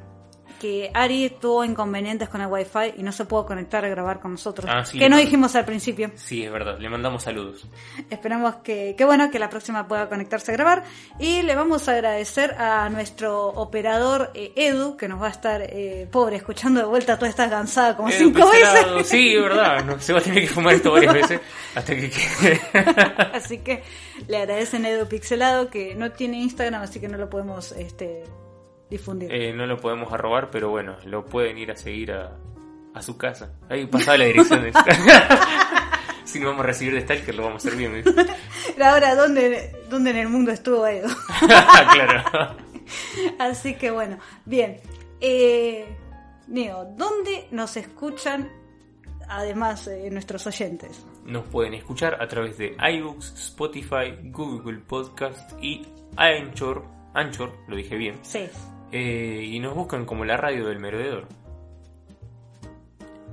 que 0.64 0.90
Ari 0.94 1.28
tuvo 1.38 1.62
inconvenientes 1.62 2.30
con 2.30 2.40
el 2.40 2.46
Wi-Fi 2.46 2.94
y 2.96 3.02
no 3.02 3.12
se 3.12 3.26
pudo 3.26 3.44
conectar 3.44 3.84
a 3.84 3.88
grabar 3.90 4.18
con 4.18 4.30
nosotros. 4.30 4.66
Ah, 4.66 4.82
sí, 4.82 4.98
que 4.98 5.10
no 5.10 5.18
dijimos 5.18 5.54
al 5.56 5.66
principio. 5.66 6.10
Sí, 6.14 6.42
es 6.42 6.50
verdad, 6.50 6.78
le 6.78 6.88
mandamos 6.88 7.24
saludos. 7.24 7.68
Esperamos 8.08 8.54
que, 8.64 8.94
que 8.96 9.04
bueno, 9.04 9.30
que 9.30 9.38
la 9.38 9.50
próxima 9.50 9.86
pueda 9.86 10.08
conectarse 10.08 10.52
a 10.52 10.54
grabar. 10.54 10.84
Y 11.18 11.42
le 11.42 11.54
vamos 11.54 11.86
a 11.86 11.92
agradecer 11.92 12.54
a 12.54 12.88
nuestro 12.88 13.48
operador 13.48 14.30
eh, 14.32 14.54
Edu, 14.56 14.96
que 14.96 15.06
nos 15.06 15.20
va 15.20 15.26
a 15.26 15.32
estar, 15.32 15.60
eh, 15.60 16.08
pobre, 16.10 16.36
escuchando 16.36 16.80
de 16.80 16.86
vuelta 16.86 17.18
todas 17.18 17.28
estas 17.28 17.50
cansadas 17.50 17.96
como 17.96 18.10
cinco 18.10 18.48
veces. 18.48 19.06
Sí, 19.06 19.34
es 19.36 19.42
verdad, 19.42 19.84
no, 19.84 20.00
se 20.00 20.14
va 20.14 20.20
a 20.20 20.22
tener 20.22 20.40
que 20.40 20.48
fumar 20.48 20.72
esto 20.72 20.92
varias 20.92 21.12
veces 21.12 21.40
hasta 21.74 21.94
que 21.94 22.08
quede. 22.08 22.60
así 23.34 23.58
que 23.58 23.82
le 24.28 24.38
agradecen 24.38 24.86
a 24.86 24.88
Edu 24.88 25.06
Pixelado, 25.08 25.68
que 25.68 25.94
no 25.94 26.12
tiene 26.12 26.38
Instagram, 26.38 26.80
así 26.80 27.00
que 27.00 27.08
no 27.08 27.18
lo 27.18 27.28
podemos 27.28 27.72
este, 27.72 28.24
difundir. 28.94 29.32
Eh, 29.32 29.52
no 29.52 29.66
lo 29.66 29.78
podemos 29.78 30.12
arrobar, 30.12 30.50
pero 30.50 30.70
bueno, 30.70 30.96
lo 31.04 31.24
pueden 31.24 31.58
ir 31.58 31.70
a 31.70 31.76
seguir 31.76 32.12
a, 32.12 32.36
a 32.94 33.02
su 33.02 33.16
casa. 33.16 33.52
Ahí 33.68 33.86
pasaba 33.86 34.18
la 34.18 34.24
dirección 34.26 34.62
de 34.62 34.72
Si 36.24 36.40
no 36.40 36.48
vamos 36.48 36.64
a 36.64 36.66
recibir 36.66 36.94
de 36.94 37.02
Stalker, 37.02 37.34
lo 37.34 37.44
vamos 37.44 37.64
a 37.64 37.68
hacer 37.68 37.78
bien. 37.78 37.94
¿viste? 37.94 38.26
Ahora, 38.82 39.14
¿dónde, 39.14 39.76
¿dónde 39.90 40.10
en 40.10 40.16
el 40.16 40.28
mundo 40.28 40.50
estuvo 40.50 40.86
Edu? 40.86 41.08
claro. 41.38 42.56
Así 43.38 43.74
que 43.74 43.90
bueno, 43.90 44.18
bien. 44.44 44.80
Eh, 45.20 45.86
Neo, 46.48 46.84
¿dónde 46.96 47.48
nos 47.50 47.76
escuchan 47.76 48.50
además 49.28 49.86
eh, 49.86 50.08
nuestros 50.10 50.46
oyentes? 50.46 51.04
Nos 51.24 51.44
pueden 51.46 51.74
escuchar 51.74 52.20
a 52.20 52.28
través 52.28 52.58
de 52.58 52.76
iBooks, 52.78 53.34
Spotify, 53.34 54.14
Google 54.24 54.78
Podcast 54.80 55.52
y 55.62 55.86
Anchor. 56.16 56.84
Anchor, 57.14 57.52
lo 57.68 57.76
dije 57.76 57.96
bien. 57.96 58.18
Sí. 58.22 58.48
Eh, 58.96 59.42
y 59.50 59.58
nos 59.58 59.74
buscan 59.74 60.06
como 60.06 60.24
la 60.24 60.36
radio 60.36 60.68
del 60.68 60.78
merodeador. 60.78 61.26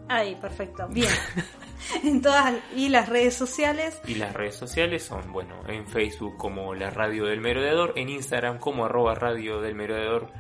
Ahí, 0.10 0.36
perfecto. 0.36 0.88
Bien. 0.90 1.08
en 2.04 2.22
todas 2.22 2.56
y 2.76 2.90
las 2.90 3.10
redes 3.10 3.36
sociales. 3.36 4.00
Y 4.06 4.16
las 4.16 4.34
redes 4.34 4.56
sociales 4.56 5.04
son, 5.04 5.32
bueno, 5.32 5.56
en 5.68 5.88
Facebook 5.88 6.38
como 6.38 6.74
la 6.74 6.90
radio 6.90 7.26
del 7.26 7.42
merodeador, 7.42 7.94
en 7.96 8.10
Instagram 8.10 8.60
como 8.60 8.86
arroba 8.86 9.16
radio 9.16 9.62
del 9.62 9.76
merodeador 9.76 10.32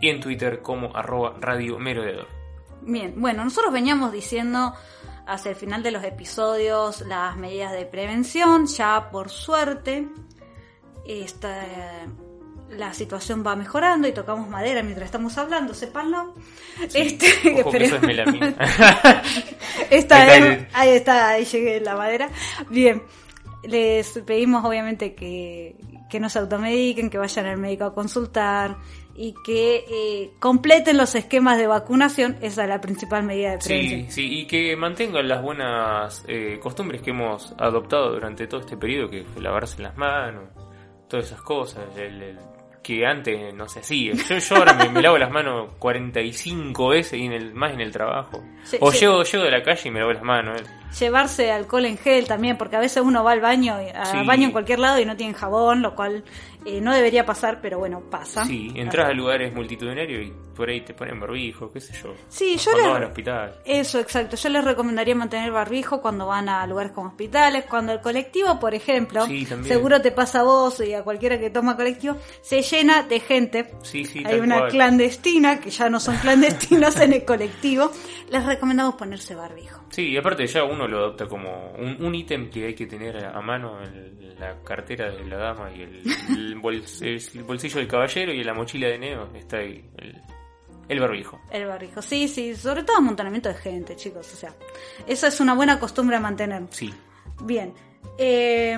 y 0.00 0.08
en 0.08 0.20
Twitter 0.20 0.62
como 0.62 0.96
arroba 0.96 1.34
radio 1.40 1.78
merodeador. 1.78 2.28
Bien, 2.82 3.14
bueno, 3.16 3.44
nosotros 3.44 3.72
veníamos 3.72 4.12
diciendo 4.12 4.74
hacia 5.26 5.50
el 5.50 5.56
final 5.56 5.82
de 5.82 5.90
los 5.90 6.04
episodios 6.04 7.02
las 7.02 7.36
medidas 7.36 7.72
de 7.72 7.84
prevención. 7.86 8.66
Ya 8.66 9.10
por 9.10 9.30
suerte, 9.30 10.08
esta, 11.06 12.06
la 12.70 12.92
situación 12.92 13.42
va 13.46 13.56
mejorando 13.56 14.06
y 14.08 14.12
tocamos 14.12 14.48
madera 14.48 14.82
mientras 14.82 15.06
estamos 15.06 15.36
hablando, 15.38 15.74
sépanlo. 15.74 16.34
Sí, 16.88 16.98
Este, 17.18 17.60
ojo 17.60 17.70
que 17.70 17.76
eso 17.84 17.96
es 17.96 18.02
melamina. 18.02 18.54
Esta 19.90 20.16
Ahí 20.16 20.28
está, 20.28 20.36
es- 20.36 20.42
ahí. 20.44 20.66
ahí 20.74 20.88
está, 20.90 21.28
ahí 21.28 21.44
llegué 21.44 21.80
la 21.80 21.96
madera. 21.96 22.28
Bien, 22.68 23.02
les 23.64 24.10
pedimos 24.26 24.64
obviamente 24.64 25.14
que, 25.14 25.76
que 26.10 26.20
no 26.20 26.28
se 26.28 26.38
automediquen, 26.38 27.10
que 27.10 27.18
vayan 27.18 27.46
al 27.46 27.58
médico 27.58 27.84
a 27.84 27.94
consultar 27.94 28.76
y 29.14 29.34
que 29.44 29.84
eh, 29.90 30.30
completen 30.38 30.96
los 30.96 31.14
esquemas 31.14 31.58
de 31.58 31.66
vacunación. 31.66 32.36
Esa 32.40 32.62
es 32.64 32.68
la 32.68 32.80
principal 32.80 33.24
medida 33.24 33.52
de 33.52 33.58
prevención. 33.58 34.00
Sí, 34.02 34.10
sí, 34.10 34.40
y 34.40 34.46
que 34.46 34.76
mantengan 34.76 35.26
las 35.26 35.42
buenas 35.42 36.24
eh, 36.28 36.58
costumbres 36.62 37.02
que 37.02 37.10
hemos 37.10 37.52
adoptado 37.58 38.12
durante 38.12 38.46
todo 38.46 38.60
este 38.60 38.76
periodo, 38.76 39.10
que 39.10 39.24
fue 39.24 39.42
lavarse 39.42 39.82
las 39.82 39.96
manos, 39.96 40.50
todas 41.08 41.26
esas 41.26 41.40
cosas, 41.42 41.84
el- 41.96 42.22
el- 42.22 42.38
que 42.96 43.04
antes 43.06 43.52
no 43.54 43.68
se 43.68 43.80
hacía. 43.80 44.14
Yo, 44.14 44.38
yo 44.38 44.56
ahora 44.56 44.72
me, 44.72 44.88
me 44.88 45.02
lavo 45.02 45.18
las 45.18 45.30
manos 45.30 45.72
45 45.78 46.88
veces 46.88 47.20
y 47.20 47.26
en 47.26 47.32
el, 47.32 47.52
más 47.54 47.72
en 47.74 47.80
el 47.82 47.92
trabajo. 47.92 48.42
O 48.80 48.90
llego, 48.92 49.22
llego 49.24 49.44
de 49.44 49.50
la 49.50 49.62
calle 49.62 49.88
y 49.88 49.90
me 49.90 50.00
lavo 50.00 50.12
las 50.14 50.22
manos. 50.22 50.60
eh. 50.60 50.64
Llevarse 50.98 51.52
alcohol 51.52 51.84
en 51.84 51.98
gel 51.98 52.26
también, 52.26 52.56
porque 52.56 52.76
a 52.76 52.80
veces 52.80 53.02
uno 53.04 53.22
va 53.22 53.32
al 53.32 53.40
baño, 53.40 53.74
al 53.94 54.06
Sí. 54.06 54.26
baño 54.26 54.46
en 54.46 54.52
cualquier 54.52 54.78
lado 54.78 54.98
y 54.98 55.04
no 55.04 55.16
tiene 55.16 55.34
jabón, 55.34 55.82
lo 55.82 55.94
cual 55.94 56.24
eh, 56.64 56.80
no 56.80 56.92
debería 56.94 57.24
pasar, 57.24 57.60
pero 57.60 57.78
bueno, 57.78 58.00
pasa. 58.10 58.44
Sí, 58.44 58.72
entras 58.74 59.08
a 59.08 59.12
lugares 59.12 59.54
multitudinarios 59.54 60.26
y 60.26 60.32
por 60.54 60.68
ahí 60.68 60.80
te 60.80 60.92
ponen 60.92 61.20
barbijo, 61.20 61.70
qué 61.72 61.80
sé 61.80 61.94
yo. 62.02 62.14
Sí, 62.28 62.56
yo 62.56 62.72
Cuando 62.72 62.82
le- 62.82 62.88
vas 62.88 62.96
al 63.02 63.04
hospital. 63.08 63.54
Eso, 63.64 64.00
exacto. 64.00 64.36
Yo 64.36 64.48
les 64.48 64.64
recomendaría 64.64 65.14
mantener 65.14 65.52
barbijo 65.52 66.00
cuando 66.02 66.26
van 66.26 66.48
a 66.48 66.66
lugares 66.66 66.92
como 66.92 67.08
hospitales, 67.08 67.64
cuando 67.70 67.92
el 67.92 68.00
colectivo, 68.00 68.58
por 68.58 68.74
ejemplo, 68.74 69.24
Sí, 69.26 69.46
seguro 69.64 70.00
te 70.02 70.10
pasa 70.10 70.40
a 70.40 70.42
vos 70.42 70.80
y 70.80 70.94
a 70.94 71.02
cualquiera 71.04 71.38
que 71.38 71.50
toma 71.50 71.76
colectivo, 71.76 72.16
se 72.42 72.62
llena 72.62 73.02
de 73.04 73.20
gente. 73.20 73.72
Sí, 73.82 74.04
sí, 74.04 74.22
Hay 74.26 74.40
una 74.40 74.58
cual. 74.58 74.70
clandestina, 74.72 75.60
que 75.60 75.70
ya 75.70 75.88
no 75.88 76.00
son 76.00 76.16
clandestinos 76.16 76.98
en 77.00 77.12
el 77.12 77.24
colectivo. 77.24 77.90
Les 78.30 78.44
recomendamos 78.44 78.96
ponerse 78.96 79.34
barbijo. 79.34 79.77
Sí, 79.90 80.10
y 80.10 80.16
aparte 80.16 80.46
ya 80.46 80.64
uno 80.64 80.86
lo 80.86 80.98
adopta 80.98 81.26
como 81.26 81.72
un, 81.72 82.02
un 82.04 82.14
ítem 82.14 82.50
que 82.50 82.66
hay 82.66 82.74
que 82.74 82.86
tener 82.86 83.24
a 83.24 83.40
mano 83.40 83.82
en 83.82 84.38
la 84.38 84.56
cartera 84.62 85.10
de 85.10 85.24
la 85.24 85.36
dama 85.36 85.70
y 85.74 85.82
el, 85.82 86.02
el 86.30 86.56
bols- 86.60 87.34
el 87.36 87.42
bolsillo 87.44 87.78
del 87.78 87.88
caballero 87.88 88.32
y 88.32 88.40
en 88.40 88.46
la 88.46 88.54
mochila 88.54 88.88
de 88.88 88.98
Neo 88.98 89.30
está 89.34 89.56
ahí 89.58 89.84
el, 89.96 90.22
el 90.88 91.00
barbijo. 91.00 91.40
El 91.50 91.66
barbijo, 91.66 92.00
sí, 92.02 92.28
sí, 92.28 92.54
sobre 92.54 92.82
todo 92.84 92.98
amontonamiento 92.98 93.48
de 93.48 93.54
gente, 93.56 93.96
chicos. 93.96 94.32
O 94.32 94.36
sea, 94.36 94.54
eso 95.06 95.26
es 95.26 95.40
una 95.40 95.54
buena 95.54 95.80
costumbre 95.80 96.16
a 96.16 96.20
mantener. 96.20 96.62
Sí, 96.70 96.92
Bien. 97.42 97.72
Eh, 98.18 98.76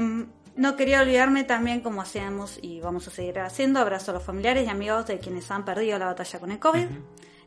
no 0.56 0.76
quería 0.76 1.00
olvidarme 1.02 1.44
también, 1.44 1.80
como 1.80 2.02
hacíamos 2.02 2.58
y 2.62 2.80
vamos 2.80 3.06
a 3.08 3.10
seguir 3.10 3.38
haciendo, 3.38 3.80
abrazo 3.80 4.10
a 4.10 4.14
los 4.14 4.22
familiares 4.22 4.66
y 4.66 4.70
amigos 4.70 5.06
de 5.06 5.18
quienes 5.18 5.50
han 5.50 5.64
perdido 5.64 5.98
la 5.98 6.06
batalla 6.06 6.38
con 6.38 6.50
el 6.52 6.58
COVID. 6.58 6.86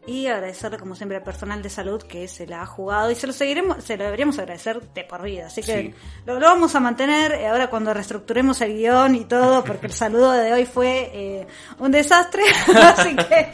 Y 0.05 0.27
agradecerle, 0.27 0.77
como 0.77 0.95
siempre, 0.95 1.17
al 1.17 1.23
personal 1.23 1.61
de 1.61 1.69
salud 1.69 2.03
que 2.03 2.27
se 2.27 2.45
la 2.45 2.61
ha 2.63 2.65
jugado 2.65 3.09
y 3.09 3.15
se 3.15 3.25
lo 3.25 3.31
seguiremos, 3.31 3.81
se 3.85 3.95
lo 3.95 4.03
deberíamos 4.03 4.37
agradecer 4.37 4.81
de 4.93 5.03
por 5.05 5.21
vida. 5.21 5.45
Así 5.47 5.61
que 5.61 5.81
Sí. 5.81 5.93
lo, 6.25 6.39
lo 6.41 6.47
vamos 6.47 6.75
a 6.75 6.81
mantener 6.81 7.31
eh, 7.31 7.47
ahora 7.47 7.69
cuando 7.69 7.93
reestructuremos 7.93 8.59
el 8.61 8.73
guion 8.75 9.15
y 9.15 9.23
todo, 9.25 9.63
porque 9.63 9.87
el 9.87 9.93
saludo 9.93 10.31
de 10.33 10.51
hoy 10.51 10.65
fue 10.65 11.09
eh, 11.13 11.47
un 11.79 11.91
desastre, 11.91 12.43
así 12.75 13.15
que 13.15 13.51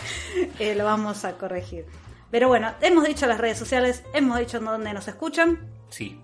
eh, 0.57 0.73
lo 0.75 0.85
vamos 0.85 1.23
a 1.23 1.33
corregir. 1.37 1.85
Pero 2.31 2.47
bueno, 2.47 2.73
hemos 2.81 3.05
dicho 3.05 3.27
las 3.27 3.37
redes 3.39 3.57
sociales, 3.59 4.03
hemos 4.13 4.39
dicho 4.39 4.59
dónde 4.59 4.91
nos 4.93 5.07
escuchan. 5.07 5.59
sí. 5.89 6.19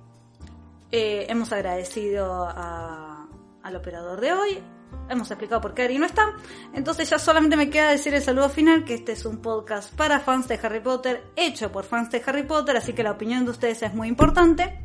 Eh, 0.91 1.25
hemos 1.29 1.51
agradecido 1.51 2.45
a- 2.47 3.27
al 3.63 3.75
operador 3.75 4.21
de 4.21 4.33
hoy. 4.33 4.63
Hemos 5.09 5.29
explicado 5.29 5.61
por 5.61 5.73
qué 5.73 5.83
Ari 5.83 5.97
no 5.97 6.05
está. 6.05 6.33
Entonces 6.73 7.09
ya 7.09 7.19
solamente 7.19 7.55
me 7.55 7.69
queda 7.69 7.91
decir 7.91 8.13
el 8.13 8.21
saludo 8.21 8.49
final, 8.49 8.83
que 8.83 8.95
este 8.95 9.11
es 9.11 9.25
un 9.25 9.37
podcast 9.37 9.93
para 9.95 10.19
fans 10.19 10.47
de 10.47 10.59
Harry 10.61 10.79
Potter, 10.79 11.23
hecho 11.35 11.71
por 11.71 11.83
fans 11.85 12.09
de 12.11 12.21
Harry 12.25 12.43
Potter, 12.43 12.77
así 12.77 12.93
que 12.93 13.03
la 13.03 13.11
opinión 13.11 13.45
de 13.45 13.51
ustedes 13.51 13.81
es 13.83 13.93
muy 13.93 14.07
importante. 14.07 14.79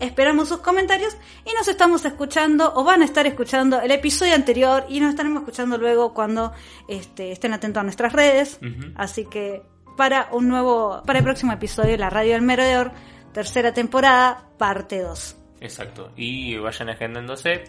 Esperamos 0.00 0.48
sus 0.48 0.58
comentarios 0.58 1.16
y 1.44 1.54
nos 1.54 1.68
estamos 1.68 2.04
escuchando 2.04 2.72
o 2.74 2.84
van 2.84 3.02
a 3.02 3.04
estar 3.04 3.26
escuchando 3.26 3.80
el 3.80 3.90
episodio 3.92 4.34
anterior 4.34 4.84
y 4.88 5.00
nos 5.00 5.10
estaremos 5.10 5.42
escuchando 5.42 5.78
luego 5.78 6.12
cuando 6.12 6.52
este, 6.88 7.32
estén 7.32 7.52
atentos 7.52 7.80
a 7.80 7.84
nuestras 7.84 8.12
redes. 8.12 8.58
Así 8.96 9.24
que 9.26 9.62
para 9.96 10.28
un 10.32 10.48
nuevo, 10.48 11.02
para 11.06 11.20
el 11.20 11.24
próximo 11.24 11.52
episodio 11.52 11.92
de 11.92 11.98
la 11.98 12.10
Radio 12.10 12.32
del 12.32 12.42
Merodeador, 12.42 12.92
tercera 13.32 13.72
temporada, 13.72 14.48
parte 14.58 15.00
2. 15.00 15.36
Exacto. 15.60 16.12
Y 16.16 16.56
vayan 16.56 16.90
agendándose 16.90 17.64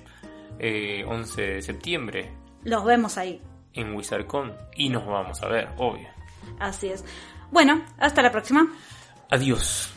eh, 0.60 1.04
11 1.08 1.42
de 1.42 1.62
septiembre 1.62 2.32
Los 2.64 2.84
vemos 2.86 3.18
ahí. 3.18 3.42
en 3.74 3.94
WizardCon 3.96 4.54
y 4.76 4.90
nos 4.90 5.06
vamos 5.06 5.42
a 5.44 5.48
ver, 5.48 5.70
obvio. 5.78 6.08
Así 6.60 6.88
es. 6.88 7.04
Bueno, 7.52 7.82
hasta 7.98 8.22
la 8.22 8.32
próxima. 8.32 8.68
Adiós. 9.30 9.92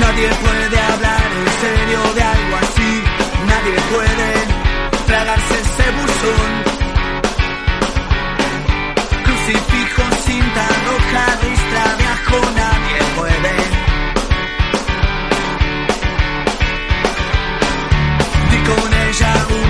Nadie 0.00 0.28
puede 0.44 0.78
hablar 0.92 1.22
en 1.40 1.48
serio 1.62 2.00
de 2.14 2.22
algo 2.22 2.56
así. 2.56 3.02
Nadie 3.52 3.76
puede 3.92 5.06
tragarse 5.06 5.54
ese 5.60 5.90
buzón. 5.96 6.85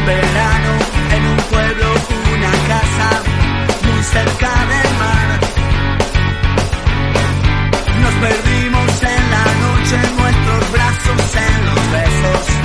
En 0.08 1.26
un 1.26 1.36
pueblo, 1.50 1.86
una 2.32 2.50
casa 2.68 3.22
muy 3.82 4.02
cerca 4.04 4.50
del 4.72 4.94
mar. 4.98 5.40
Nos 8.02 8.14
perdimos 8.14 9.02
en 9.02 9.30
la 9.30 9.44
noche, 9.66 9.96
nuestros 10.16 10.72
brazos, 10.72 11.36
en 11.36 11.66
los 11.66 11.90
besos. 11.90 12.55